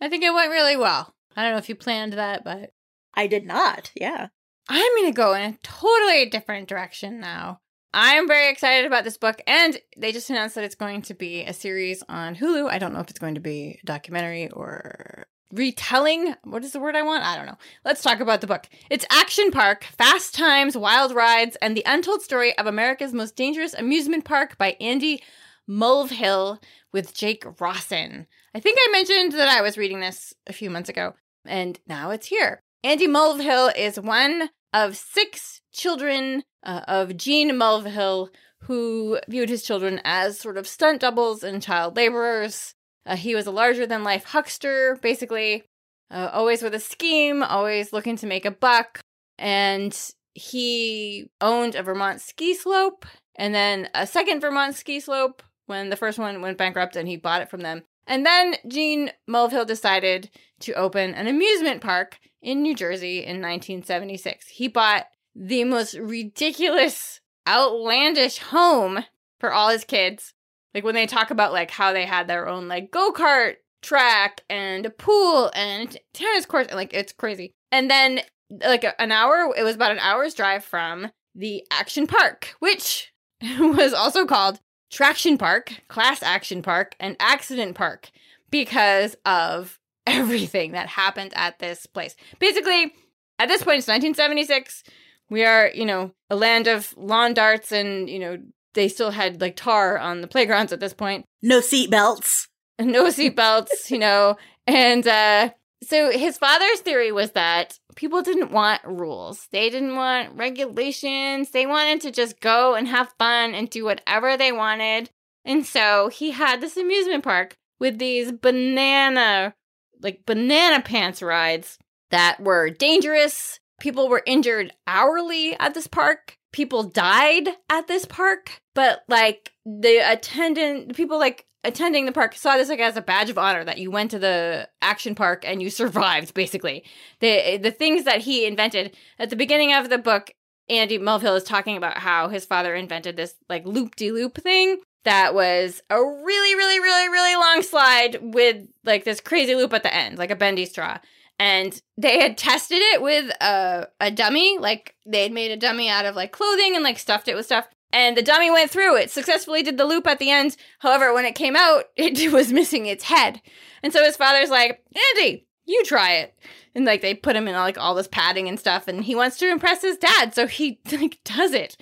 I 0.00 0.08
think 0.08 0.24
it 0.24 0.34
went 0.34 0.50
really 0.50 0.76
well. 0.76 1.14
I 1.36 1.42
don't 1.42 1.52
know 1.52 1.58
if 1.58 1.68
you 1.68 1.74
planned 1.74 2.14
that, 2.14 2.44
but 2.44 2.70
I 3.14 3.26
did 3.26 3.46
not. 3.46 3.90
Yeah. 3.94 4.28
I'm 4.68 4.96
going 4.96 5.12
to 5.12 5.16
go 5.16 5.34
in 5.34 5.54
a 5.54 5.58
totally 5.62 6.26
different 6.26 6.68
direction 6.68 7.20
now. 7.20 7.60
I'm 7.94 8.26
very 8.26 8.50
excited 8.50 8.86
about 8.86 9.04
this 9.04 9.18
book, 9.18 9.42
and 9.46 9.78
they 9.98 10.12
just 10.12 10.30
announced 10.30 10.54
that 10.54 10.64
it's 10.64 10.74
going 10.74 11.02
to 11.02 11.14
be 11.14 11.42
a 11.42 11.52
series 11.52 12.02
on 12.08 12.34
Hulu. 12.34 12.70
I 12.70 12.78
don't 12.78 12.94
know 12.94 13.00
if 13.00 13.10
it's 13.10 13.18
going 13.18 13.34
to 13.34 13.40
be 13.40 13.80
a 13.82 13.86
documentary 13.86 14.50
or 14.50 15.26
retelling. 15.52 16.34
What 16.44 16.64
is 16.64 16.72
the 16.72 16.80
word 16.80 16.96
I 16.96 17.02
want? 17.02 17.24
I 17.24 17.36
don't 17.36 17.46
know. 17.46 17.58
Let's 17.84 18.02
talk 18.02 18.20
about 18.20 18.40
the 18.40 18.46
book. 18.46 18.68
It's 18.90 19.06
Action 19.10 19.50
Park, 19.50 19.84
Fast 19.84 20.34
Times, 20.34 20.76
Wild 20.76 21.14
Rides, 21.14 21.56
and 21.60 21.76
the 21.76 21.84
Untold 21.86 22.22
Story 22.22 22.56
of 22.58 22.66
America's 22.66 23.12
Most 23.12 23.36
Dangerous 23.36 23.74
Amusement 23.74 24.24
Park 24.24 24.56
by 24.56 24.76
Andy 24.80 25.22
Mulvihill 25.68 26.62
with 26.92 27.14
Jake 27.14 27.44
Rossen. 27.44 28.26
I 28.54 28.60
think 28.60 28.78
I 28.80 28.92
mentioned 28.92 29.32
that 29.32 29.48
I 29.48 29.62
was 29.62 29.78
reading 29.78 30.00
this 30.00 30.34
a 30.46 30.52
few 30.52 30.70
months 30.70 30.88
ago, 30.88 31.14
and 31.44 31.78
now 31.86 32.10
it's 32.10 32.26
here. 32.26 32.62
Andy 32.82 33.06
Mulvihill 33.06 33.76
is 33.76 34.00
one 34.00 34.50
of 34.72 34.96
six 34.96 35.60
children 35.72 36.44
uh, 36.64 36.82
of 36.88 37.16
Gene 37.16 37.50
Mulvihill, 37.52 38.28
who 38.62 39.18
viewed 39.28 39.48
his 39.48 39.62
children 39.62 40.00
as 40.04 40.38
sort 40.38 40.56
of 40.56 40.66
stunt 40.66 41.00
doubles 41.00 41.42
and 41.42 41.62
child 41.62 41.96
laborers. 41.96 42.74
Uh, 43.06 43.16
he 43.16 43.34
was 43.34 43.46
a 43.46 43.50
larger 43.50 43.86
than 43.86 44.04
life 44.04 44.24
huckster, 44.24 44.98
basically, 45.02 45.64
uh, 46.10 46.30
always 46.32 46.62
with 46.62 46.74
a 46.74 46.80
scheme, 46.80 47.42
always 47.42 47.92
looking 47.92 48.16
to 48.16 48.26
make 48.26 48.44
a 48.44 48.50
buck. 48.50 49.00
And 49.38 49.96
he 50.34 51.30
owned 51.40 51.74
a 51.74 51.82
Vermont 51.82 52.20
ski 52.20 52.54
slope 52.54 53.04
and 53.36 53.54
then 53.54 53.88
a 53.94 54.06
second 54.06 54.40
Vermont 54.40 54.74
ski 54.74 55.00
slope 55.00 55.42
when 55.66 55.90
the 55.90 55.96
first 55.96 56.18
one 56.18 56.40
went 56.40 56.58
bankrupt 56.58 56.96
and 56.96 57.08
he 57.08 57.16
bought 57.16 57.42
it 57.42 57.50
from 57.50 57.60
them. 57.60 57.82
And 58.06 58.26
then 58.26 58.56
Gene 58.66 59.10
Mulvihill 59.28 59.66
decided 59.66 60.30
to 60.60 60.72
open 60.74 61.14
an 61.14 61.28
amusement 61.28 61.80
park 61.80 62.18
in 62.40 62.62
New 62.62 62.74
Jersey 62.74 63.18
in 63.18 63.40
1976. 63.40 64.48
He 64.48 64.68
bought 64.68 65.06
the 65.34 65.64
most 65.64 65.94
ridiculous, 65.94 67.20
outlandish 67.48 68.38
home 68.38 69.04
for 69.38 69.52
all 69.52 69.70
his 69.70 69.84
kids 69.84 70.34
like 70.74 70.84
when 70.84 70.94
they 70.94 71.06
talk 71.06 71.30
about 71.30 71.52
like 71.52 71.70
how 71.70 71.92
they 71.92 72.06
had 72.06 72.26
their 72.26 72.48
own 72.48 72.68
like 72.68 72.90
go-kart 72.90 73.56
track 73.82 74.42
and 74.48 74.86
a 74.86 74.90
pool 74.90 75.50
and 75.54 75.96
tennis 76.14 76.46
court 76.46 76.68
and 76.68 76.76
like 76.76 76.94
it's 76.94 77.12
crazy. 77.12 77.52
And 77.70 77.90
then 77.90 78.20
like 78.50 78.84
an 78.98 79.12
hour 79.12 79.52
it 79.56 79.62
was 79.62 79.76
about 79.76 79.92
an 79.92 79.98
hour's 79.98 80.34
drive 80.34 80.64
from 80.64 81.10
the 81.34 81.66
action 81.70 82.06
park, 82.06 82.54
which 82.58 83.12
was 83.58 83.92
also 83.92 84.26
called 84.26 84.60
Traction 84.90 85.38
Park, 85.38 85.72
Class 85.88 86.22
Action 86.22 86.62
Park, 86.62 86.94
and 87.00 87.16
Accident 87.18 87.74
Park 87.74 88.10
because 88.50 89.16
of 89.24 89.78
everything 90.06 90.72
that 90.72 90.88
happened 90.88 91.32
at 91.34 91.58
this 91.58 91.86
place. 91.86 92.14
Basically, 92.38 92.92
at 93.38 93.48
this 93.48 93.62
point, 93.62 93.78
it's 93.78 93.88
1976. 93.88 94.84
We 95.30 95.44
are, 95.44 95.70
you 95.74 95.86
know, 95.86 96.12
a 96.28 96.36
land 96.36 96.66
of 96.66 96.94
lawn 96.96 97.32
darts 97.32 97.72
and, 97.72 98.08
you 98.08 98.18
know, 98.18 98.38
they 98.74 98.88
still 98.88 99.10
had 99.10 99.40
like 99.40 99.56
tar 99.56 99.98
on 99.98 100.20
the 100.20 100.28
playgrounds 100.28 100.72
at 100.72 100.80
this 100.80 100.94
point. 100.94 101.24
No 101.42 101.60
seat 101.60 101.90
belts. 101.90 102.48
No 102.80 103.10
seat 103.10 103.36
belts, 103.36 103.90
you 103.92 103.98
know. 103.98 104.36
And 104.66 105.06
uh 105.06 105.50
so 105.84 106.10
his 106.10 106.38
father's 106.38 106.80
theory 106.80 107.12
was 107.12 107.32
that 107.32 107.78
people 107.96 108.22
didn't 108.22 108.50
want 108.50 108.82
rules. 108.84 109.46
They 109.52 109.68
didn't 109.68 109.94
want 109.94 110.36
regulations. 110.36 111.50
They 111.50 111.66
wanted 111.66 112.00
to 112.00 112.10
just 112.10 112.40
go 112.40 112.74
and 112.74 112.88
have 112.88 113.14
fun 113.18 113.54
and 113.54 113.68
do 113.68 113.84
whatever 113.84 114.36
they 114.36 114.52
wanted. 114.52 115.10
And 115.44 115.66
so 115.66 116.08
he 116.08 116.30
had 116.30 116.60
this 116.60 116.76
amusement 116.76 117.22
park 117.22 117.56
with 117.78 117.98
these 117.98 118.32
banana 118.32 119.54
like 120.00 120.24
banana 120.26 120.82
pants 120.82 121.22
rides 121.22 121.78
that 122.10 122.40
were 122.40 122.70
dangerous. 122.70 123.58
People 123.80 124.08
were 124.08 124.22
injured 124.26 124.72
hourly 124.86 125.58
at 125.58 125.74
this 125.74 125.86
park 125.86 126.36
people 126.52 126.84
died 126.84 127.48
at 127.70 127.88
this 127.88 128.04
park, 128.04 128.62
but 128.74 129.02
like 129.08 129.52
the 129.64 129.98
attendant, 129.98 130.94
people 130.94 131.18
like 131.18 131.46
attending 131.64 132.06
the 132.06 132.12
park 132.12 132.34
saw 132.34 132.56
this 132.56 132.68
like 132.68 132.80
as 132.80 132.96
a 132.96 133.02
badge 133.02 133.30
of 133.30 133.38
honor 133.38 133.64
that 133.64 133.78
you 133.78 133.90
went 133.90 134.10
to 134.10 134.18
the 134.18 134.68
action 134.80 135.14
park 135.14 135.44
and 135.46 135.62
you 135.62 135.70
survived 135.82 136.34
basically. 136.34 136.84
The 137.20 137.58
the 137.58 137.70
things 137.70 138.04
that 138.04 138.20
he 138.20 138.46
invented. 138.46 138.96
At 139.18 139.30
the 139.30 139.36
beginning 139.36 139.72
of 139.72 139.88
the 139.88 139.98
book 139.98 140.32
andy 140.68 140.98
mulvihill 140.98 141.36
is 141.36 141.44
talking 141.44 141.76
about 141.76 141.98
how 141.98 142.28
his 142.28 142.44
father 142.44 142.74
invented 142.74 143.16
this 143.16 143.34
like 143.48 143.66
loop-de-loop 143.66 144.36
thing 144.38 144.78
that 145.04 145.34
was 145.34 145.82
a 145.90 145.96
really 145.96 146.54
really 146.54 146.80
really 146.80 147.08
really 147.08 147.34
long 147.34 147.62
slide 147.62 148.18
with 148.22 148.64
like 148.84 149.04
this 149.04 149.20
crazy 149.20 149.54
loop 149.54 149.72
at 149.72 149.82
the 149.82 149.92
end 149.92 150.18
like 150.18 150.30
a 150.30 150.36
bendy 150.36 150.64
straw 150.64 150.98
and 151.42 151.82
they 151.98 152.20
had 152.20 152.38
tested 152.38 152.78
it 152.80 153.02
with 153.02 153.28
a, 153.40 153.88
a 154.00 154.12
dummy 154.12 154.58
like 154.58 154.94
they 155.04 155.24
had 155.24 155.32
made 155.32 155.50
a 155.50 155.56
dummy 155.56 155.88
out 155.88 156.06
of 156.06 156.14
like 156.14 156.30
clothing 156.30 156.76
and 156.76 156.84
like 156.84 157.00
stuffed 157.00 157.26
it 157.26 157.34
with 157.34 157.46
stuff. 157.46 157.66
And 157.92 158.16
the 158.16 158.22
dummy 158.22 158.48
went 158.48 158.70
through 158.70 158.96
it 158.96 159.10
successfully 159.10 159.64
did 159.64 159.76
the 159.76 159.84
loop 159.84 160.06
at 160.06 160.20
the 160.20 160.30
end. 160.30 160.56
However 160.78 161.12
when 161.12 161.24
it 161.24 161.34
came 161.34 161.56
out 161.56 161.86
it 161.96 162.32
was 162.32 162.52
missing 162.52 162.86
its 162.86 163.02
head. 163.02 163.42
And 163.82 163.92
so 163.92 164.04
his 164.04 164.16
father's 164.16 164.50
like 164.50 164.84
andy 165.16 165.48
you 165.64 165.82
try 165.84 166.12
it. 166.12 166.32
And 166.76 166.84
like 166.84 167.02
they 167.02 167.12
put 167.12 167.34
him 167.34 167.48
in 167.48 167.56
like 167.56 167.76
all 167.76 167.96
this 167.96 168.06
padding 168.06 168.48
and 168.48 168.60
stuff 168.60 168.86
and 168.86 169.02
he 169.02 169.16
wants 169.16 169.36
to 169.38 169.50
impress 169.50 169.82
his 169.82 169.96
dad 169.96 170.36
so 170.36 170.46
he 170.46 170.78
like 170.92 171.18
does 171.24 171.54
it. 171.54 171.76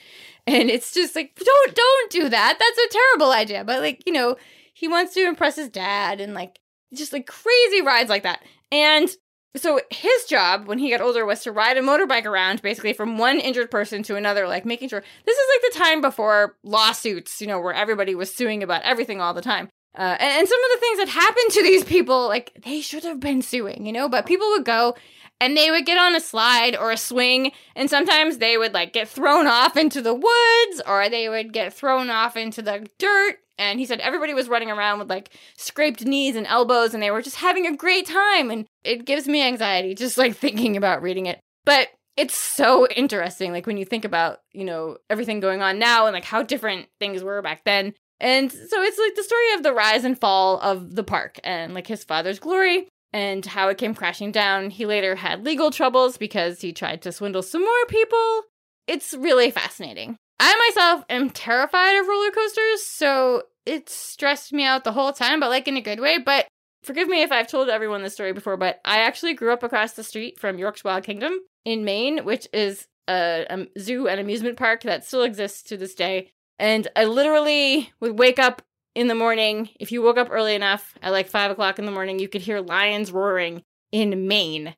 And 0.47 0.71
it's 0.71 0.95
just 0.95 1.15
like 1.15 1.35
don't 1.35 1.75
don't 1.75 2.11
do 2.11 2.31
that. 2.31 2.59
That's 2.59 2.79
a 2.79 2.99
terrible 2.99 3.33
idea. 3.33 3.63
But 3.65 3.83
like 3.83 4.03
you 4.07 4.13
know 4.15 4.39
he 4.73 4.89
wants 4.89 5.13
to 5.15 5.29
impress 5.29 5.57
his 5.57 5.69
dad 5.69 6.19
and 6.19 6.33
like 6.33 6.61
just 6.95 7.13
like 7.13 7.27
crazy 7.27 7.83
rides 7.83 8.09
like 8.09 8.23
that. 8.23 8.43
And 8.73 9.11
so 9.57 9.81
his 9.91 10.25
job 10.25 10.67
when 10.67 10.79
he 10.79 10.91
got 10.91 11.01
older 11.01 11.27
was 11.27 11.43
to 11.43 11.53
ride 11.53 11.77
a 11.77 11.83
motorbike 11.83 12.25
around 12.25 12.63
basically 12.63 12.93
from 12.93 13.19
one 13.19 13.41
injured 13.41 13.71
person 13.71 14.03
to 14.05 14.17
another 14.17 14.47
like 14.47 14.65
making 14.65 14.89
sure 14.89 15.03
this 15.27 15.37
is 15.37 15.47
like 15.55 15.73
the 15.73 15.79
time 15.79 16.01
before 16.01 16.57
lawsuits 16.63 17.41
you 17.41 17.47
know 17.47 17.61
where 17.61 17.75
everybody 17.75 18.15
was 18.15 18.35
suing 18.35 18.63
about 18.63 18.83
everything 18.83 19.21
all 19.21 19.35
the 19.35 19.43
time. 19.43 19.69
Uh, 19.99 20.17
and, 20.21 20.39
and 20.39 20.49
some 20.49 20.61
of 20.63 20.71
the 20.73 20.81
things 20.81 20.99
that 20.99 21.09
happened 21.09 21.51
to 21.51 21.63
these 21.65 21.85
people 21.85 22.29
like 22.29 22.53
they 22.65 22.81
should 22.81 23.03
have 23.03 23.19
been 23.19 23.43
suing 23.43 23.85
you 23.85 23.93
know 23.93 24.09
but 24.09 24.25
people 24.25 24.49
would 24.51 24.65
go 24.65 24.95
and 25.41 25.57
they 25.57 25.71
would 25.71 25.87
get 25.87 25.99
on 25.99 26.15
a 26.15 26.21
slide 26.21 26.77
or 26.77 26.93
a 26.93 26.97
swing 26.97 27.53
and 27.75 27.89
sometimes 27.89 28.39
they 28.39 28.59
would 28.59 28.75
like 28.75 28.93
get 28.93 29.09
thrown 29.09 29.47
off 29.47 29.77
into 29.77 30.03
the 30.03 30.15
woods 30.15 30.83
or 30.87 31.09
they 31.09 31.29
would 31.29 31.53
get 31.53 31.73
thrown 31.73 32.11
off 32.11 32.37
into 32.37 32.63
the 32.63 32.87
dirt. 32.99 33.39
And 33.59 33.79
he 33.79 33.87
said 33.87 34.01
everybody 34.01 34.35
was 34.35 34.49
running 34.49 34.71
around 34.71 34.99
with 34.99 35.11
like 35.11 35.31
scraped 35.57 36.05
knees 36.05 36.37
and 36.37 36.47
elbows 36.47 36.95
and 36.95 37.03
they 37.03 37.11
were 37.11 37.23
just 37.23 37.37
having 37.37 37.67
a 37.67 37.77
great 37.77 38.07
time. 38.07 38.51
And 38.51 38.67
it 38.85 39.05
gives 39.05 39.27
me 39.27 39.43
anxiety 39.43 39.95
just 39.95 40.19
like 40.19 40.37
thinking 40.37 40.77
about 40.77 41.03
reading 41.03 41.27
it. 41.27 41.41
But 41.65 41.89
it's 42.17 42.37
so 42.37 42.87
interesting 42.89 43.53
like 43.53 43.67
when 43.67 43.79
you 43.79 43.85
think 43.85 44.05
about 44.05 44.41
you 44.53 44.65
know 44.65 44.99
everything 45.09 45.41
going 45.41 45.63
on 45.63 45.79
now 45.79 46.07
and 46.07 46.13
like 46.13 46.25
how 46.25 46.43
different 46.43 46.87
things 46.99 47.23
were 47.23 47.41
back 47.43 47.65
then. 47.65 47.95
And 48.23 48.53
so 48.53 48.83
it's 48.83 48.99
like 48.99 49.15
the 49.15 49.23
story 49.23 49.55
of 49.55 49.63
the 49.63 49.73
rise 49.73 50.05
and 50.05 50.19
fall 50.21 50.61
of 50.61 50.95
the 50.95 51.05
park 51.05 51.41
and 51.43 51.73
like 51.73 51.87
his 51.87 52.05
father's 52.05 52.39
glory 52.39 52.89
and 53.13 53.45
how 53.45 53.69
it 53.69 53.79
came 53.79 53.95
crashing 53.95 54.33
down. 54.33 54.71
He 54.71 54.87
later 54.87 55.17
had 55.17 55.45
legal 55.45 55.71
troubles 55.71 56.17
because 56.17 56.61
he 56.61 56.73
tried 56.73 57.03
to 57.03 57.13
swindle 57.13 57.43
some 57.43 57.63
more 57.63 57.87
people. 57.89 58.43
It's 58.87 59.15
really 59.15 59.51
fascinating. 59.51 60.17
I 60.39 60.57
myself 60.69 61.05
am 61.11 61.31
terrified 61.31 61.97
of 61.97 62.09
roller 62.09 62.31
coasters, 62.31 62.83
so 62.83 63.43
it 63.67 63.89
stressed 63.89 64.53
me 64.53 64.65
out 64.65 64.85
the 64.85 64.93
whole 64.93 65.13
time, 65.13 65.41
but 65.41 65.51
like 65.51 65.69
in 65.69 65.77
a 65.77 65.83
good 65.83 66.01
way. 66.01 66.19
But 66.19 66.47
forgive 66.83 67.09
me 67.09 67.23
if 67.23 67.31
I've 67.31 67.47
told 67.47 67.69
everyone 67.69 68.03
this 68.03 68.15
story 68.15 68.33
before, 68.33 68.57
but 68.57 68.81
I 68.85 69.01
actually 69.01 69.35
grew 69.35 69.53
up 69.53 69.63
across 69.63 69.93
the 69.93 70.05
street 70.05 70.39
from 70.39 70.59
York's 70.59 70.83
Wild 70.83 71.05
Kingdom 71.05 71.39
in 71.65 71.85
Maine, 71.85 72.25
which 72.25 72.49
is 72.53 72.87
a, 73.09 73.47
a 73.51 73.67
zoo 73.79 74.09
and 74.09 74.19
amusement 74.19 74.57
park 74.57 74.83
that 74.83 75.05
still 75.05 75.23
exists 75.23 75.63
to 75.65 75.77
this 75.77 75.95
day. 75.95 76.31
And 76.59 76.89
I 76.97 77.05
literally 77.05 77.91
would 78.01 78.19
wake 78.19 78.39
up 78.39 78.63
in 78.95 79.09
the 79.09 79.15
morning, 79.15 79.71
if 79.79 79.93
you 79.93 80.03
woke 80.03 80.19
up 80.19 80.29
early 80.31 80.55
enough 80.55 80.95
at 81.03 81.13
like 81.13 81.29
five 81.29 81.51
o'clock 81.51 81.79
in 81.79 81.87
the 81.87 81.93
morning, 81.93 82.19
you 82.19 82.29
could 82.29 82.43
hear 82.43 82.61
lions 82.61 83.13
roaring 83.13 83.63
in 83.93 84.27
Maine. 84.27 84.75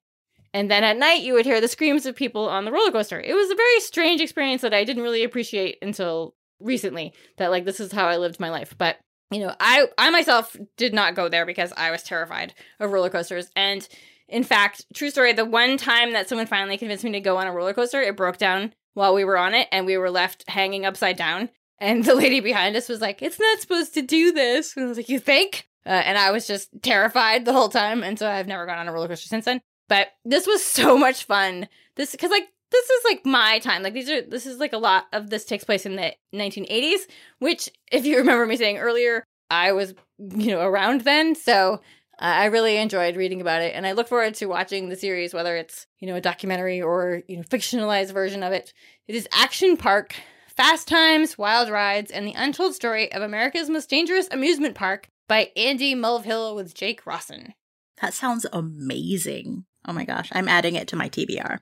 And 0.55 0.70
then 0.70 0.85
at 0.85 0.98
night, 0.98 1.22
you 1.22 1.33
would 1.33 1.46
hear 1.46 1.61
the 1.61 1.68
screams 1.68 2.05
of 2.05 2.14
people 2.14 2.48
on 2.48 2.64
the 2.64 2.72
roller 2.72 2.92
coaster. 2.92 3.20
It 3.20 3.35
was 3.35 3.51
a 3.51 3.55
very 3.55 3.81
strange 3.81 4.20
experience 4.20 4.61
that 4.62 4.75
I 4.75 4.85
didn't 4.85 5.03
really 5.03 5.25
appreciate 5.25 5.79
until 5.81 6.35
recently. 6.61 7.14
That 7.38 7.51
like 7.51 7.64
this 7.64 7.81
is 7.81 7.92
how 7.92 8.07
I 8.07 8.18
lived 8.18 8.38
my 8.38 8.51
life. 8.51 8.75
But 8.77 8.98
you 9.31 9.40
know, 9.40 9.55
I 9.59 9.87
I 9.96 10.11
myself 10.11 10.57
did 10.77 10.92
not 10.92 11.14
go 11.14 11.29
there 11.29 11.46
because 11.46 11.72
I 11.77 11.90
was 11.90 12.03
terrified 12.03 12.53
of 12.81 12.92
roller 12.92 13.09
coasters. 13.09 13.51
And 13.57 13.87
in 14.29 14.44
fact, 14.44 14.85
true 14.94 15.11
story, 15.11 15.33
the 15.33 15.44
one 15.44 15.79
time 15.79 16.12
that 16.12 16.29
someone 16.29 16.46
finally 16.46 16.77
convinced 16.77 17.05
me 17.05 17.12
to 17.12 17.20
go 17.20 17.38
on 17.38 17.46
a 17.46 17.53
roller 17.53 17.75
coaster, 17.75 18.01
it 18.03 18.16
broke 18.16 18.38
down 18.38 18.75
while 18.94 19.14
we 19.14 19.25
were 19.25 19.38
on 19.38 19.55
it, 19.55 19.68
and 19.72 19.87
we 19.87 19.96
were 19.96 20.11
left 20.11 20.48
hanging 20.48 20.85
upside 20.85 21.16
down. 21.16 21.48
And 21.82 22.04
the 22.04 22.14
lady 22.14 22.38
behind 22.38 22.76
us 22.76 22.88
was 22.88 23.00
like, 23.00 23.22
it's 23.22 23.40
not 23.40 23.60
supposed 23.60 23.92
to 23.94 24.02
do 24.02 24.30
this. 24.30 24.76
And 24.76 24.84
I 24.84 24.88
was 24.88 24.96
like, 24.96 25.08
you 25.08 25.18
think? 25.18 25.68
Uh, 25.84 25.88
and 25.88 26.16
I 26.16 26.30
was 26.30 26.46
just 26.46 26.70
terrified 26.80 27.44
the 27.44 27.52
whole 27.52 27.68
time. 27.68 28.04
And 28.04 28.16
so 28.16 28.30
I've 28.30 28.46
never 28.46 28.66
gone 28.66 28.78
on 28.78 28.86
a 28.86 28.92
roller 28.92 29.08
coaster 29.08 29.26
since 29.26 29.46
then. 29.46 29.60
But 29.88 30.12
this 30.24 30.46
was 30.46 30.62
so 30.64 30.96
much 30.96 31.24
fun. 31.24 31.68
This, 31.96 32.14
cause 32.14 32.30
like, 32.30 32.46
this 32.70 32.88
is 32.88 33.04
like 33.04 33.26
my 33.26 33.58
time. 33.58 33.82
Like 33.82 33.94
these 33.94 34.08
are, 34.08 34.22
this 34.22 34.46
is 34.46 34.60
like 34.60 34.72
a 34.72 34.78
lot 34.78 35.06
of 35.12 35.28
this 35.28 35.44
takes 35.44 35.64
place 35.64 35.84
in 35.84 35.96
the 35.96 36.14
1980s, 36.32 37.00
which 37.40 37.68
if 37.90 38.06
you 38.06 38.18
remember 38.18 38.46
me 38.46 38.56
saying 38.56 38.78
earlier, 38.78 39.24
I 39.50 39.72
was, 39.72 39.92
you 40.18 40.52
know, 40.52 40.60
around 40.60 41.00
then. 41.00 41.34
So 41.34 41.74
uh, 41.74 41.78
I 42.18 42.44
really 42.44 42.76
enjoyed 42.76 43.16
reading 43.16 43.40
about 43.40 43.60
it. 43.60 43.74
And 43.74 43.88
I 43.88 43.92
look 43.92 44.06
forward 44.06 44.34
to 44.34 44.46
watching 44.46 44.88
the 44.88 44.94
series, 44.94 45.34
whether 45.34 45.56
it's, 45.56 45.88
you 45.98 46.06
know, 46.06 46.14
a 46.14 46.20
documentary 46.20 46.80
or, 46.80 47.22
you 47.26 47.38
know, 47.38 47.42
fictionalized 47.42 48.12
version 48.12 48.44
of 48.44 48.52
it. 48.52 48.72
It 49.08 49.16
is 49.16 49.26
Action 49.32 49.76
Park 49.76 50.14
Fast 50.56 50.86
Times, 50.86 51.38
Wild 51.38 51.70
Rides, 51.70 52.10
and 52.10 52.26
the 52.26 52.34
Untold 52.34 52.74
Story 52.74 53.10
of 53.10 53.22
America's 53.22 53.70
Most 53.70 53.88
Dangerous 53.88 54.28
Amusement 54.30 54.74
Park 54.74 55.08
by 55.26 55.50
Andy 55.56 55.94
Mulvihill 55.94 56.54
with 56.54 56.74
Jake 56.74 57.04
Rossen. 57.04 57.54
That 58.02 58.12
sounds 58.12 58.44
amazing. 58.52 59.64
Oh 59.88 59.94
my 59.94 60.04
gosh, 60.04 60.28
I'm 60.32 60.48
adding 60.48 60.74
it 60.74 60.88
to 60.88 60.96
my 60.96 61.08
TBR. 61.08 61.58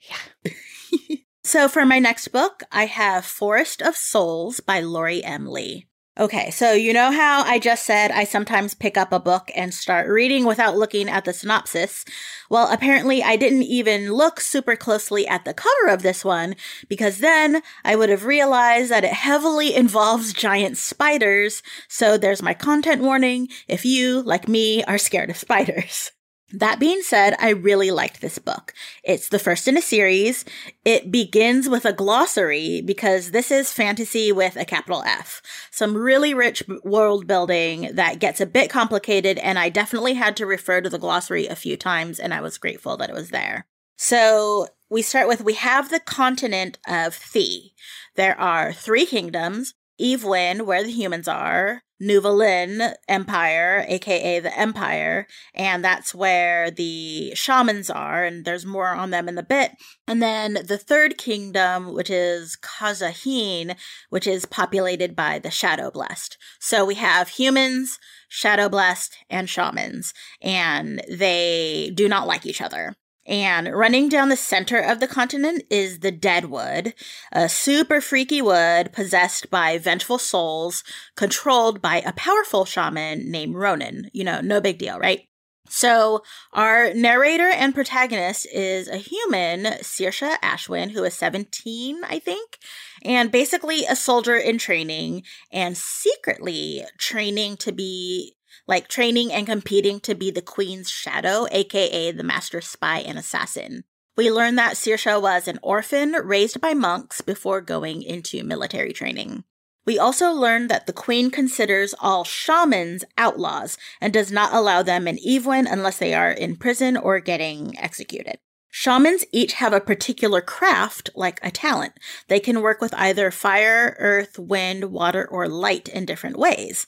Yeah. 0.00 0.52
so 1.44 1.68
for 1.68 1.86
my 1.86 2.00
next 2.00 2.28
book, 2.28 2.64
I 2.72 2.86
have 2.86 3.24
Forest 3.24 3.80
of 3.80 3.96
Souls 3.96 4.58
by 4.58 4.80
Lori 4.80 5.22
M. 5.22 5.46
Lee. 5.46 5.86
Okay, 6.20 6.50
so 6.50 6.72
you 6.72 6.92
know 6.92 7.10
how 7.10 7.42
I 7.42 7.58
just 7.58 7.84
said 7.84 8.10
I 8.10 8.24
sometimes 8.24 8.74
pick 8.74 8.98
up 8.98 9.12
a 9.12 9.18
book 9.18 9.50
and 9.56 9.72
start 9.72 10.10
reading 10.10 10.44
without 10.44 10.76
looking 10.76 11.08
at 11.08 11.24
the 11.24 11.32
synopsis? 11.32 12.04
Well, 12.50 12.70
apparently 12.70 13.22
I 13.22 13.36
didn't 13.36 13.62
even 13.62 14.12
look 14.12 14.38
super 14.38 14.76
closely 14.76 15.26
at 15.26 15.46
the 15.46 15.54
cover 15.54 15.88
of 15.88 16.02
this 16.02 16.22
one 16.22 16.54
because 16.86 17.18
then 17.18 17.62
I 17.82 17.96
would 17.96 18.10
have 18.10 18.26
realized 18.26 18.90
that 18.90 19.04
it 19.04 19.14
heavily 19.14 19.74
involves 19.74 20.34
giant 20.34 20.76
spiders. 20.76 21.62
So 21.88 22.18
there's 22.18 22.42
my 22.42 22.52
content 22.52 23.00
warning 23.00 23.48
if 23.66 23.86
you, 23.86 24.20
like 24.20 24.48
me, 24.48 24.84
are 24.84 24.98
scared 24.98 25.30
of 25.30 25.38
spiders. 25.38 26.10
That 26.52 26.78
being 26.78 27.02
said, 27.02 27.34
I 27.38 27.50
really 27.50 27.90
liked 27.90 28.20
this 28.20 28.38
book. 28.38 28.74
It's 29.02 29.28
the 29.28 29.38
first 29.38 29.66
in 29.68 29.76
a 29.76 29.82
series. 29.82 30.44
It 30.84 31.10
begins 31.10 31.68
with 31.68 31.84
a 31.84 31.92
glossary 31.92 32.82
because 32.82 33.30
this 33.30 33.50
is 33.50 33.72
fantasy 33.72 34.32
with 34.32 34.56
a 34.56 34.64
capital 34.64 35.02
F. 35.06 35.40
Some 35.70 35.96
really 35.96 36.34
rich 36.34 36.62
world 36.84 37.26
building 37.26 37.90
that 37.94 38.18
gets 38.18 38.40
a 38.40 38.46
bit 38.46 38.70
complicated, 38.70 39.38
and 39.38 39.58
I 39.58 39.68
definitely 39.68 40.14
had 40.14 40.36
to 40.36 40.46
refer 40.46 40.80
to 40.80 40.90
the 40.90 40.98
glossary 40.98 41.46
a 41.46 41.56
few 41.56 41.76
times, 41.76 42.20
and 42.20 42.34
I 42.34 42.40
was 42.40 42.58
grateful 42.58 42.96
that 42.98 43.10
it 43.10 43.14
was 43.14 43.30
there. 43.30 43.66
So 43.96 44.66
we 44.90 45.02
start 45.02 45.28
with 45.28 45.42
we 45.42 45.54
have 45.54 45.90
the 45.90 46.00
continent 46.00 46.78
of 46.86 47.14
Thi. 47.14 47.72
There 48.16 48.38
are 48.38 48.72
three 48.72 49.06
kingdoms 49.06 49.74
Evewin, 50.00 50.62
where 50.62 50.82
the 50.82 50.90
humans 50.90 51.28
are, 51.28 51.82
Nuvalin 52.02 52.94
Empire, 53.08 53.84
aka 53.86 54.40
the 54.40 54.58
Empire, 54.58 55.26
and 55.54 55.84
that's 55.84 56.14
where 56.14 56.70
the 56.70 57.32
shamans 57.34 57.88
are, 57.90 58.24
and 58.24 58.44
there's 58.44 58.66
more 58.66 58.88
on 58.88 59.10
them 59.10 59.28
in 59.28 59.38
a 59.38 59.42
bit. 59.42 59.72
And 60.06 60.20
then 60.20 60.58
the 60.66 60.78
third 60.78 61.16
kingdom, 61.16 61.94
which 61.94 62.10
is 62.10 62.56
Kazahin, 62.60 63.76
which 64.10 64.26
is 64.26 64.44
populated 64.44 65.14
by 65.14 65.38
the 65.38 65.50
Shadow 65.50 65.90
Blessed. 65.90 66.36
So 66.58 66.84
we 66.84 66.96
have 66.96 67.28
humans, 67.28 67.98
Shadow 68.28 68.68
Blessed, 68.68 69.16
and 69.30 69.48
shamans, 69.48 70.12
and 70.40 71.02
they 71.08 71.92
do 71.94 72.08
not 72.08 72.26
like 72.26 72.44
each 72.46 72.60
other. 72.60 72.96
And 73.26 73.72
running 73.72 74.08
down 74.08 74.30
the 74.30 74.36
center 74.36 74.78
of 74.78 74.98
the 74.98 75.06
continent 75.06 75.62
is 75.70 76.00
the 76.00 76.10
Deadwood, 76.10 76.92
a 77.30 77.48
super 77.48 78.00
freaky 78.00 78.42
wood 78.42 78.92
possessed 78.92 79.48
by 79.48 79.78
vengeful 79.78 80.18
souls, 80.18 80.82
controlled 81.16 81.80
by 81.80 82.00
a 82.00 82.12
powerful 82.12 82.64
shaman 82.64 83.30
named 83.30 83.54
Ronan. 83.54 84.10
You 84.12 84.24
know, 84.24 84.40
no 84.40 84.60
big 84.60 84.78
deal, 84.78 84.98
right? 84.98 85.28
So, 85.68 86.22
our 86.52 86.92
narrator 86.92 87.48
and 87.48 87.74
protagonist 87.74 88.46
is 88.52 88.88
a 88.88 88.98
human, 88.98 89.64
Sirscha 89.80 90.38
Ashwyn, 90.40 90.90
who 90.90 91.02
is 91.04 91.14
17, 91.14 92.04
I 92.04 92.18
think, 92.18 92.58
and 93.02 93.30
basically 93.30 93.86
a 93.86 93.96
soldier 93.96 94.36
in 94.36 94.58
training 94.58 95.22
and 95.50 95.74
secretly 95.74 96.84
training 96.98 97.56
to 97.58 97.72
be 97.72 98.34
like 98.72 98.88
training 98.88 99.30
and 99.30 99.44
competing 99.44 100.00
to 100.00 100.14
be 100.14 100.30
the 100.30 100.40
queen's 100.40 100.88
shadow, 100.88 101.46
aka 101.50 102.10
the 102.10 102.22
master 102.22 102.62
spy 102.62 103.00
and 103.00 103.18
assassin. 103.18 103.84
We 104.16 104.30
learn 104.30 104.54
that 104.54 104.76
Sirscha 104.76 105.20
was 105.20 105.46
an 105.46 105.58
orphan 105.62 106.12
raised 106.12 106.58
by 106.58 106.72
monks 106.72 107.20
before 107.20 107.60
going 107.60 108.02
into 108.02 108.42
military 108.42 108.94
training. 108.94 109.44
We 109.84 109.98
also 109.98 110.32
learn 110.32 110.68
that 110.68 110.86
the 110.86 110.94
queen 110.94 111.30
considers 111.30 111.94
all 112.00 112.24
shamans 112.24 113.04
outlaws 113.18 113.76
and 114.00 114.10
does 114.10 114.32
not 114.32 114.54
allow 114.54 114.82
them 114.82 115.06
in 115.06 115.18
Evewin 115.18 115.70
unless 115.70 115.98
they 115.98 116.14
are 116.14 116.30
in 116.30 116.56
prison 116.56 116.96
or 116.96 117.20
getting 117.20 117.78
executed. 117.78 118.38
Shamans 118.70 119.26
each 119.32 119.52
have 119.54 119.74
a 119.74 119.80
particular 119.80 120.40
craft, 120.40 121.10
like 121.14 121.38
a 121.42 121.50
talent. 121.50 121.92
They 122.28 122.40
can 122.40 122.62
work 122.62 122.80
with 122.80 122.94
either 122.94 123.30
fire, 123.30 123.96
earth, 123.98 124.38
wind, 124.38 124.86
water, 124.86 125.28
or 125.30 125.46
light 125.46 125.90
in 125.90 126.06
different 126.06 126.38
ways 126.38 126.86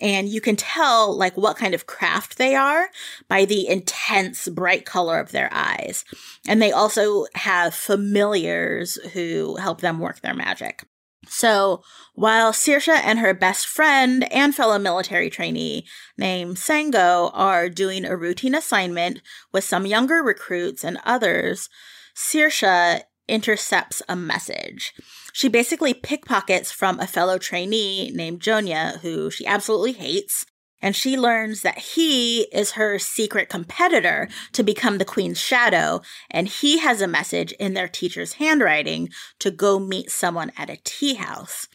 and 0.00 0.28
you 0.28 0.40
can 0.40 0.56
tell 0.56 1.16
like 1.16 1.36
what 1.36 1.56
kind 1.56 1.74
of 1.74 1.86
craft 1.86 2.38
they 2.38 2.54
are 2.54 2.88
by 3.28 3.44
the 3.44 3.68
intense 3.68 4.48
bright 4.48 4.84
color 4.84 5.18
of 5.18 5.32
their 5.32 5.48
eyes 5.52 6.04
and 6.48 6.60
they 6.60 6.72
also 6.72 7.26
have 7.34 7.74
familiars 7.74 8.96
who 9.12 9.56
help 9.56 9.80
them 9.80 9.98
work 9.98 10.20
their 10.20 10.34
magic 10.34 10.84
so 11.28 11.82
while 12.14 12.52
Sirscha 12.52 13.00
and 13.02 13.18
her 13.18 13.34
best 13.34 13.66
friend 13.66 14.30
and 14.32 14.54
fellow 14.54 14.78
military 14.78 15.30
trainee 15.30 15.86
named 16.16 16.56
Sango 16.56 17.30
are 17.32 17.68
doing 17.68 18.04
a 18.04 18.16
routine 18.16 18.54
assignment 18.54 19.20
with 19.52 19.64
some 19.64 19.86
younger 19.86 20.22
recruits 20.22 20.84
and 20.84 20.98
others, 21.04 21.68
Sirscha 22.14 23.02
intercepts 23.26 24.02
a 24.08 24.16
message. 24.16 24.94
She 25.36 25.48
basically 25.48 25.94
pickpockets 25.94 26.70
from 26.70 27.00
a 27.00 27.08
fellow 27.08 27.38
trainee 27.38 28.12
named 28.14 28.40
Jonia, 28.40 29.00
who 29.02 29.32
she 29.32 29.44
absolutely 29.44 29.90
hates, 29.90 30.46
and 30.80 30.94
she 30.94 31.18
learns 31.18 31.62
that 31.62 31.78
he 31.78 32.42
is 32.52 32.72
her 32.72 33.00
secret 33.00 33.48
competitor 33.48 34.28
to 34.52 34.62
become 34.62 34.98
the 34.98 35.04
queen's 35.04 35.40
shadow, 35.40 36.02
and 36.30 36.46
he 36.46 36.78
has 36.78 37.00
a 37.00 37.08
message 37.08 37.50
in 37.58 37.74
their 37.74 37.88
teacher's 37.88 38.34
handwriting 38.34 39.08
to 39.40 39.50
go 39.50 39.80
meet 39.80 40.08
someone 40.08 40.52
at 40.56 40.70
a 40.70 40.78
tea 40.84 41.14
house. 41.14 41.66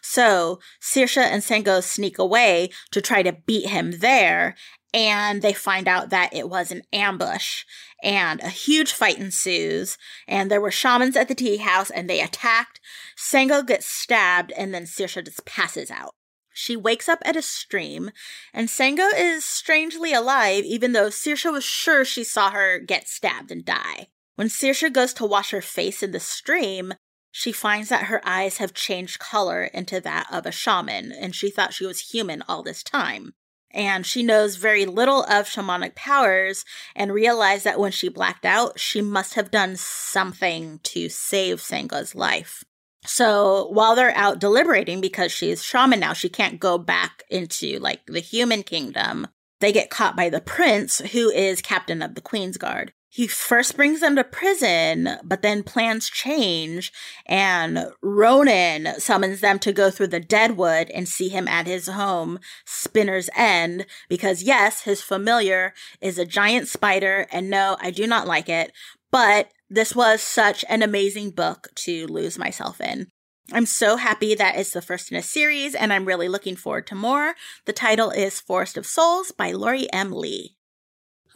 So 0.00 0.60
Sirscha 0.80 1.22
and 1.22 1.42
Sango 1.42 1.82
sneak 1.82 2.18
away 2.20 2.70
to 2.92 3.02
try 3.02 3.24
to 3.24 3.32
beat 3.32 3.66
him 3.66 3.98
there, 3.98 4.54
and 4.94 5.42
they 5.42 5.52
find 5.52 5.88
out 5.88 6.10
that 6.10 6.32
it 6.32 6.48
was 6.48 6.70
an 6.70 6.82
ambush 6.92 7.64
and 8.02 8.40
a 8.40 8.48
huge 8.48 8.92
fight 8.92 9.18
ensues 9.18 9.98
and 10.26 10.50
there 10.50 10.60
were 10.60 10.70
shamans 10.70 11.16
at 11.16 11.28
the 11.28 11.34
tea 11.34 11.58
house 11.58 11.90
and 11.90 12.08
they 12.08 12.20
attacked. 12.20 12.80
Sango 13.16 13.66
gets 13.66 13.86
stabbed 13.86 14.52
and 14.52 14.72
then 14.72 14.84
sirscha 14.84 15.24
just 15.24 15.44
passes 15.44 15.90
out. 15.90 16.14
She 16.52 16.76
wakes 16.76 17.08
up 17.08 17.20
at 17.24 17.36
a 17.36 17.42
stream 17.42 18.10
and 18.52 18.68
sango 18.68 19.08
is 19.16 19.44
strangely 19.44 20.12
alive 20.12 20.64
even 20.64 20.92
though 20.92 21.08
sirscha 21.08 21.52
was 21.52 21.64
sure 21.64 22.04
she 22.04 22.24
saw 22.24 22.50
her 22.50 22.78
get 22.78 23.08
stabbed 23.08 23.50
and 23.50 23.64
die. 23.64 24.08
When 24.36 24.48
sirscha 24.48 24.92
goes 24.92 25.12
to 25.14 25.26
wash 25.26 25.50
her 25.50 25.62
face 25.62 26.02
in 26.02 26.12
the 26.12 26.20
stream 26.20 26.94
she 27.30 27.52
finds 27.52 27.88
that 27.88 28.06
her 28.06 28.26
eyes 28.26 28.56
have 28.56 28.74
changed 28.74 29.18
color 29.18 29.64
into 29.64 30.00
that 30.00 30.26
of 30.32 30.46
a 30.46 30.52
shaman 30.52 31.12
and 31.12 31.34
she 31.34 31.50
thought 31.50 31.74
she 31.74 31.86
was 31.86 32.10
human 32.10 32.42
all 32.48 32.62
this 32.62 32.82
time 32.82 33.34
and 33.70 34.06
she 34.06 34.22
knows 34.22 34.56
very 34.56 34.86
little 34.86 35.22
of 35.24 35.46
shamanic 35.46 35.94
powers 35.94 36.64
and 36.96 37.12
realized 37.12 37.64
that 37.64 37.78
when 37.78 37.92
she 37.92 38.08
blacked 38.08 38.44
out, 38.44 38.78
she 38.78 39.00
must 39.00 39.34
have 39.34 39.50
done 39.50 39.76
something 39.76 40.80
to 40.84 41.08
save 41.08 41.60
Sango's 41.60 42.14
life. 42.14 42.64
So 43.04 43.68
while 43.72 43.94
they're 43.94 44.16
out 44.16 44.38
deliberating, 44.38 45.00
because 45.00 45.32
she's 45.32 45.62
shaman 45.62 46.00
now, 46.00 46.12
she 46.12 46.28
can't 46.28 46.60
go 46.60 46.78
back 46.78 47.22
into 47.30 47.78
like 47.78 48.00
the 48.06 48.20
human 48.20 48.62
kingdom. 48.62 49.26
They 49.60 49.72
get 49.72 49.90
caught 49.90 50.16
by 50.16 50.28
the 50.28 50.40
prince, 50.40 50.98
who 50.98 51.30
is 51.30 51.62
captain 51.62 52.02
of 52.02 52.14
the 52.14 52.20
Queen's 52.20 52.58
Guard. 52.58 52.92
He 53.18 53.26
first 53.26 53.74
brings 53.74 53.98
them 53.98 54.14
to 54.14 54.22
prison, 54.22 55.18
but 55.24 55.42
then 55.42 55.64
plans 55.64 56.08
change, 56.08 56.92
and 57.26 57.90
Ronan 58.00 59.00
summons 59.00 59.40
them 59.40 59.58
to 59.58 59.72
go 59.72 59.90
through 59.90 60.06
the 60.06 60.20
Deadwood 60.20 60.88
and 60.90 61.08
see 61.08 61.28
him 61.28 61.48
at 61.48 61.66
his 61.66 61.88
home, 61.88 62.38
Spinner's 62.64 63.28
End, 63.34 63.86
because 64.08 64.44
yes, 64.44 64.82
his 64.82 65.02
familiar 65.02 65.74
is 66.00 66.16
a 66.16 66.24
giant 66.24 66.68
spider, 66.68 67.26
and 67.32 67.50
no, 67.50 67.76
I 67.80 67.90
do 67.90 68.06
not 68.06 68.28
like 68.28 68.48
it, 68.48 68.70
but 69.10 69.50
this 69.68 69.96
was 69.96 70.22
such 70.22 70.64
an 70.68 70.84
amazing 70.84 71.30
book 71.30 71.70
to 71.74 72.06
lose 72.06 72.38
myself 72.38 72.80
in. 72.80 73.08
I'm 73.52 73.66
so 73.66 73.96
happy 73.96 74.36
that 74.36 74.54
it's 74.54 74.70
the 74.70 74.80
first 74.80 75.10
in 75.10 75.18
a 75.18 75.22
series, 75.22 75.74
and 75.74 75.92
I'm 75.92 76.04
really 76.04 76.28
looking 76.28 76.54
forward 76.54 76.86
to 76.86 76.94
more. 76.94 77.34
The 77.64 77.72
title 77.72 78.10
is 78.12 78.38
Forest 78.38 78.76
of 78.76 78.86
Souls 78.86 79.32
by 79.32 79.50
Lori 79.50 79.92
M. 79.92 80.12
Lee. 80.12 80.54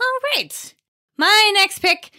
All 0.00 0.18
right. 0.36 0.76
My 1.22 1.52
next 1.54 1.78
pick, 1.78 2.10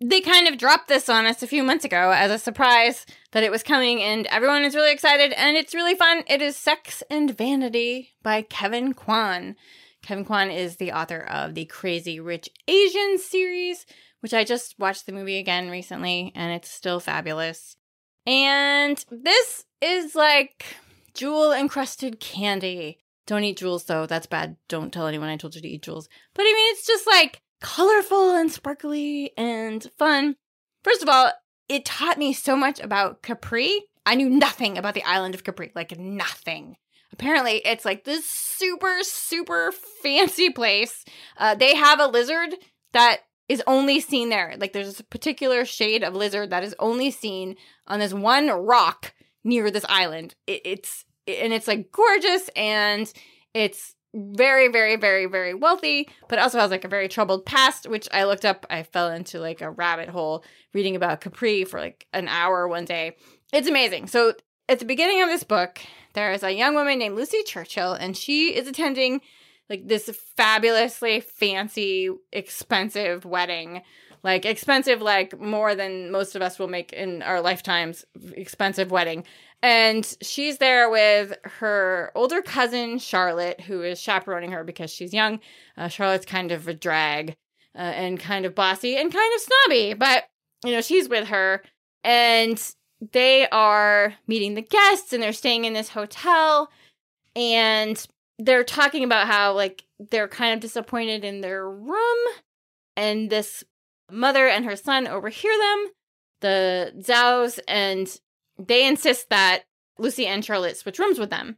they 0.00 0.20
kind 0.20 0.46
of 0.46 0.56
dropped 0.56 0.86
this 0.86 1.08
on 1.08 1.26
us 1.26 1.42
a 1.42 1.48
few 1.48 1.64
months 1.64 1.84
ago 1.84 2.12
as 2.12 2.30
a 2.30 2.38
surprise 2.38 3.04
that 3.32 3.42
it 3.42 3.50
was 3.50 3.64
coming, 3.64 4.00
and 4.00 4.24
everyone 4.26 4.62
is 4.62 4.76
really 4.76 4.92
excited, 4.92 5.32
and 5.32 5.56
it's 5.56 5.74
really 5.74 5.96
fun. 5.96 6.22
It 6.28 6.40
is 6.40 6.56
Sex 6.56 7.02
and 7.10 7.36
Vanity 7.36 8.10
by 8.22 8.42
Kevin 8.42 8.94
Kwan. 8.94 9.56
Kevin 10.00 10.24
Kwan 10.24 10.48
is 10.48 10.76
the 10.76 10.92
author 10.92 11.18
of 11.18 11.56
the 11.56 11.64
Crazy 11.64 12.20
Rich 12.20 12.50
Asian 12.68 13.18
series, 13.18 13.84
which 14.20 14.32
I 14.32 14.44
just 14.44 14.78
watched 14.78 15.06
the 15.06 15.12
movie 15.12 15.38
again 15.38 15.68
recently, 15.68 16.30
and 16.36 16.52
it's 16.52 16.70
still 16.70 17.00
fabulous. 17.00 17.76
And 18.28 19.04
this 19.10 19.64
is 19.80 20.14
like 20.14 20.76
jewel 21.14 21.50
encrusted 21.50 22.20
candy. 22.20 23.00
Don't 23.26 23.42
eat 23.42 23.58
jewels 23.58 23.82
though, 23.86 24.06
that's 24.06 24.28
bad. 24.28 24.56
Don't 24.68 24.92
tell 24.92 25.08
anyone 25.08 25.30
I 25.30 25.36
told 25.36 25.56
you 25.56 25.62
to 25.62 25.68
eat 25.68 25.82
jewels. 25.82 26.08
But 26.32 26.42
I 26.42 26.54
mean, 26.54 26.72
it's 26.74 26.86
just 26.86 27.08
like 27.08 27.42
colorful 27.62 28.34
and 28.34 28.52
sparkly 28.52 29.32
and 29.38 29.88
fun. 29.96 30.36
First 30.84 31.02
of 31.02 31.08
all, 31.08 31.30
it 31.68 31.84
taught 31.86 32.18
me 32.18 32.32
so 32.32 32.56
much 32.56 32.80
about 32.80 33.22
Capri. 33.22 33.84
I 34.04 34.16
knew 34.16 34.28
nothing 34.28 34.76
about 34.76 34.94
the 34.94 35.04
island 35.04 35.34
of 35.34 35.44
Capri, 35.44 35.70
like 35.74 35.98
nothing. 35.98 36.76
Apparently, 37.12 37.62
it's 37.64 37.84
like 37.84 38.04
this 38.04 38.28
super, 38.28 38.98
super 39.02 39.72
fancy 40.02 40.50
place. 40.50 41.04
Uh, 41.38 41.54
they 41.54 41.74
have 41.74 42.00
a 42.00 42.06
lizard 42.06 42.54
that 42.92 43.20
is 43.48 43.62
only 43.66 44.00
seen 44.00 44.28
there. 44.28 44.54
Like 44.58 44.72
there's 44.72 44.98
a 44.98 45.04
particular 45.04 45.64
shade 45.64 46.02
of 46.02 46.14
lizard 46.14 46.50
that 46.50 46.64
is 46.64 46.74
only 46.78 47.10
seen 47.10 47.56
on 47.86 48.00
this 48.00 48.12
one 48.12 48.48
rock 48.48 49.14
near 49.44 49.70
this 49.70 49.86
island. 49.88 50.34
It, 50.46 50.62
it's 50.64 51.04
and 51.26 51.52
it's 51.52 51.68
like 51.68 51.92
gorgeous 51.92 52.50
and 52.56 53.12
it's 53.54 53.94
very, 54.14 54.68
very, 54.68 54.96
very, 54.96 55.26
very 55.26 55.54
wealthy, 55.54 56.08
but 56.28 56.38
also 56.38 56.58
has 56.58 56.70
like 56.70 56.84
a 56.84 56.88
very 56.88 57.08
troubled 57.08 57.46
past, 57.46 57.88
which 57.88 58.08
I 58.12 58.24
looked 58.24 58.44
up. 58.44 58.66
I 58.68 58.82
fell 58.82 59.10
into 59.10 59.40
like 59.40 59.60
a 59.60 59.70
rabbit 59.70 60.08
hole 60.08 60.44
reading 60.74 60.96
about 60.96 61.20
Capri 61.20 61.64
for 61.64 61.80
like 61.80 62.06
an 62.12 62.28
hour 62.28 62.68
one 62.68 62.84
day. 62.84 63.16
It's 63.52 63.68
amazing. 63.68 64.06
So 64.08 64.34
at 64.68 64.78
the 64.78 64.84
beginning 64.84 65.22
of 65.22 65.28
this 65.28 65.44
book, 65.44 65.80
there 66.14 66.32
is 66.32 66.42
a 66.42 66.52
young 66.52 66.74
woman 66.74 66.98
named 66.98 67.16
Lucy 67.16 67.42
Churchill, 67.42 67.92
and 67.92 68.16
she 68.16 68.54
is 68.54 68.68
attending 68.68 69.20
like 69.70 69.88
this 69.88 70.10
fabulously 70.36 71.20
fancy, 71.20 72.10
expensive 72.32 73.24
wedding. 73.24 73.82
Like 74.22 74.44
expensive, 74.44 75.02
like 75.02 75.38
more 75.40 75.74
than 75.74 76.12
most 76.12 76.36
of 76.36 76.42
us 76.42 76.58
will 76.58 76.68
make 76.68 76.92
in 76.92 77.22
our 77.22 77.40
lifetimes, 77.40 78.04
expensive 78.34 78.90
wedding. 78.92 79.24
And 79.62 80.16
she's 80.20 80.58
there 80.58 80.90
with 80.90 81.34
her 81.44 82.10
older 82.16 82.42
cousin, 82.42 82.98
Charlotte, 82.98 83.60
who 83.60 83.82
is 83.82 84.00
chaperoning 84.00 84.50
her 84.50 84.64
because 84.64 84.90
she's 84.90 85.14
young. 85.14 85.38
Uh, 85.76 85.86
Charlotte's 85.86 86.26
kind 86.26 86.50
of 86.50 86.66
a 86.66 86.74
drag 86.74 87.36
uh, 87.76 87.78
and 87.78 88.18
kind 88.18 88.44
of 88.44 88.56
bossy 88.56 88.96
and 88.96 89.12
kind 89.12 89.34
of 89.34 89.40
snobby, 89.40 89.94
but, 89.94 90.24
you 90.64 90.72
know, 90.72 90.80
she's 90.80 91.08
with 91.08 91.28
her. 91.28 91.62
And 92.02 92.60
they 93.12 93.48
are 93.50 94.14
meeting 94.26 94.54
the 94.54 94.62
guests 94.62 95.12
and 95.12 95.22
they're 95.22 95.32
staying 95.32 95.64
in 95.64 95.74
this 95.74 95.90
hotel. 95.90 96.68
And 97.36 98.04
they're 98.40 98.64
talking 98.64 99.04
about 99.04 99.28
how, 99.28 99.52
like, 99.54 99.84
they're 100.10 100.28
kind 100.28 100.54
of 100.54 100.60
disappointed 100.60 101.24
in 101.24 101.40
their 101.40 101.70
room. 101.70 102.18
And 102.96 103.30
this 103.30 103.62
mother 104.10 104.48
and 104.48 104.64
her 104.64 104.76
son 104.76 105.06
overhear 105.06 105.56
them, 105.56 105.92
the 106.40 106.92
Zaos, 106.98 107.60
and 107.68 108.08
they 108.58 108.86
insist 108.86 109.30
that 109.30 109.64
Lucy 109.98 110.26
and 110.26 110.44
Charlotte 110.44 110.76
switch 110.76 110.98
rooms 110.98 111.18
with 111.18 111.30
them. 111.30 111.56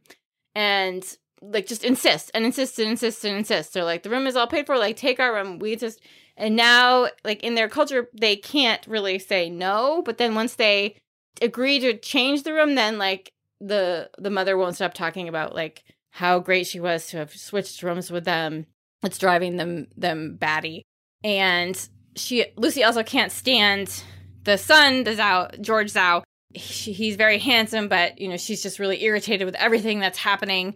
And 0.53 1.05
like 1.41 1.67
just 1.67 1.83
insist 1.83 2.31
and 2.33 2.45
insist 2.45 2.79
and 2.79 2.89
insist 2.89 3.25
and 3.25 3.37
insist. 3.37 3.73
They're 3.73 3.83
like, 3.83 4.03
the 4.03 4.09
room 4.09 4.27
is 4.27 4.35
all 4.35 4.47
paid 4.47 4.65
for, 4.65 4.77
like 4.77 4.97
take 4.97 5.19
our 5.19 5.33
room. 5.33 5.59
We 5.59 5.75
just 5.75 6.01
and 6.37 6.55
now 6.55 7.07
like 7.23 7.43
in 7.43 7.55
their 7.55 7.69
culture 7.69 8.09
they 8.13 8.35
can't 8.35 8.85
really 8.87 9.19
say 9.19 9.49
no, 9.49 10.01
but 10.05 10.17
then 10.17 10.35
once 10.35 10.55
they 10.55 10.97
agree 11.41 11.79
to 11.79 11.97
change 11.97 12.43
the 12.43 12.53
room, 12.53 12.75
then 12.75 12.97
like 12.97 13.31
the 13.59 14.09
the 14.17 14.29
mother 14.29 14.57
won't 14.57 14.75
stop 14.75 14.93
talking 14.93 15.27
about 15.27 15.55
like 15.55 15.83
how 16.11 16.39
great 16.39 16.67
she 16.67 16.79
was 16.79 17.07
to 17.07 17.17
have 17.17 17.35
switched 17.35 17.83
rooms 17.83 18.11
with 18.11 18.25
them. 18.25 18.65
It's 19.03 19.17
driving 19.17 19.57
them 19.57 19.87
them 19.95 20.37
batty. 20.37 20.83
And 21.23 21.77
she 22.15 22.45
Lucy 22.55 22.83
also 22.83 23.03
can't 23.03 23.31
stand 23.31 24.03
the 24.43 24.57
son, 24.57 25.03
the 25.03 25.11
Zao 25.11 25.59
George 25.61 25.91
Zao, 25.91 26.23
he, 26.55 26.93
he's 26.93 27.15
very 27.15 27.39
handsome, 27.39 27.87
but 27.87 28.19
you 28.19 28.27
know 28.27 28.37
she's 28.37 28.63
just 28.63 28.79
really 28.79 29.03
irritated 29.03 29.45
with 29.45 29.55
everything 29.55 29.99
that's 29.99 30.17
happening, 30.17 30.75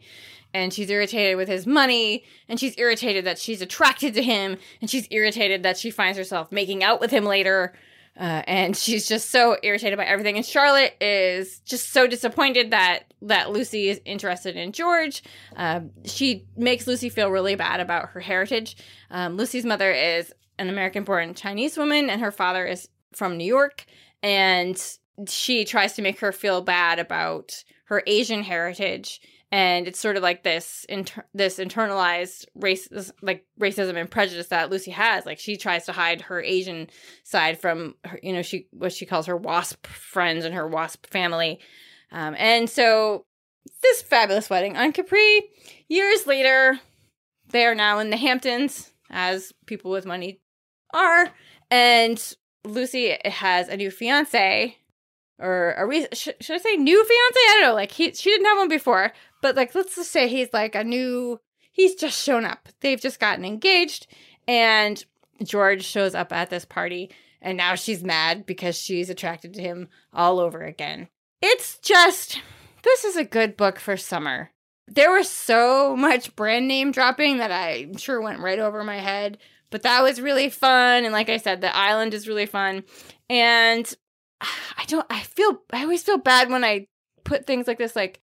and 0.53 0.73
she's 0.73 0.89
irritated 0.89 1.37
with 1.37 1.47
his 1.47 1.65
money, 1.65 2.23
and 2.47 2.59
she's 2.59 2.77
irritated 2.77 3.25
that 3.25 3.39
she's 3.39 3.61
attracted 3.61 4.13
to 4.15 4.23
him, 4.23 4.57
and 4.81 4.89
she's 4.89 5.07
irritated 5.11 5.63
that 5.63 5.77
she 5.77 5.91
finds 5.91 6.17
herself 6.17 6.51
making 6.51 6.83
out 6.83 6.99
with 6.99 7.11
him 7.11 7.25
later. 7.25 7.73
Uh, 8.19 8.43
and 8.47 8.75
she's 8.75 9.07
just 9.07 9.29
so 9.29 9.55
irritated 9.63 9.95
by 9.95 10.03
everything. 10.03 10.35
And 10.35 10.45
Charlotte 10.45 10.93
is 10.99 11.59
just 11.61 11.93
so 11.93 12.05
disappointed 12.05 12.71
that 12.71 13.13
that 13.21 13.51
Lucy 13.51 13.87
is 13.87 14.01
interested 14.03 14.57
in 14.57 14.73
George. 14.73 15.23
Uh, 15.55 15.81
she 16.03 16.45
makes 16.57 16.85
Lucy 16.85 17.07
feel 17.07 17.29
really 17.29 17.55
bad 17.55 17.79
about 17.79 18.09
her 18.09 18.19
heritage. 18.19 18.75
Um, 19.09 19.37
Lucy's 19.37 19.63
mother 19.63 19.89
is 19.89 20.33
an 20.57 20.67
American-born 20.67 21.33
Chinese 21.33 21.77
woman, 21.77 22.09
and 22.09 22.19
her 22.19 22.31
father 22.31 22.65
is 22.65 22.89
from 23.13 23.37
New 23.37 23.45
York. 23.45 23.85
And 24.21 24.77
she 25.27 25.65
tries 25.65 25.93
to 25.93 26.01
make 26.01 26.19
her 26.19 26.31
feel 26.31 26.61
bad 26.61 26.99
about 26.99 27.63
her 27.85 28.03
Asian 28.05 28.43
heritage 28.43 29.19
and 29.51 29.87
it's 29.87 29.99
sort 29.99 30.15
of 30.15 30.21
like 30.21 30.43
this 30.43 30.85
inter- 30.87 31.25
this 31.33 31.57
internalized 31.57 32.45
race 32.53 32.87
like 33.21 33.45
racism 33.59 33.95
and 33.95 34.09
prejudice 34.09 34.47
that 34.47 34.69
Lucy 34.69 34.91
has. 34.91 35.25
Like 35.25 35.39
she 35.39 35.57
tries 35.57 35.85
to 35.85 35.91
hide 35.91 36.21
her 36.21 36.41
Asian 36.41 36.87
side 37.23 37.59
from 37.59 37.95
her, 38.05 38.19
you 38.21 38.33
know 38.33 38.43
she 38.43 38.67
what 38.71 38.93
she 38.93 39.05
calls 39.05 39.25
her 39.25 39.37
wasp 39.37 39.87
friends 39.87 40.45
and 40.45 40.53
her 40.53 40.67
wasp 40.67 41.07
family. 41.07 41.59
Um, 42.11 42.35
and 42.37 42.69
so 42.69 43.25
this 43.81 44.01
fabulous 44.01 44.49
wedding 44.49 44.77
on 44.77 44.91
Capri 44.91 45.49
years 45.87 46.27
later 46.27 46.79
they 47.49 47.65
are 47.65 47.75
now 47.75 47.97
in 47.99 48.11
the 48.11 48.17
Hamptons 48.17 48.91
as 49.09 49.51
people 49.65 49.89
with 49.89 50.05
money 50.05 50.39
are. 50.93 51.29
And 51.71 52.35
Lucy 52.63 53.17
has 53.25 53.67
a 53.67 53.77
new 53.77 53.89
fiance 53.89 54.77
or 55.39 55.73
are 55.75 55.87
we 55.87 56.05
sh- 56.13 56.29
should 56.39 56.55
I 56.55 56.59
say 56.59 56.75
new 56.75 56.97
fiance? 57.03 57.39
I 57.39 57.57
don't 57.59 57.69
know. 57.69 57.75
Like 57.75 57.91
he 57.91 58.13
she 58.13 58.29
didn't 58.29 58.45
have 58.47 58.57
one 58.57 58.67
before, 58.69 59.11
but 59.41 59.55
like 59.55 59.73
let's 59.75 59.95
just 59.95 60.11
say 60.11 60.27
he's 60.27 60.51
like 60.53 60.75
a 60.75 60.83
new 60.83 61.39
he's 61.71 61.95
just 61.95 62.21
shown 62.21 62.45
up. 62.45 62.69
They've 62.81 62.99
just 63.01 63.19
gotten 63.19 63.45
engaged 63.45 64.07
and 64.47 65.03
George 65.43 65.83
shows 65.85 66.15
up 66.15 66.31
at 66.33 66.49
this 66.49 66.65
party 66.65 67.11
and 67.41 67.57
now 67.57 67.75
she's 67.75 68.03
mad 68.03 68.45
because 68.45 68.77
she's 68.77 69.09
attracted 69.09 69.53
to 69.53 69.61
him 69.61 69.87
all 70.13 70.39
over 70.39 70.63
again. 70.63 71.07
It's 71.41 71.77
just 71.79 72.41
this 72.83 73.05
is 73.05 73.15
a 73.15 73.23
good 73.23 73.55
book 73.57 73.79
for 73.79 73.95
summer. 73.97 74.51
there 74.87 75.11
was 75.11 75.29
so 75.29 75.95
much 75.95 76.35
brand 76.35 76.67
name 76.67 76.91
dropping 76.91 77.37
that 77.37 77.51
I'm 77.51 77.95
sure 77.97 78.21
went 78.21 78.39
right 78.39 78.59
over 78.59 78.83
my 78.83 78.97
head. 78.97 79.37
But 79.71 79.83
that 79.83 80.01
was 80.01 80.19
really 80.19 80.49
fun. 80.49 81.03
And 81.05 81.13
like 81.13 81.29
I 81.29 81.37
said, 81.37 81.61
the 81.61 81.75
island 81.75 82.15
is 82.15 82.27
really 82.27 82.47
fun. 82.47 82.83
And 83.29 83.93
I 84.41 84.85
don't, 84.87 85.05
I 85.09 85.21
feel, 85.21 85.61
I 85.71 85.83
always 85.83 86.03
feel 86.03 86.17
bad 86.17 86.49
when 86.49 86.63
I 86.63 86.87
put 87.23 87.45
things 87.45 87.67
like 87.67 87.77
this, 87.77 87.95
like, 87.95 88.21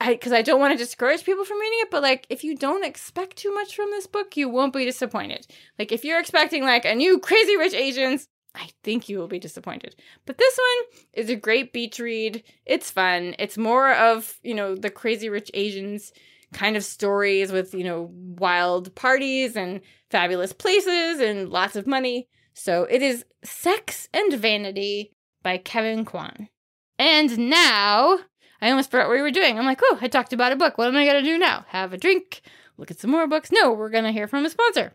I, 0.00 0.12
because 0.12 0.32
I, 0.32 0.38
I 0.38 0.42
don't 0.42 0.60
want 0.60 0.72
to 0.72 0.78
discourage 0.78 1.24
people 1.24 1.44
from 1.44 1.58
reading 1.58 1.78
it, 1.82 1.90
but 1.90 2.02
like, 2.02 2.26
if 2.28 2.44
you 2.44 2.56
don't 2.56 2.84
expect 2.84 3.36
too 3.36 3.52
much 3.52 3.74
from 3.74 3.90
this 3.90 4.06
book, 4.06 4.36
you 4.36 4.48
won't 4.48 4.72
be 4.72 4.84
disappointed. 4.84 5.46
Like, 5.78 5.92
if 5.92 6.04
you're 6.04 6.20
expecting 6.20 6.62
like 6.62 6.84
a 6.84 6.94
new 6.94 7.18
Crazy 7.18 7.56
Rich 7.56 7.74
Asians, 7.74 8.28
I 8.54 8.68
think 8.84 9.08
you 9.08 9.18
will 9.18 9.26
be 9.26 9.40
disappointed. 9.40 9.96
But 10.26 10.38
this 10.38 10.56
one 10.56 11.00
is 11.12 11.28
a 11.28 11.36
great 11.36 11.72
beach 11.72 11.98
read. 11.98 12.44
It's 12.64 12.90
fun. 12.90 13.34
It's 13.38 13.58
more 13.58 13.92
of, 13.92 14.38
you 14.42 14.54
know, 14.54 14.76
the 14.76 14.90
Crazy 14.90 15.28
Rich 15.28 15.50
Asians 15.54 16.12
kind 16.52 16.76
of 16.76 16.84
stories 16.84 17.50
with, 17.50 17.74
you 17.74 17.82
know, 17.82 18.10
wild 18.12 18.94
parties 18.94 19.56
and 19.56 19.80
fabulous 20.10 20.52
places 20.52 21.20
and 21.20 21.48
lots 21.48 21.74
of 21.74 21.86
money. 21.86 22.28
So 22.54 22.84
it 22.84 23.02
is 23.02 23.24
Sex 23.42 24.08
and 24.14 24.32
Vanity 24.34 25.10
by 25.44 25.58
Kevin 25.58 26.04
Kwan. 26.04 26.48
And 26.98 27.38
now, 27.50 28.18
I 28.60 28.70
almost 28.70 28.90
forgot 28.90 29.06
what 29.06 29.14
we 29.14 29.22
were 29.22 29.30
doing. 29.30 29.56
I'm 29.56 29.66
like, 29.66 29.80
oh, 29.84 29.98
I 30.00 30.08
talked 30.08 30.32
about 30.32 30.50
a 30.50 30.56
book. 30.56 30.76
What 30.76 30.88
am 30.88 30.96
I 30.96 31.04
going 31.04 31.22
to 31.22 31.30
do 31.30 31.38
now? 31.38 31.64
Have 31.68 31.92
a 31.92 31.96
drink? 31.96 32.42
Look 32.76 32.90
at 32.90 32.98
some 32.98 33.12
more 33.12 33.28
books? 33.28 33.52
No, 33.52 33.72
we're 33.72 33.90
going 33.90 34.04
to 34.04 34.10
hear 34.12 34.26
from 34.26 34.44
a 34.44 34.50
sponsor. 34.50 34.94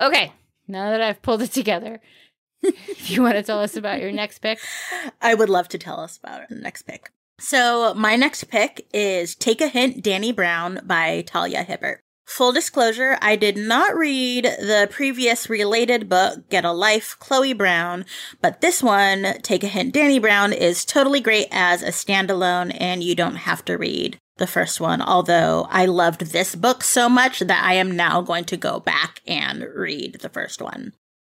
Okay, 0.00 0.32
now 0.66 0.90
that 0.90 1.00
I've 1.00 1.22
pulled 1.22 1.42
it 1.42 1.52
together, 1.52 2.00
if 2.62 3.10
you 3.10 3.22
want 3.22 3.34
to 3.34 3.42
tell 3.42 3.60
us 3.60 3.76
about 3.76 4.00
your 4.00 4.12
next 4.12 4.38
pick. 4.38 4.58
I 5.20 5.34
would 5.34 5.48
love 5.48 5.68
to 5.68 5.78
tell 5.78 6.00
us 6.00 6.18
about 6.18 6.48
the 6.48 6.56
next 6.56 6.82
pick. 6.82 7.10
So, 7.38 7.94
my 7.94 8.14
next 8.14 8.44
pick 8.44 8.86
is 8.92 9.34
Take 9.34 9.60
a 9.60 9.68
Hint 9.68 10.04
Dani 10.04 10.34
Brown 10.34 10.80
by 10.84 11.22
Talia 11.22 11.64
Hibbert. 11.64 12.03
Full 12.24 12.52
disclosure, 12.52 13.18
I 13.20 13.36
did 13.36 13.56
not 13.56 13.96
read 13.96 14.44
the 14.44 14.88
previous 14.90 15.50
related 15.50 16.08
book, 16.08 16.48
Get 16.48 16.64
a 16.64 16.72
Life, 16.72 17.16
Chloe 17.20 17.52
Brown, 17.52 18.06
but 18.40 18.60
this 18.60 18.82
one, 18.82 19.40
Take 19.42 19.62
a 19.62 19.68
Hint 19.68 19.94
Dani 19.94 20.20
Brown, 20.20 20.52
is 20.52 20.84
totally 20.84 21.20
great 21.20 21.48
as 21.52 21.82
a 21.82 21.88
standalone 21.88 22.76
and 22.80 23.04
you 23.04 23.14
don't 23.14 23.36
have 23.36 23.64
to 23.66 23.76
read 23.76 24.18
the 24.36 24.46
first 24.46 24.80
one, 24.80 25.00
although 25.00 25.68
I 25.70 25.86
loved 25.86 26.32
this 26.32 26.54
book 26.54 26.82
so 26.82 27.08
much 27.08 27.40
that 27.40 27.62
I 27.62 27.74
am 27.74 27.94
now 27.94 28.20
going 28.20 28.44
to 28.46 28.56
go 28.56 28.80
back 28.80 29.20
and 29.26 29.62
read 29.74 30.18
the 30.20 30.28
first 30.28 30.60
one. 30.60 30.92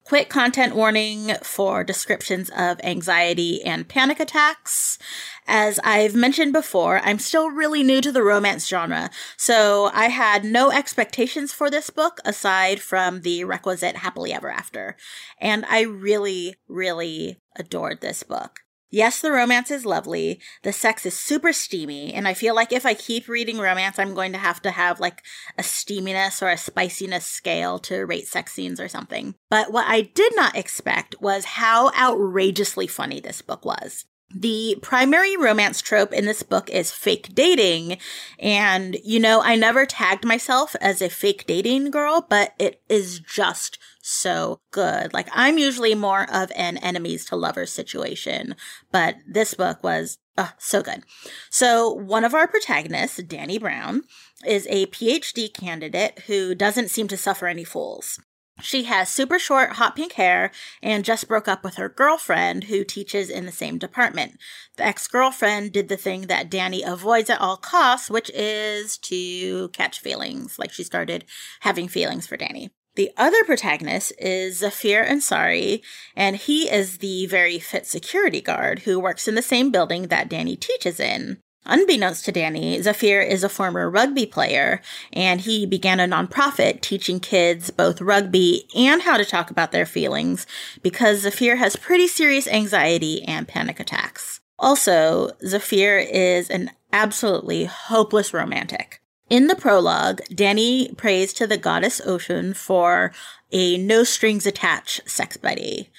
Quick 0.06 0.30
content 0.30 0.76
warning 0.76 1.34
for 1.42 1.84
descriptions 1.84 2.52
of 2.56 2.80
anxiety 2.84 3.64
and 3.64 3.88
panic 3.88 4.20
attacks. 4.20 5.00
As 5.48 5.80
I've 5.84 6.14
mentioned 6.14 6.54
before, 6.54 7.00
I'm 7.04 7.18
still 7.18 7.50
really 7.50 7.82
new 7.82 8.02
to 8.02 8.12
the 8.12 8.22
romance 8.22 8.68
genre, 8.68 9.10
so 9.36 9.90
I 9.96 10.10
had 10.10 10.46
no 10.46 10.70
expectations 10.70 11.52
for 11.54 11.72
this 11.72 11.90
book 11.90 12.20
aside 12.24 12.82
from 12.82 13.22
the 13.22 13.46
requisite 13.46 13.96
happily 13.96 14.32
ever 14.32 14.52
after. 14.52 14.96
And 15.42 15.66
I 15.66 15.82
really, 15.82 16.54
really 16.68 17.42
adored 17.56 18.02
this 18.02 18.22
book. 18.22 18.65
Yes, 18.96 19.20
the 19.20 19.30
romance 19.30 19.72
is 19.72 19.86
lovely. 19.86 20.40
The 20.64 20.72
sex 20.72 21.06
is 21.06 21.20
super 21.20 21.52
steamy, 21.52 22.14
and 22.14 22.30
I 22.30 22.34
feel 22.34 22.56
like 22.56 22.72
if 22.72 22.86
I 22.86 22.94
keep 22.94 23.28
reading 23.28 23.58
romance, 23.58 24.00
I'm 24.00 24.14
going 24.14 24.32
to 24.32 24.38
have 24.38 24.62
to 24.62 24.72
have 24.72 25.02
like 25.02 25.22
a 25.58 25.64
steaminess 25.64 26.42
or 26.42 26.48
a 26.48 26.58
spiciness 26.58 27.26
scale 27.26 27.78
to 27.80 28.06
rate 28.06 28.26
sex 28.26 28.54
scenes 28.54 28.80
or 28.80 28.88
something. 28.88 29.36
But 29.50 29.74
what 29.74 29.86
I 29.86 30.00
did 30.00 30.34
not 30.38 30.56
expect 30.56 31.20
was 31.20 31.44
how 31.44 31.92
outrageously 31.92 32.88
funny 32.88 33.20
this 33.20 33.42
book 33.42 33.66
was. 33.66 34.06
The 34.34 34.78
primary 34.82 35.38
romance 35.38 35.82
trope 35.82 36.12
in 36.12 36.26
this 36.26 36.44
book 36.44 36.70
is 36.70 36.92
fake 36.92 37.34
dating. 37.34 37.98
And, 38.40 38.98
you 39.04 39.20
know, 39.20 39.42
I 39.42 39.56
never 39.56 39.86
tagged 39.86 40.26
myself 40.26 40.76
as 40.82 41.02
a 41.02 41.10
fake 41.10 41.46
dating 41.46 41.92
girl, 41.92 42.26
but 42.28 42.54
it 42.58 42.82
is 42.90 43.20
just 43.20 43.78
so 44.02 44.62
good. 44.72 45.14
Like, 45.14 45.28
I'm 45.32 45.58
usually 45.58 45.96
more 45.96 46.30
of 46.32 46.52
an 46.56 46.78
enemies 46.78 47.26
to 47.26 47.36
lovers 47.36 47.72
situation, 47.72 48.56
but 48.92 49.16
this 49.28 49.54
book 49.54 49.84
was 49.84 50.18
uh, 50.38 50.50
so 50.58 50.82
good. 50.82 51.04
So, 51.50 51.90
one 51.90 52.24
of 52.24 52.34
our 52.34 52.48
protagonists, 52.48 53.22
Dani 53.22 53.60
Brown, 53.60 54.04
is 54.46 54.68
a 54.70 54.88
PhD 54.88 55.54
candidate 55.54 56.24
who 56.28 56.54
doesn't 56.56 56.90
seem 56.90 57.08
to 57.08 57.18
suffer 57.18 57.48
any 57.48 57.64
fools. 57.64 58.20
She 58.62 58.84
has 58.84 59.10
super 59.10 59.38
short, 59.38 59.74
hot 59.74 59.96
pink 59.96 60.14
hair 60.14 60.52
and 60.82 61.04
just 61.04 61.28
broke 61.28 61.48
up 61.48 61.64
with 61.64 61.76
her 61.76 61.90
girlfriend 61.90 62.66
who 62.66 62.86
teaches 62.86 63.30
in 63.30 63.46
the 63.46 63.52
same 63.52 63.78
department. 63.78 64.38
The 64.78 64.86
ex 64.86 65.08
girlfriend 65.08 65.74
did 65.74 65.90
the 65.90 65.98
thing 65.98 66.24
that 66.28 66.50
Dani 66.50 66.82
avoids 66.86 67.30
at 67.30 67.42
all 67.42 67.58
costs, 67.58 68.10
which 68.10 68.32
is 68.34 68.98
to 69.00 69.70
catch 69.70 70.00
feelings. 70.00 70.58
Like 70.58 70.72
she 70.72 70.84
started 70.84 71.26
having 71.62 71.90
feelings 71.90 72.28
for 72.28 72.38
Dani. 72.38 72.70
The 72.96 73.12
other 73.18 73.44
protagonist 73.44 74.14
is 74.18 74.60
Zafir 74.60 75.04
Ansari, 75.04 75.82
and 76.16 76.38
he 76.38 76.70
is 76.70 77.00
the 77.00 77.26
very 77.26 77.60
fit 77.60 77.86
security 77.86 78.40
guard 78.40 78.80
who 78.80 79.02
works 79.02 79.28
in 79.28 79.36
the 79.36 79.42
same 79.42 79.70
building 79.70 80.08
that 80.08 80.30
Dani 80.30 80.58
teaches 80.58 80.98
in. 81.02 81.40
Unbeknownst 81.68 82.26
to 82.26 82.32
Dani, 82.32 82.82
Zafir 82.82 83.22
is 83.22 83.44
a 83.44 83.50
former 83.50 83.90
rugby 83.90 84.26
player, 84.26 84.82
and 85.12 85.42
he 85.42 85.66
began 85.66 86.00
a 86.00 86.08
nonprofit 86.08 86.82
teaching 86.82 87.20
kids 87.20 87.72
both 87.72 88.02
rugby 88.02 88.68
and 88.76 89.02
how 89.02 89.18
to 89.18 89.26
talk 89.26 89.50
about 89.50 89.72
their 89.72 89.86
feelings 89.86 90.46
because 90.84 91.22
Zafir 91.22 91.56
has 91.56 91.76
pretty 91.76 92.08
serious 92.08 92.48
anxiety 92.48 93.24
and 93.24 93.48
panic 93.48 93.80
attacks. 93.80 94.42
Also, 94.60 95.32
Zafir 95.46 95.98
is 95.98 96.50
an 96.50 96.72
absolutely 96.94 97.66
hopeless 97.66 98.34
romantic. 98.34 99.02
In 99.28 99.48
the 99.48 99.56
prologue, 99.56 100.22
Dani 100.32 100.96
prays 100.96 101.34
to 101.34 101.48
the 101.48 101.58
goddess 101.58 102.00
Ocean 102.06 102.54
for 102.54 103.12
a 103.52 103.76
no 103.78 104.04
strings 104.04 104.46
attached 104.46 105.10
sex 105.10 105.36
buddy. 105.36 105.90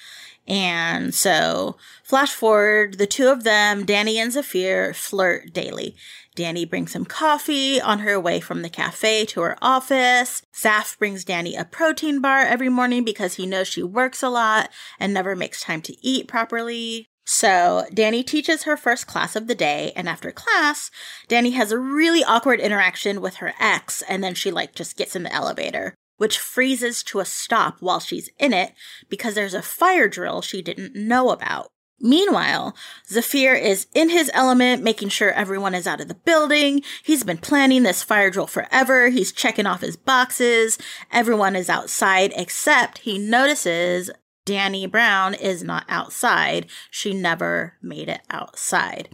And 0.47 1.13
so, 1.13 1.75
flash 2.03 2.31
forward, 2.31 2.97
the 2.97 3.07
two 3.07 3.27
of 3.27 3.43
them, 3.43 3.85
Dani 3.85 4.15
and 4.15 4.31
Zafir, 4.31 4.93
flirt 4.93 5.53
daily. 5.53 5.95
Dani 6.37 6.69
brings 6.69 6.93
him 6.93 7.03
coffee 7.03 7.81
on 7.81 7.99
her 7.99 8.19
way 8.19 8.39
from 8.39 8.61
the 8.61 8.69
cafe 8.69 9.25
to 9.25 9.41
her 9.41 9.57
office. 9.61 10.43
Zaf 10.55 10.97
brings 10.97 11.25
Dani 11.25 11.59
a 11.59 11.65
protein 11.65 12.21
bar 12.21 12.41
every 12.41 12.69
morning 12.69 13.03
because 13.03 13.33
he 13.33 13.45
knows 13.45 13.67
she 13.67 13.83
works 13.83 14.23
a 14.23 14.29
lot 14.29 14.69
and 14.99 15.13
never 15.13 15.35
makes 15.35 15.61
time 15.61 15.81
to 15.81 15.97
eat 16.05 16.27
properly. 16.27 17.07
So, 17.25 17.85
Dani 17.91 18.25
teaches 18.25 18.63
her 18.63 18.77
first 18.77 19.05
class 19.05 19.35
of 19.35 19.47
the 19.47 19.55
day, 19.55 19.91
and 19.97 20.07
after 20.07 20.31
class, 20.31 20.89
Dani 21.27 21.53
has 21.55 21.73
a 21.73 21.77
really 21.77 22.23
awkward 22.23 22.61
interaction 22.61 23.19
with 23.19 23.37
her 23.37 23.53
ex, 23.59 24.01
and 24.03 24.23
then 24.23 24.33
she 24.33 24.49
like 24.49 24.73
just 24.73 24.95
gets 24.95 25.13
in 25.13 25.23
the 25.23 25.33
elevator 25.33 25.93
which 26.17 26.39
freezes 26.39 27.03
to 27.03 27.19
a 27.19 27.25
stop 27.25 27.77
while 27.79 27.99
she's 27.99 28.29
in 28.37 28.53
it 28.53 28.73
because 29.09 29.35
there's 29.35 29.53
a 29.53 29.61
fire 29.61 30.07
drill 30.07 30.41
she 30.41 30.61
didn't 30.61 30.95
know 30.95 31.29
about. 31.29 31.71
Meanwhile, 31.99 32.75
Zafir 33.07 33.55
is 33.55 33.87
in 33.95 34.09
his 34.09 34.29
element, 34.33 34.83
making 34.83 35.09
sure 35.09 35.31
everyone 35.31 35.73
is 35.73 35.87
out 35.87 35.99
of 35.99 36.07
the 36.07 36.13
building. 36.13 36.83
He's 37.03 37.23
been 37.23 37.39
planning 37.39 37.81
this 37.81 38.03
fire 38.03 38.29
drill 38.29 38.45
forever. 38.45 39.09
He's 39.09 39.31
checking 39.31 39.65
off 39.65 39.81
his 39.81 39.97
boxes. 39.97 40.77
Everyone 41.11 41.55
is 41.55 41.69
outside, 41.69 42.33
except 42.35 42.99
he 42.99 43.17
notices 43.17 44.11
Dani 44.45 44.89
Brown 44.89 45.33
is 45.33 45.63
not 45.63 45.85
outside. 45.89 46.67
She 46.91 47.13
never 47.13 47.73
made 47.81 48.09
it 48.09 48.21
outside. 48.29 49.09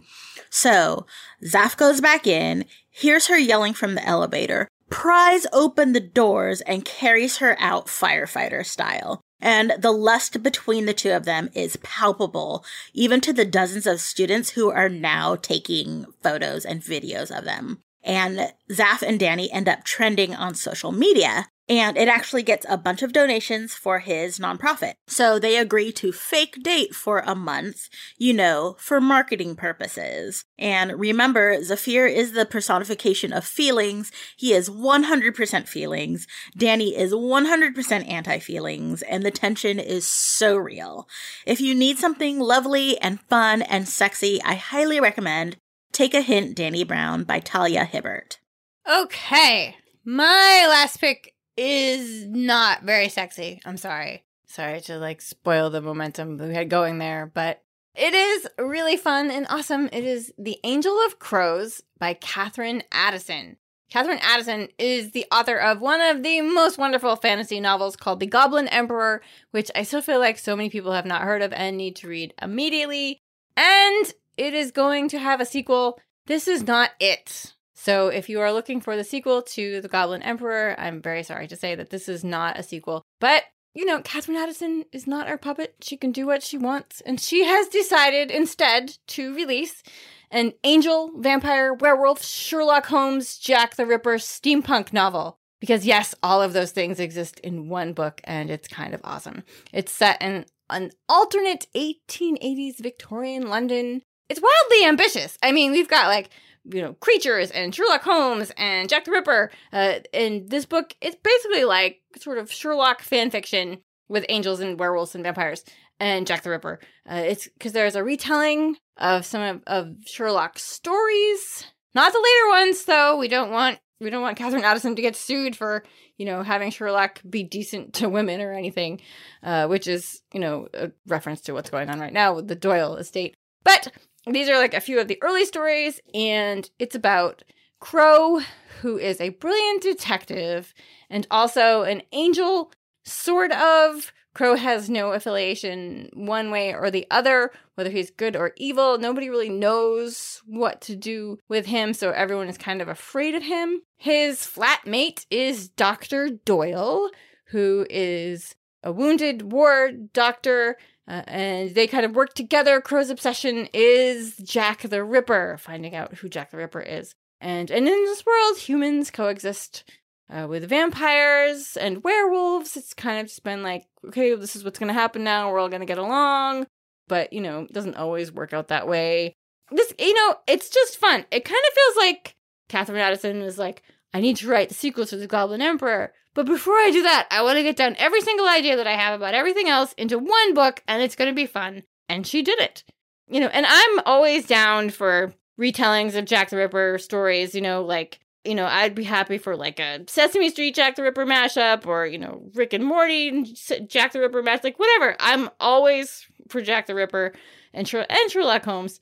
So 0.50 1.06
Zaf 1.42 1.76
goes 1.76 2.02
back 2.02 2.26
in, 2.26 2.66
hears 2.90 3.26
her 3.28 3.38
yelling 3.38 3.72
from 3.72 3.94
the 3.94 4.06
elevator, 4.06 4.68
pries 4.94 5.44
open 5.52 5.92
the 5.92 5.98
doors 5.98 6.60
and 6.60 6.84
carries 6.84 7.38
her 7.38 7.56
out 7.58 7.88
firefighter 7.88 8.64
style. 8.64 9.20
And 9.40 9.72
the 9.76 9.90
lust 9.90 10.40
between 10.40 10.86
the 10.86 10.94
two 10.94 11.10
of 11.10 11.24
them 11.24 11.50
is 11.52 11.76
palpable, 11.82 12.64
even 12.92 13.20
to 13.22 13.32
the 13.32 13.44
dozens 13.44 13.88
of 13.88 14.00
students 14.00 14.50
who 14.50 14.70
are 14.70 14.88
now 14.88 15.34
taking 15.34 16.06
photos 16.22 16.64
and 16.64 16.80
videos 16.80 17.36
of 17.36 17.44
them. 17.44 17.80
And 18.04 18.52
Zaf 18.70 19.02
and 19.02 19.18
Dani 19.18 19.48
end 19.50 19.68
up 19.68 19.82
trending 19.82 20.32
on 20.32 20.54
social 20.54 20.92
media. 20.92 21.48
And 21.68 21.96
it 21.96 22.08
actually 22.08 22.42
gets 22.42 22.66
a 22.68 22.76
bunch 22.76 23.02
of 23.02 23.14
donations 23.14 23.74
for 23.74 24.00
his 24.00 24.38
nonprofit. 24.38 24.94
So 25.06 25.38
they 25.38 25.56
agree 25.56 25.92
to 25.92 26.12
fake 26.12 26.62
date 26.62 26.94
for 26.94 27.20
a 27.20 27.34
month, 27.34 27.88
you 28.18 28.34
know, 28.34 28.76
for 28.78 29.00
marketing 29.00 29.56
purposes. 29.56 30.44
And 30.58 30.98
remember, 30.98 31.62
Zafir 31.62 32.06
is 32.06 32.32
the 32.32 32.44
personification 32.44 33.32
of 33.32 33.46
feelings. 33.46 34.12
He 34.36 34.52
is 34.52 34.68
100% 34.68 35.66
feelings. 35.66 36.26
Dani 36.58 36.92
is 36.92 37.14
100% 37.14 38.10
anti 38.10 38.38
feelings, 38.40 39.02
and 39.02 39.22
the 39.22 39.30
tension 39.30 39.78
is 39.78 40.06
so 40.06 40.56
real. 40.56 41.08
If 41.46 41.62
you 41.62 41.74
need 41.74 41.98
something 41.98 42.40
lovely 42.40 42.98
and 42.98 43.20
fun 43.22 43.62
and 43.62 43.88
sexy, 43.88 44.42
I 44.42 44.54
highly 44.54 45.00
recommend 45.00 45.56
Take 45.92 46.12
a 46.12 46.20
Hint, 46.20 46.56
Dani 46.56 46.86
Brown 46.86 47.22
by 47.22 47.38
Talia 47.38 47.84
Hibbert. 47.84 48.38
Okay. 48.86 49.76
My 50.04 50.66
last 50.68 51.00
pick 51.00 51.33
is 51.56 52.26
not 52.26 52.82
very 52.82 53.08
sexy. 53.08 53.60
I'm 53.64 53.76
sorry. 53.76 54.24
Sorry 54.46 54.80
to 54.82 54.98
like 54.98 55.20
spoil 55.20 55.70
the 55.70 55.80
momentum 55.80 56.38
we 56.38 56.54
had 56.54 56.70
going 56.70 56.98
there, 56.98 57.30
but 57.32 57.62
it 57.94 58.14
is 58.14 58.48
really 58.58 58.96
fun 58.96 59.30
and 59.30 59.46
awesome. 59.48 59.88
It 59.92 60.04
is 60.04 60.32
The 60.36 60.58
Angel 60.64 60.96
of 61.06 61.18
Crows 61.18 61.82
by 61.98 62.14
Katherine 62.14 62.82
Addison. 62.90 63.56
Katherine 63.90 64.18
Addison 64.22 64.68
is 64.78 65.12
the 65.12 65.26
author 65.30 65.56
of 65.56 65.80
one 65.80 66.00
of 66.00 66.24
the 66.24 66.40
most 66.40 66.78
wonderful 66.78 67.14
fantasy 67.14 67.60
novels 67.60 67.94
called 67.94 68.18
The 68.18 68.26
Goblin 68.26 68.66
Emperor, 68.68 69.22
which 69.52 69.70
I 69.76 69.84
still 69.84 70.02
feel 70.02 70.18
like 70.18 70.38
so 70.38 70.56
many 70.56 70.70
people 70.70 70.92
have 70.92 71.06
not 71.06 71.22
heard 71.22 71.42
of 71.42 71.52
and 71.52 71.76
need 71.76 71.94
to 71.96 72.08
read 72.08 72.34
immediately. 72.42 73.20
And 73.56 74.12
it 74.36 74.54
is 74.54 74.72
going 74.72 75.08
to 75.10 75.18
have 75.20 75.40
a 75.40 75.46
sequel. 75.46 76.00
This 76.26 76.48
is 76.48 76.66
not 76.66 76.90
it. 76.98 77.54
So 77.84 78.08
if 78.08 78.30
you 78.30 78.40
are 78.40 78.50
looking 78.50 78.80
for 78.80 78.96
the 78.96 79.04
sequel 79.04 79.42
to 79.42 79.82
The 79.82 79.88
Goblin 79.88 80.22
Emperor, 80.22 80.74
I'm 80.78 81.02
very 81.02 81.22
sorry 81.22 81.46
to 81.48 81.56
say 81.56 81.74
that 81.74 81.90
this 81.90 82.08
is 82.08 82.24
not 82.24 82.58
a 82.58 82.62
sequel. 82.62 83.02
But, 83.20 83.42
you 83.74 83.84
know, 83.84 84.00
Katherine 84.00 84.38
Addison 84.38 84.86
is 84.90 85.06
not 85.06 85.28
our 85.28 85.36
puppet. 85.36 85.74
She 85.82 85.98
can 85.98 86.10
do 86.10 86.26
what 86.26 86.42
she 86.42 86.56
wants. 86.56 87.02
And 87.02 87.20
she 87.20 87.44
has 87.44 87.68
decided 87.68 88.30
instead 88.30 88.96
to 89.08 89.34
release 89.34 89.82
an 90.30 90.54
angel, 90.64 91.10
vampire, 91.18 91.74
werewolf, 91.74 92.24
Sherlock 92.24 92.86
Holmes, 92.86 93.36
Jack 93.36 93.76
the 93.76 93.84
Ripper 93.84 94.14
steampunk 94.14 94.94
novel. 94.94 95.36
Because, 95.60 95.84
yes, 95.84 96.14
all 96.22 96.40
of 96.40 96.54
those 96.54 96.72
things 96.72 96.98
exist 96.98 97.38
in 97.40 97.68
one 97.68 97.92
book, 97.92 98.22
and 98.24 98.50
it's 98.50 98.66
kind 98.66 98.94
of 98.94 99.02
awesome. 99.04 99.44
It's 99.74 99.92
set 99.92 100.22
in 100.22 100.46
an 100.70 100.90
alternate 101.06 101.66
1880s 101.76 102.78
Victorian 102.78 103.50
London. 103.50 104.00
It's 104.28 104.40
wildly 104.40 104.86
ambitious. 104.86 105.38
I 105.42 105.52
mean, 105.52 105.72
we've 105.72 105.88
got 105.88 106.08
like 106.08 106.30
you 106.64 106.80
know 106.80 106.94
creatures 106.94 107.50
and 107.50 107.74
Sherlock 107.74 108.02
Holmes 108.02 108.52
and 108.56 108.88
Jack 108.88 109.04
the 109.04 109.10
Ripper. 109.10 109.50
Uh, 109.72 110.00
in 110.12 110.46
this 110.46 110.64
book, 110.64 110.94
is 111.00 111.16
basically 111.16 111.64
like 111.64 112.00
sort 112.16 112.38
of 112.38 112.50
Sherlock 112.50 113.02
fan 113.02 113.30
fiction 113.30 113.78
with 114.08 114.24
angels 114.28 114.60
and 114.60 114.78
werewolves 114.78 115.14
and 115.14 115.24
vampires 115.24 115.64
and 116.00 116.26
Jack 116.26 116.42
the 116.42 116.50
Ripper. 116.50 116.80
Uh, 117.10 117.22
it's 117.26 117.48
because 117.48 117.72
there's 117.72 117.96
a 117.96 118.04
retelling 118.04 118.76
of 118.96 119.24
some 119.24 119.42
of, 119.42 119.62
of 119.66 119.96
Sherlock's 120.06 120.62
stories, 120.62 121.66
not 121.94 122.12
the 122.12 122.18
later 122.18 122.64
ones 122.64 122.84
though. 122.84 123.16
We 123.16 123.28
don't 123.28 123.50
want 123.50 123.78
we 124.00 124.10
don't 124.10 124.22
want 124.22 124.36
Katherine 124.36 124.64
Addison 124.64 124.96
to 124.96 125.02
get 125.02 125.16
sued 125.16 125.56
for 125.56 125.84
you 126.16 126.26
know 126.26 126.42
having 126.42 126.70
Sherlock 126.70 127.20
be 127.28 127.42
decent 127.42 127.94
to 127.94 128.08
women 128.08 128.40
or 128.40 128.52
anything, 128.52 129.00
uh, 129.42 129.66
which 129.66 129.86
is 129.86 130.22
you 130.32 130.40
know 130.40 130.68
a 130.72 130.90
reference 131.06 131.42
to 131.42 131.52
what's 131.52 131.70
going 131.70 131.90
on 131.90 132.00
right 132.00 132.12
now 132.12 132.34
with 132.34 132.48
the 132.48 132.56
Doyle 132.56 132.96
estate. 132.96 133.34
But 133.64 133.92
these 134.30 134.48
are 134.48 134.58
like 134.58 134.74
a 134.74 134.80
few 134.80 135.00
of 135.00 135.08
the 135.08 135.18
early 135.22 135.44
stories, 135.44 136.00
and 136.14 136.68
it's 136.78 136.94
about 136.94 137.42
Crow, 137.80 138.40
who 138.80 138.96
is 138.96 139.20
a 139.20 139.28
brilliant 139.28 139.82
detective 139.82 140.72
and 141.10 141.26
also 141.30 141.82
an 141.82 142.02
angel, 142.12 142.72
sort 143.04 143.52
of. 143.52 144.12
Crow 144.34 144.56
has 144.56 144.90
no 144.90 145.12
affiliation 145.12 146.10
one 146.12 146.50
way 146.50 146.74
or 146.74 146.90
the 146.90 147.06
other, 147.10 147.52
whether 147.76 147.90
he's 147.90 148.10
good 148.10 148.34
or 148.34 148.52
evil. 148.56 148.98
Nobody 148.98 149.30
really 149.30 149.48
knows 149.48 150.42
what 150.46 150.80
to 150.82 150.96
do 150.96 151.38
with 151.48 151.66
him, 151.66 151.92
so 151.92 152.10
everyone 152.10 152.48
is 152.48 152.58
kind 152.58 152.82
of 152.82 152.88
afraid 152.88 153.34
of 153.34 153.44
him. 153.44 153.82
His 153.96 154.40
flatmate 154.40 155.26
is 155.30 155.68
Dr. 155.68 156.30
Doyle, 156.30 157.10
who 157.48 157.86
is 157.88 158.56
a 158.82 158.90
wounded 158.92 159.52
war 159.52 159.92
doctor 159.92 160.78
uh, 161.08 161.22
and 161.26 161.74
they 161.74 161.86
kind 161.86 162.04
of 162.04 162.14
work 162.14 162.34
together. 162.34 162.80
Crow's 162.80 163.10
obsession 163.10 163.68
is 163.72 164.36
Jack 164.38 164.82
the 164.82 165.04
Ripper, 165.04 165.56
finding 165.58 165.94
out 165.94 166.14
who 166.14 166.28
Jack 166.28 166.50
the 166.50 166.56
Ripper 166.56 166.80
is. 166.80 167.14
And 167.40 167.70
and 167.70 167.86
in 167.86 168.04
this 168.04 168.24
world, 168.24 168.58
humans 168.58 169.10
coexist 169.10 169.84
uh, 170.30 170.46
with 170.48 170.68
vampires 170.68 171.76
and 171.76 172.02
werewolves. 172.02 172.76
It's 172.76 172.94
kind 172.94 173.20
of 173.20 173.26
just 173.26 173.44
been 173.44 173.62
like, 173.62 173.86
okay, 174.06 174.34
this 174.34 174.56
is 174.56 174.64
what's 174.64 174.78
going 174.78 174.88
to 174.88 174.94
happen 174.94 175.24
now. 175.24 175.50
We're 175.50 175.58
all 175.58 175.68
going 175.68 175.80
to 175.80 175.86
get 175.86 175.98
along. 175.98 176.66
But, 177.06 177.32
you 177.32 177.40
know, 177.40 177.60
it 177.62 177.72
doesn't 177.72 177.96
always 177.96 178.32
work 178.32 178.52
out 178.52 178.68
that 178.68 178.88
way. 178.88 179.34
This, 179.70 179.92
you 179.98 180.14
know, 180.14 180.36
it's 180.46 180.70
just 180.70 180.96
fun. 180.96 181.26
It 181.30 181.44
kind 181.44 181.62
of 181.68 181.74
feels 181.74 181.96
like 181.96 182.36
Katherine 182.68 183.00
Addison 183.00 183.42
was 183.42 183.58
like, 183.58 183.82
I 184.14 184.20
need 184.20 184.36
to 184.38 184.48
write 184.48 184.68
the 184.68 184.74
sequel 184.74 185.04
to 185.06 185.16
The 185.16 185.26
Goblin 185.26 185.60
Emperor. 185.60 186.12
But 186.34 186.46
before 186.46 186.74
I 186.74 186.90
do 186.90 187.02
that, 187.02 187.28
I 187.30 187.42
want 187.42 187.58
to 187.58 187.62
get 187.62 187.76
down 187.76 187.94
every 187.98 188.20
single 188.20 188.48
idea 188.48 188.76
that 188.76 188.86
I 188.86 188.96
have 188.96 189.14
about 189.14 189.34
everything 189.34 189.68
else 189.68 189.92
into 189.94 190.18
one 190.18 190.54
book, 190.54 190.82
and 190.88 191.00
it's 191.02 191.16
going 191.16 191.30
to 191.30 191.34
be 191.34 191.46
fun. 191.46 191.84
And 192.08 192.26
she 192.26 192.42
did 192.42 192.58
it. 192.58 192.84
You 193.28 193.40
know, 193.40 193.46
and 193.46 193.64
I'm 193.66 194.00
always 194.04 194.46
down 194.46 194.90
for 194.90 195.32
retellings 195.58 196.16
of 196.16 196.24
Jack 196.26 196.50
the 196.50 196.56
Ripper 196.56 196.98
stories, 196.98 197.54
you 197.54 197.60
know, 197.60 197.82
like, 197.82 198.20
you 198.44 198.54
know, 198.54 198.66
I'd 198.66 198.94
be 198.94 199.04
happy 199.04 199.38
for 199.38 199.56
like 199.56 199.80
a 199.80 200.04
Sesame 200.06 200.50
Street 200.50 200.74
Jack 200.74 200.96
the 200.96 201.02
Ripper 201.02 201.24
mashup 201.24 201.86
or, 201.86 202.04
you 202.04 202.18
know, 202.18 202.50
Rick 202.54 202.74
and 202.74 202.84
Morty 202.84 203.42
Jack 203.86 204.12
the 204.12 204.20
Ripper 204.20 204.42
match, 204.42 204.62
like 204.62 204.78
whatever. 204.78 205.16
I'm 205.20 205.48
always 205.60 206.26
for 206.48 206.60
Jack 206.60 206.86
the 206.86 206.94
Ripper 206.94 207.32
and, 207.72 207.90
and 207.94 208.30
Sherlock 208.30 208.64
Holmes. 208.64 209.00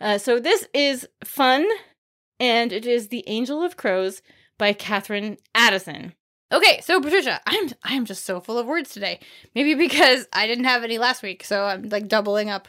Uh, 0.00 0.18
so 0.18 0.40
this 0.40 0.66
is 0.74 1.08
fun, 1.24 1.66
and 2.40 2.72
it 2.72 2.84
is 2.84 3.08
The 3.08 3.24
Angel 3.28 3.62
of 3.62 3.76
Crows 3.76 4.20
by 4.58 4.72
Katherine 4.72 5.38
Addison. 5.54 6.12
Okay, 6.52 6.80
so 6.82 7.00
Patricia, 7.00 7.40
I'm 7.46 7.70
I'm 7.82 8.04
just 8.04 8.26
so 8.26 8.38
full 8.40 8.58
of 8.58 8.66
words 8.66 8.90
today. 8.90 9.20
Maybe 9.54 9.74
because 9.74 10.26
I 10.32 10.46
didn't 10.46 10.64
have 10.64 10.84
any 10.84 10.98
last 10.98 11.22
week, 11.22 11.44
so 11.44 11.64
I'm 11.64 11.88
like 11.88 12.08
doubling 12.08 12.50
up. 12.50 12.68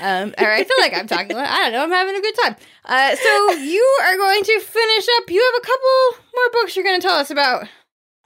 Um, 0.00 0.34
or 0.38 0.50
I 0.50 0.64
feel 0.64 0.76
like 0.80 0.94
I'm 0.94 1.06
talking. 1.06 1.36
I 1.36 1.62
don't 1.62 1.72
know. 1.72 1.82
I'm 1.82 1.90
having 1.90 2.16
a 2.16 2.20
good 2.20 2.34
time. 2.42 2.56
Uh, 2.84 3.16
so 3.16 3.50
you 3.52 3.98
are 4.02 4.16
going 4.16 4.44
to 4.44 4.60
finish 4.60 5.06
up. 5.18 5.30
You 5.30 5.52
have 5.52 5.62
a 5.62 5.66
couple 5.66 6.24
more 6.34 6.50
books 6.52 6.76
you're 6.76 6.84
going 6.84 7.00
to 7.00 7.06
tell 7.06 7.16
us 7.16 7.30
about. 7.30 7.66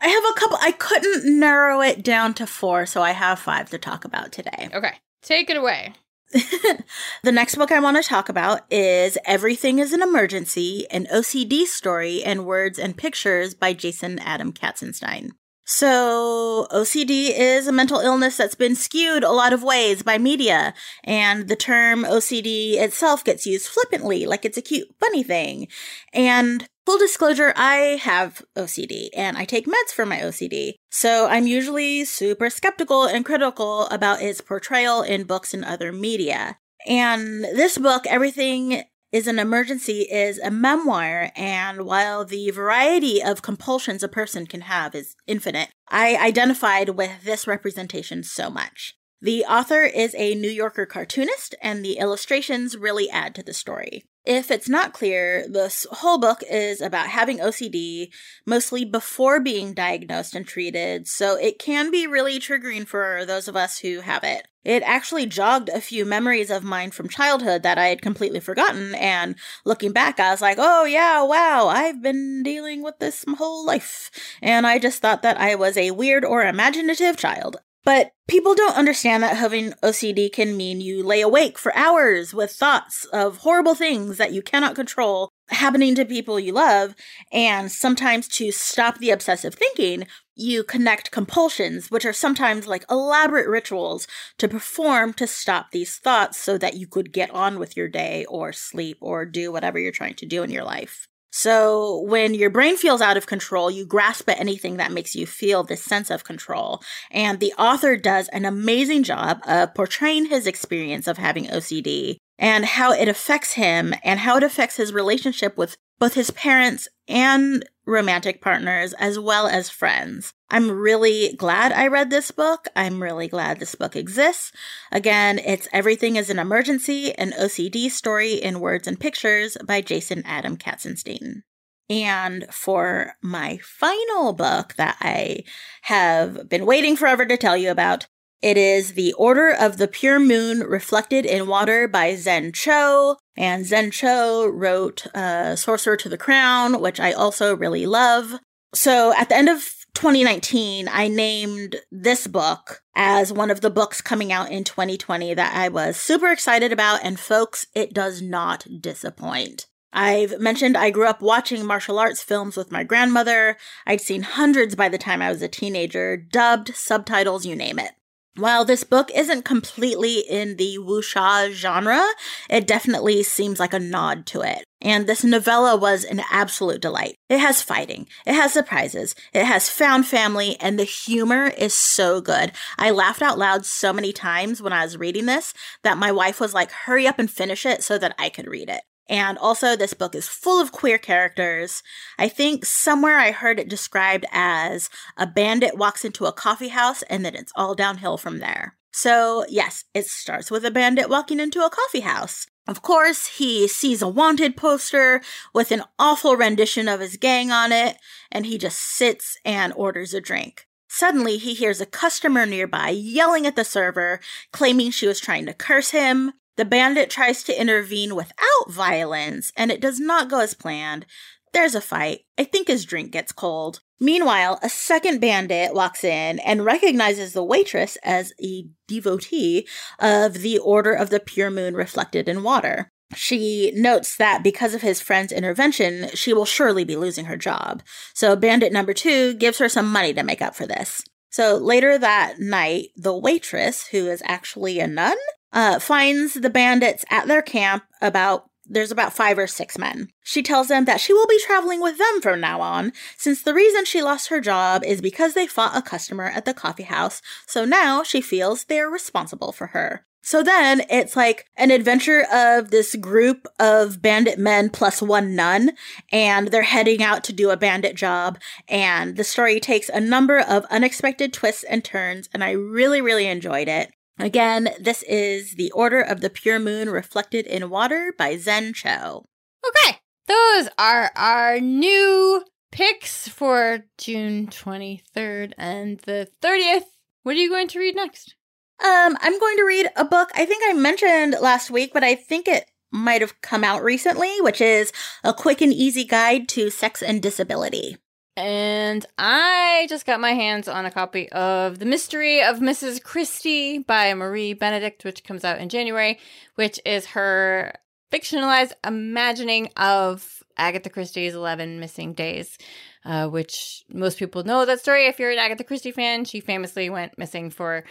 I 0.01 0.09
have 0.09 0.25
a 0.25 0.41
couple. 0.41 0.59
I 0.61 0.73
couldn't 0.73 1.39
narrow 1.39 1.81
it 1.81 2.03
down 2.03 2.35
to 2.35 2.47
four, 2.47 2.87
so 2.87 3.03
I 3.03 3.13
have 3.13 3.39
five 3.39 3.71
to 3.71 3.79
talk 3.79 4.05
about 4.05 4.33
today. 4.33 4.69
Okay, 4.75 4.95
take 5.23 5.51
it 5.51 5.57
away. 5.57 5.95
The 6.33 7.33
next 7.33 7.55
book 7.55 7.71
I 7.71 7.81
want 7.81 7.97
to 7.97 8.03
talk 8.03 8.29
about 8.29 8.63
is 8.71 9.17
Everything 9.25 9.79
is 9.79 9.93
an 9.93 10.03
Emergency, 10.03 10.87
an 10.91 11.07
OCD 11.07 11.65
story 11.65 12.23
in 12.23 12.45
words 12.45 12.79
and 12.79 12.97
pictures 12.97 13.55
by 13.55 13.73
Jason 13.73 14.19
Adam 14.19 14.53
Katzenstein. 14.53 15.31
So, 15.69 16.69
OCD 16.71 17.37
is 17.37 17.67
a 17.67 17.73
mental 17.73 17.99
illness 17.99 18.37
that's 18.37 18.55
been 18.55 18.77
skewed 18.77 19.25
a 19.25 19.33
lot 19.33 19.53
of 19.53 19.65
ways 19.65 20.05
by 20.05 20.17
media, 20.17 20.75
and 21.03 21.49
the 21.49 21.57
term 21.57 22.05
OCD 22.05 22.75
itself 22.75 23.25
gets 23.25 23.47
used 23.47 23.67
flippantly, 23.67 24.27
like 24.27 24.45
it's 24.45 24.57
a 24.57 24.63
cute, 24.63 24.87
funny 25.01 25.25
thing. 25.25 25.67
And 26.13 26.69
full 26.87 26.99
disclosure, 26.99 27.53
I 27.57 27.99
have 28.01 28.45
OCD 28.57 29.09
and 29.17 29.37
I 29.37 29.45
take 29.45 29.67
meds 29.67 29.91
for 29.93 30.07
my 30.07 30.19
OCD. 30.19 30.75
So 30.89 31.27
I'm 31.27 31.49
usually 31.49 32.05
super 32.05 32.49
skeptical 32.49 33.05
and 33.05 33.25
critical 33.25 33.87
about 33.89 34.23
its 34.23 34.41
portrayal 34.41 35.03
in 35.03 35.25
books 35.25 35.53
and 35.53 35.65
other 35.65 35.91
media. 35.93 36.59
And 36.87 37.43
this 37.43 37.77
book, 37.77 38.07
Everything 38.07 38.85
is 39.13 39.27
an 39.27 39.39
emergency 39.39 40.03
is 40.03 40.39
a 40.39 40.51
memoir 40.51 41.31
and 41.37 41.85
while 41.85 42.25
the 42.25 42.51
variety 42.51 43.23
of 43.23 43.43
compulsions 43.43 44.03
a 44.03 44.09
person 44.09 44.47
can 44.47 44.63
have 44.63 44.95
is 44.95 45.17
infinite 45.27 45.69
i 45.89 46.17
identified 46.17 46.91
with 46.91 47.25
this 47.25 47.47
representation 47.47 48.23
so 48.23 48.51
much 48.51 48.95
the 49.21 49.45
author 49.45 49.83
is 49.83 50.15
a 50.17 50.35
new 50.35 50.51
yorker 50.51 50.87
cartoonist 50.87 51.55
and 51.63 51.85
the 51.85 51.99
illustrations 51.99 52.77
really 52.77 53.09
add 53.11 53.35
to 53.35 53.43
the 53.43 53.55
story 53.55 54.05
if 54.27 54.51
it's 54.51 54.69
not 54.69 54.93
clear, 54.93 55.47
this 55.49 55.87
whole 55.91 56.19
book 56.19 56.43
is 56.51 56.81
about 56.81 57.07
having 57.07 57.39
OCD 57.39 58.09
mostly 58.45 58.85
before 58.85 59.39
being 59.39 59.73
diagnosed 59.73 60.35
and 60.35 60.45
treated, 60.45 61.07
so 61.07 61.37
it 61.37 61.61
can 61.61 61.93
be 61.93 62.09
really 62.09 62.41
triggering 62.41 62.89
for 62.89 63.25
those 63.25 63.47
of 63.47 63.55
us 63.55 63.79
who 63.79 64.01
have 64.01 64.25
it. 64.25 64.49
It 64.67 64.83
actually 64.83 65.27
jogged 65.27 65.69
a 65.69 65.81
few 65.81 66.05
memories 66.05 66.51
of 66.51 66.65
mine 66.65 66.91
from 66.91 67.09
childhood 67.09 67.63
that 67.63 67.79
I 67.79 67.87
had 67.87 68.03
completely 68.03 68.41
forgotten, 68.41 68.97
and 68.97 69.37
looking 69.65 69.93
back, 69.93 70.19
I 70.19 70.33
was 70.33 70.43
like, 70.43 70.59
oh 70.59 70.85
yeah, 70.85 71.23
wow, 71.23 71.69
I've 71.69 72.03
been 72.03 72.43
dealing 72.43 72.83
with 72.83 72.99
this 72.99 73.25
my 73.29 73.35
whole 73.35 73.65
life. 73.65 74.11
And 74.43 74.67
I 74.67 74.81
just 74.81 75.01
thought 75.01 75.23
that 75.23 75.41
I 75.41 75.55
was 75.55 75.77
a 75.77 75.93
weird 75.93 76.25
or 76.25 76.43
imaginative 76.43 77.17
child. 77.17 77.59
But 77.85 78.11
people 78.27 78.57
don't 78.57 78.77
understand 78.77 79.23
that 79.23 79.37
having 79.37 79.71
OCD 79.85 80.33
can 80.33 80.57
mean 80.57 80.81
you 80.81 81.05
lay 81.05 81.21
awake 81.21 81.57
for 81.57 81.73
hours 81.77 82.35
with 82.35 82.51
thoughts 82.51 83.05
of 83.13 83.39
horrible 83.39 83.77
things 83.77 84.19
that 84.19 84.33
you 84.33 84.43
cannot 84.43 84.75
control 84.75 85.31
happening 85.51 85.95
to 85.95 86.05
people 86.05 86.41
you 86.41 86.53
love. 86.53 86.97
And 87.31 87.71
sometimes 87.71 88.27
to 88.31 88.51
stop 88.51 88.99
the 88.99 89.11
obsessive 89.11 89.55
thinking, 89.55 90.09
you 90.37 90.63
connect 90.63 91.11
compulsions, 91.11 91.91
which 91.91 92.05
are 92.05 92.13
sometimes 92.13 92.67
like 92.67 92.85
elaborate 92.91 93.49
rituals 93.49 94.07
to 94.39 94.49
perform 94.49 95.13
to 95.15 95.27
stop 95.27 95.71
these 95.71 95.97
thoughts 95.97 96.39
so 96.39 96.59
that 96.59 96.75
you 96.75 96.87
could 96.87 97.13
get 97.13 97.31
on 97.31 97.59
with 97.59 97.77
your 97.77 97.89
day 97.89 98.25
or 98.29 98.53
sleep 98.53 98.99
or 99.01 99.25
do 99.25 99.51
whatever 99.51 99.79
you're 99.79 99.91
trying 99.91 100.15
to 100.15 100.27
do 100.27 100.43
in 100.43 100.51
your 100.51 100.65
life. 100.65 101.09
So 101.33 102.01
when 102.03 102.33
your 102.33 102.49
brain 102.49 102.77
feels 102.77 103.03
out 103.03 103.17
of 103.17 103.27
control, 103.27 103.71
you 103.71 103.85
grasp 103.85 104.29
at 104.31 104.41
anything 104.41 104.77
that 104.77 104.93
makes 104.93 105.15
you 105.15 105.27
feel 105.27 105.65
this 105.65 105.83
sense 105.83 106.11
of 106.11 106.25
control. 106.25 106.81
And 107.11 107.41
the 107.41 107.53
author 107.59 107.97
does 107.97 108.29
an 108.29 108.45
amazing 108.45 109.03
job 109.03 109.41
of 109.47 109.75
portraying 109.75 110.27
his 110.27 110.47
experience 110.47 111.07
of 111.07 111.19
having 111.19 111.47
OCD 111.47 112.17
and 112.39 112.65
how 112.65 112.93
it 112.93 113.09
affects 113.09 113.53
him 113.53 113.95
and 114.05 114.21
how 114.21 114.37
it 114.37 114.43
affects 114.43 114.77
his 114.77 114.93
relationship 114.93 115.57
with 115.57 115.77
both 115.99 116.15
his 116.15 116.31
parents 116.31 116.89
and 117.09 117.65
romantic 117.87 118.41
partners 118.41 118.93
as 118.95 119.19
well 119.19 119.47
as 119.47 119.71
friends. 119.71 120.35
I'm 120.51 120.71
really 120.71 121.35
glad 121.37 121.73
I 121.73 121.87
read 121.87 122.11
this 122.11 122.31
book. 122.31 122.69
I'm 122.77 123.03
really 123.03 123.29
glad 123.29 123.59
this 123.59 123.75
book 123.75 123.97
exists. 123.97 124.53
Again, 124.93 125.39
it's 125.39 125.69
Everything 125.73 126.17
is 126.17 126.29
an 126.29 126.39
Emergency, 126.39 127.13
an 127.15 127.33
OCD 127.33 127.91
story 127.91 128.35
in 128.35 128.61
words 128.61 128.87
and 128.87 128.99
pictures 128.99 129.57
by 129.65 129.81
Jason 129.81 130.23
Adam 130.27 130.57
Katzenstein. 130.57 131.43
And 131.89 132.47
for 132.51 133.13
my 133.23 133.59
final 133.63 134.33
book 134.33 134.75
that 134.75 134.97
I 135.01 135.45
have 135.83 136.49
been 136.49 136.67
waiting 136.67 136.97
forever 136.97 137.25
to 137.25 137.37
tell 137.37 137.57
you 137.57 137.71
about, 137.71 138.09
it 138.43 138.57
is 138.57 138.93
The 138.93 139.13
Order 139.15 139.51
of 139.51 139.79
the 139.79 139.89
Pure 139.89 140.21
Moon 140.21 140.61
Reflected 140.61 141.25
in 141.25 141.47
Water 141.47 141.89
by 141.89 142.15
Zen 142.15 142.53
Cho. 142.53 143.17
And 143.37 143.67
Zen 143.67 143.91
Cho 143.91 144.47
wrote 144.47 145.07
uh, 145.15 145.57
Sorcerer 145.57 145.97
to 145.99 146.09
the 146.09 146.19
Crown, 146.19 146.81
which 146.81 147.01
I 147.01 147.13
also 147.13 147.57
really 147.57 147.87
love. 147.87 148.39
So 148.75 149.15
at 149.17 149.29
the 149.29 149.37
end 149.37 149.49
of 149.49 149.63
2019, 149.95 150.89
I 150.93 151.09
named 151.09 151.77
this 151.91 152.27
book 152.27 152.83
as 152.95 153.33
one 153.33 153.51
of 153.51 153.63
the 153.63 153.71
books 153.71 154.03
coming 154.03 154.31
out 154.31 154.51
in 154.51 154.65
2020 154.65 155.33
that 155.35 155.57
I 155.57 155.69
was 155.69 155.97
super 155.97 156.31
excited 156.31 156.73
about. 156.73 157.01
And 157.03 157.19
folks, 157.19 157.67
it 157.75 157.95
does 157.95 158.21
not 158.21 158.67
disappoint. 158.81 159.67
I've 159.93 160.39
mentioned 160.39 160.77
I 160.77 160.91
grew 160.91 161.07
up 161.07 161.23
watching 161.23 161.65
martial 161.65 161.99
arts 161.99 162.23
films 162.23 162.55
with 162.55 162.71
my 162.71 162.85
grandmother. 162.85 163.57
I'd 163.87 164.03
seen 164.03 164.23
hundreds 164.23 164.75
by 164.75 164.91
the 164.91 164.99
time 164.99 165.23
I 165.23 165.31
was 165.31 165.41
a 165.41 165.49
teenager, 165.49 166.19
dubbed, 166.19 166.75
subtitles, 166.75 167.47
you 167.47 167.57
name 167.57 167.79
it. 167.79 167.93
While 168.37 168.67
this 168.67 168.85
book 168.85 169.11
isn't 169.15 169.47
completely 169.47 170.19
in 170.19 170.57
the 170.57 170.77
wuxia 170.79 171.53
genre, 171.53 172.05
it 172.51 172.67
definitely 172.67 173.23
seems 173.23 173.59
like 173.59 173.73
a 173.73 173.79
nod 173.79 174.27
to 174.27 174.43
it. 174.43 174.65
And 174.83 175.07
this 175.07 175.25
novella 175.25 175.75
was 175.75 176.05
an 176.05 176.21
absolute 176.31 176.83
delight. 176.83 177.17
It 177.31 177.39
has 177.39 177.63
fighting, 177.63 178.07
it 178.27 178.35
has 178.35 178.53
surprises, 178.53 179.15
it 179.33 179.47
has 179.47 179.71
found 179.71 180.07
family, 180.07 180.59
and 180.61 180.79
the 180.79 180.85
humor 180.85 181.47
is 181.47 181.73
so 181.73 182.21
good. 182.21 182.53
I 182.79 182.91
laughed 182.91 183.23
out 183.23 183.39
loud 183.39 183.65
so 183.65 183.91
many 183.95 184.13
times 184.13 184.61
when 184.61 184.75
I 184.75 184.85
was 184.85 184.99
reading 184.99 185.25
this 185.25 185.55
that 185.83 185.97
my 185.97 186.13
wife 186.13 186.39
was 186.39 186.53
like, 186.53 186.71
hurry 186.71 187.07
up 187.07 187.19
and 187.19 187.31
finish 187.31 187.65
it 187.65 187.83
so 187.83 187.97
that 187.97 188.15
I 188.19 188.29
could 188.29 188.49
read 188.49 188.69
it. 188.69 188.83
And 189.09 189.39
also, 189.39 189.77
this 189.77 189.95
book 189.95 190.15
is 190.15 190.29
full 190.29 190.61
of 190.61 190.73
queer 190.73 190.99
characters. 190.99 191.83
I 192.19 192.29
think 192.29 192.65
somewhere 192.65 193.19
I 193.19 193.31
heard 193.31 193.61
it 193.61 193.69
described 193.69 194.25
as 194.33 194.91
a 195.17 195.27
bandit 195.27 195.77
walks 195.77 196.05
into 196.05 196.27
a 196.27 196.33
coffee 196.33 196.69
house 196.69 197.03
and 197.03 197.25
then 197.25 197.37
it's 197.37 197.53
all 197.55 197.75
downhill 197.75 198.17
from 198.17 198.39
there. 198.41 198.77
So, 198.93 199.45
yes, 199.49 199.85
it 199.95 200.07
starts 200.07 200.51
with 200.51 200.65
a 200.65 200.71
bandit 200.71 201.09
walking 201.09 201.39
into 201.39 201.65
a 201.65 201.71
coffee 201.71 202.01
house. 202.01 202.47
Of 202.67 202.83
course, 202.83 203.27
he 203.39 203.69
sees 203.69 204.03
a 204.03 204.09
wanted 204.09 204.57
poster 204.57 205.21
with 205.55 205.71
an 205.71 205.85
awful 205.99 206.35
rendition 206.35 206.89
of 206.89 207.01
his 207.01 207.17
gang 207.17 207.53
on 207.53 207.71
it, 207.71 207.99
and 208.33 208.47
he 208.47 208.59
just 208.59 208.79
sits 208.79 209.39
and 209.45 209.73
orders 209.77 210.15
a 210.15 210.21
drink. 210.21 210.67
Suddenly, 210.89 211.37
he 211.37 211.55
hears 211.55 211.81
a 211.81 211.87
customer 211.87 212.47
nearby 212.47 212.89
yelling 212.89 213.47
at 213.47 213.55
the 213.55 213.65
server, 213.65 214.19
claiming 214.53 214.91
she 214.91 215.07
was 215.07 215.21
trying 215.21 215.47
to 215.47 215.55
curse 215.55 215.91
him. 215.91 216.33
The 216.57 216.65
bandit 216.65 217.11
tries 217.11 217.43
to 217.45 217.61
intervene 217.61 218.15
without 218.15 218.71
violence, 218.71 219.53
and 219.57 219.71
it 219.71 219.81
does 219.81 220.01
not 220.01 220.31
go 220.31 220.41
as 220.41 220.55
planned. 220.55 221.07
There's 221.53 221.75
a 221.75 221.81
fight. 221.81 222.21
I 222.39 222.45
think 222.45 222.69
his 222.69 222.85
drink 222.85 223.13
gets 223.13 223.33
cold. 223.33 223.81
Meanwhile, 223.99 224.59
a 224.63 224.69
second 224.69 225.21
bandit 225.21 225.75
walks 225.75 226.05
in 226.05 226.39
and 226.41 226.65
recognizes 226.65 227.33
the 227.33 227.45
waitress 227.45 227.97
as 228.03 228.33
a 228.43 228.67
devotee 228.87 229.67
of 229.99 230.35
the 230.35 230.59
Order 230.59 230.93
of 230.93 231.11
the 231.11 231.21
Pure 231.21 231.53
Moon 231.53 231.75
reflected 231.75 232.29
in 232.29 232.43
water. 232.43 232.91
She 233.15 233.73
notes 233.75 234.17
that 234.17 234.43
because 234.43 234.75
of 234.75 234.83
his 234.83 235.01
friend's 235.01 235.33
intervention, 235.33 236.09
she 236.15 236.33
will 236.33 236.45
surely 236.45 236.85
be 236.85 236.97
losing 236.97 237.27
her 237.27 237.37
job. 237.37 237.83
So, 238.15 238.35
bandit 238.35 238.73
number 238.73 238.93
two 238.93 239.35
gives 239.35 239.59
her 239.59 239.69
some 239.69 239.91
money 239.91 240.13
to 240.15 240.25
make 240.25 240.43
up 240.43 240.57
for 240.57 240.67
this. 240.67 241.03
So, 241.31 241.57
later 241.57 241.99
that 241.99 242.41
night, 242.41 242.89
the 242.97 243.17
waitress, 243.17 243.87
who 243.89 244.09
is 244.09 244.23
actually 244.27 244.81
a 244.81 244.87
nun, 244.87 245.17
uh, 245.53 245.79
finds 245.79 246.35
the 246.35 246.51
bandits 246.51 247.05
at 247.11 247.27
their 247.27 247.43
camp 247.43 247.85
about 248.01 248.51
there's 248.69 248.91
about 248.91 249.13
five 249.13 249.39
or 249.39 249.47
six 249.47 249.79
men. 249.79 250.09
She 250.25 250.43
tells 250.43 250.69
them 250.69 250.87
that 250.87 251.01
she 251.01 251.13
will 251.13 251.29
be 251.29 251.41
traveling 251.47 251.81
with 251.81 251.99
them 251.99 252.21
from 252.21 252.41
now 252.41 252.61
on, 252.61 252.93
since 253.17 253.43
the 253.43 253.55
reason 253.55 253.85
she 253.85 254.03
lost 254.03 254.29
her 254.29 254.41
job 254.41 254.83
is 254.85 255.01
because 255.01 255.35
they 255.35 255.47
fought 255.47 255.77
a 255.77 255.83
customer 255.83 256.25
at 256.25 256.45
the 256.45 256.55
coffee 256.55 256.83
house, 256.83 257.23
so 257.47 257.65
now 257.65 258.03
she 258.03 258.21
feels 258.21 258.65
they're 258.65 258.91
responsible 258.91 259.53
for 259.53 259.69
her. 259.69 260.05
So 260.27 260.43
then 260.43 260.83
it's 260.91 261.15
like 261.15 261.47
an 261.57 261.71
adventure 261.71 262.27
of 262.33 262.73
this 262.73 262.97
group 262.97 263.47
of 263.61 264.03
bandit 264.03 264.41
men 264.41 264.71
plus 264.71 265.01
one 265.01 265.37
nun, 265.37 265.71
and 266.11 266.49
they're 266.49 266.63
heading 266.63 267.01
out 267.01 267.23
to 267.25 267.33
do 267.33 267.51
a 267.51 267.57
bandit 267.57 267.95
job. 267.95 268.41
And 268.69 269.17
the 269.17 269.23
story 269.23 269.61
takes 269.61 269.89
a 269.89 270.01
number 270.01 270.41
of 270.41 270.65
unexpected 270.65 271.33
twists 271.33 271.63
and 271.63 271.85
turns, 271.85 272.29
and 272.35 272.43
I 272.43 272.51
really, 272.51 273.01
really 273.01 273.29
enjoyed 273.29 273.69
it. 273.69 273.93
Again, 274.19 274.71
this 274.81 275.03
is 275.03 275.57
The 275.57 275.71
Order 275.73 276.01
of 276.01 276.23
the 276.23 276.31
Pure 276.31 276.61
Moon 276.61 276.89
Reflected 276.89 277.47
in 277.47 277.69
Water 277.69 278.15
by 278.17 278.39
Zen 278.39 278.73
Cho. 278.73 279.27
Okay, 279.67 279.99
those 280.27 280.69
are 280.79 281.11
our 281.15 281.61
new 281.61 282.43
picks 282.73 283.29
for 283.29 283.85
June 283.99 284.47
23rd 284.47 285.53
and 285.59 285.99
the 286.01 286.29
30th. 286.43 286.85
What 287.25 287.37
are 287.37 287.41
you 287.41 287.51
going 287.51 287.69
to 287.69 287.79
read 287.79 287.95
next? 287.95 288.35
Um, 288.83 289.19
I'm 289.21 289.39
going 289.39 289.57
to 289.57 289.65
read 289.65 289.91
a 289.97 290.05
book 290.05 290.31
I 290.35 290.47
think 290.47 290.63
I 290.67 290.73
mentioned 290.73 291.37
last 291.41 291.71
week, 291.71 291.93
but 291.93 292.05
I 292.05 292.15
think 292.15 292.49
it 292.49 292.71
might 292.91 293.21
have 293.21 293.41
come 293.43 293.65
out 293.65 293.83
recently, 293.83 294.33
which 294.41 294.61
is 294.61 294.93
A 295.25 295.35
Quick 295.35 295.61
and 295.61 295.73
Easy 295.73 296.05
Guide 296.05 296.49
to 296.51 296.71
Sex 296.71 297.03
and 297.03 297.23
Disability. 297.23 297.97
And 298.37 299.07
I 299.17 299.87
just 299.89 300.05
got 300.05 300.21
my 300.21 300.33
hands 300.33 300.69
on 300.69 300.85
a 300.85 300.91
copy 300.91 301.31
of 301.31 301.79
The 301.79 301.87
Mystery 301.87 302.43
of 302.43 302.59
Mrs. 302.59 303.03
Christie 303.03 303.79
by 303.79 304.13
Marie 304.13 304.53
Benedict, 304.53 305.05
which 305.05 305.25
comes 305.25 305.43
out 305.43 305.59
in 305.59 305.71
January, 305.71 306.19
which 306.57 306.79
is 306.85 307.07
her 307.07 307.73
fictionalized 308.13 308.73
imagining 308.85 309.71
of 309.79 310.43
Agatha 310.59 310.91
Christie's 310.91 311.35
11 311.35 311.81
Missing 311.81 312.13
Days, 312.13 312.59
uh, 313.07 313.27
which 313.29 313.85
most 313.89 314.19
people 314.19 314.45
know 314.45 314.67
that 314.67 314.81
story. 314.81 315.07
If 315.07 315.19
you're 315.19 315.31
an 315.31 315.39
Agatha 315.39 315.65
Christie 315.65 315.91
fan, 315.91 316.27
she 316.27 316.41
famously 316.41 316.91
went 316.91 317.17
missing 317.17 317.49
for 317.49 317.85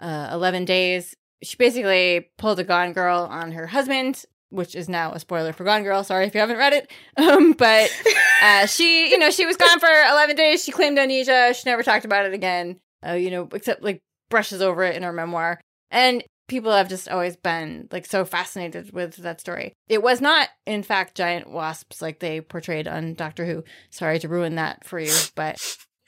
uh, 0.00 0.30
11 0.32 0.66
days. 0.66 1.16
She 1.42 1.56
basically 1.56 2.28
pulled 2.38 2.60
a 2.60 2.64
gone 2.64 2.92
girl 2.92 3.26
on 3.28 3.52
her 3.52 3.66
husband 3.66 4.24
which 4.50 4.74
is 4.74 4.88
now 4.88 5.12
a 5.12 5.20
spoiler 5.20 5.52
for 5.52 5.64
Gone 5.64 5.82
Girl. 5.82 6.04
Sorry 6.04 6.26
if 6.26 6.34
you 6.34 6.40
haven't 6.40 6.58
read 6.58 6.72
it. 6.72 6.90
Um, 7.16 7.52
but 7.52 7.90
uh, 8.42 8.66
she, 8.66 9.10
you 9.10 9.18
know, 9.18 9.30
she 9.30 9.46
was 9.46 9.56
gone 9.56 9.80
for 9.80 9.88
11 9.88 10.36
days. 10.36 10.62
She 10.62 10.72
claimed 10.72 10.98
amnesia. 10.98 11.54
She 11.54 11.68
never 11.68 11.82
talked 11.82 12.04
about 12.04 12.26
it 12.26 12.34
again, 12.34 12.78
uh, 13.06 13.12
you 13.12 13.30
know, 13.30 13.48
except 13.52 13.82
like 13.82 14.00
brushes 14.28 14.62
over 14.62 14.82
it 14.82 14.96
in 14.96 15.02
her 15.02 15.12
memoir. 15.12 15.60
And 15.90 16.22
people 16.48 16.72
have 16.72 16.88
just 16.88 17.08
always 17.08 17.36
been 17.36 17.88
like 17.92 18.04
so 18.04 18.24
fascinated 18.24 18.92
with 18.92 19.16
that 19.16 19.40
story. 19.40 19.72
It 19.88 20.02
was 20.02 20.20
not, 20.20 20.48
in 20.66 20.82
fact, 20.82 21.16
giant 21.16 21.48
wasps 21.50 22.02
like 22.02 22.18
they 22.18 22.40
portrayed 22.40 22.88
on 22.88 23.14
Doctor 23.14 23.46
Who. 23.46 23.64
Sorry 23.90 24.18
to 24.18 24.28
ruin 24.28 24.56
that 24.56 24.84
for 24.84 24.98
you, 24.98 25.14
but 25.36 25.58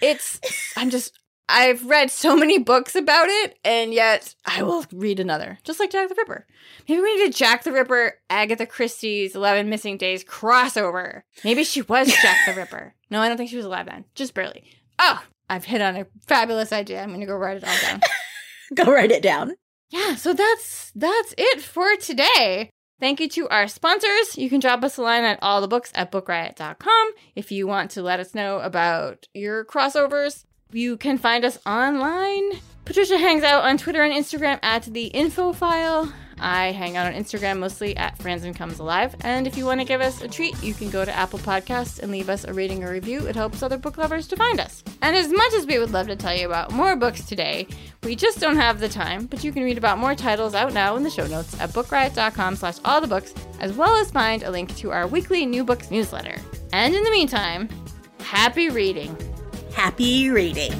it's, 0.00 0.40
I'm 0.76 0.90
just, 0.90 1.18
I've 1.48 1.84
read 1.86 2.10
so 2.10 2.36
many 2.36 2.58
books 2.58 2.94
about 2.94 3.28
it, 3.28 3.58
and 3.64 3.92
yet 3.92 4.34
I 4.44 4.62
will 4.62 4.84
read 4.92 5.20
another, 5.20 5.58
just 5.64 5.80
like 5.80 5.90
Jack 5.90 6.08
the 6.08 6.14
Ripper. 6.16 6.46
Maybe 6.88 7.00
we 7.00 7.16
need 7.16 7.28
a 7.28 7.32
Jack 7.32 7.64
the 7.64 7.72
Ripper, 7.72 8.14
Agatha 8.30 8.66
Christie's 8.66 9.34
11 9.34 9.68
Missing 9.68 9.98
Days 9.98 10.24
crossover. 10.24 11.22
Maybe 11.44 11.64
she 11.64 11.82
was 11.82 12.08
Jack 12.08 12.38
the 12.46 12.54
Ripper. 12.54 12.94
No, 13.12 13.20
I 13.20 13.28
don't 13.28 13.36
think 13.36 13.50
she 13.50 13.58
was 13.58 13.66
alive 13.66 13.84
then, 13.84 14.06
just 14.14 14.32
barely. 14.32 14.64
Oh, 14.98 15.22
I've 15.50 15.66
hit 15.66 15.82
on 15.82 15.96
a 15.96 16.06
fabulous 16.26 16.72
idea. 16.72 17.02
I'm 17.02 17.10
going 17.10 17.20
to 17.20 17.26
go 17.26 17.36
write 17.36 17.58
it 17.58 17.64
all 17.68 17.76
down. 17.82 18.00
go 18.74 18.90
write 18.90 19.10
it 19.10 19.22
down. 19.22 19.56
Yeah, 19.90 20.14
so 20.14 20.32
that's 20.32 20.90
that's 20.94 21.34
it 21.36 21.60
for 21.60 21.94
today. 21.96 22.70
Thank 23.00 23.20
you 23.20 23.28
to 23.30 23.48
our 23.50 23.68
sponsors. 23.68 24.38
You 24.38 24.48
can 24.48 24.60
drop 24.60 24.82
us 24.82 24.96
a 24.96 25.02
line 25.02 25.24
at 25.24 25.40
all 25.42 25.60
the 25.60 25.68
books 25.68 25.92
at 25.94 26.10
bookriot.com 26.10 27.10
if 27.36 27.52
you 27.52 27.66
want 27.66 27.90
to 27.90 28.02
let 28.02 28.18
us 28.18 28.34
know 28.34 28.60
about 28.60 29.26
your 29.34 29.66
crossovers 29.66 30.46
you 30.74 30.96
can 30.96 31.18
find 31.18 31.44
us 31.44 31.58
online. 31.66 32.52
Patricia 32.84 33.16
hangs 33.16 33.44
out 33.44 33.64
on 33.64 33.78
Twitter 33.78 34.02
and 34.02 34.12
Instagram 34.12 34.58
at 34.62 34.84
the 34.84 35.06
info 35.06 35.52
file. 35.52 36.12
I 36.42 36.72
hang 36.72 36.96
out 36.96 37.06
on 37.06 37.12
Instagram 37.12 37.60
mostly 37.60 37.96
at 37.96 38.18
Franzen 38.18 38.54
Comes 38.54 38.80
Alive. 38.80 39.14
And 39.20 39.46
if 39.46 39.56
you 39.56 39.64
want 39.64 39.80
to 39.80 39.86
give 39.86 40.00
us 40.00 40.20
a 40.22 40.28
treat, 40.28 40.60
you 40.60 40.74
can 40.74 40.90
go 40.90 41.04
to 41.04 41.16
Apple 41.16 41.38
Podcasts 41.38 42.00
and 42.00 42.10
leave 42.10 42.28
us 42.28 42.44
a 42.44 42.52
rating 42.52 42.82
or 42.82 42.90
review. 42.90 43.26
It 43.26 43.36
helps 43.36 43.62
other 43.62 43.78
book 43.78 43.96
lovers 43.96 44.26
to 44.28 44.36
find 44.36 44.58
us. 44.58 44.82
And 45.02 45.14
as 45.14 45.30
much 45.30 45.52
as 45.54 45.66
we 45.66 45.78
would 45.78 45.92
love 45.92 46.08
to 46.08 46.16
tell 46.16 46.34
you 46.34 46.46
about 46.46 46.72
more 46.72 46.96
books 46.96 47.24
today, 47.24 47.68
we 48.02 48.16
just 48.16 48.40
don't 48.40 48.56
have 48.56 48.80
the 48.80 48.88
time, 48.88 49.26
but 49.26 49.44
you 49.44 49.52
can 49.52 49.62
read 49.62 49.78
about 49.78 49.98
more 49.98 50.16
titles 50.16 50.54
out 50.54 50.72
now 50.72 50.96
in 50.96 51.04
the 51.04 51.10
show 51.10 51.26
notes 51.28 51.58
at 51.60 51.70
bookriot.com 51.70 52.56
slash 52.56 52.78
all 52.84 53.00
the 53.00 53.06
books, 53.06 53.32
as 53.60 53.72
well 53.74 53.94
as 53.96 54.10
find 54.10 54.42
a 54.42 54.50
link 54.50 54.74
to 54.76 54.90
our 54.90 55.06
weekly 55.06 55.46
new 55.46 55.62
books 55.62 55.92
newsletter. 55.92 56.36
And 56.72 56.94
in 56.94 57.04
the 57.04 57.10
meantime, 57.10 57.68
happy 58.18 58.68
reading 58.68 59.16
happy 59.74 60.30
reading. 60.30 60.72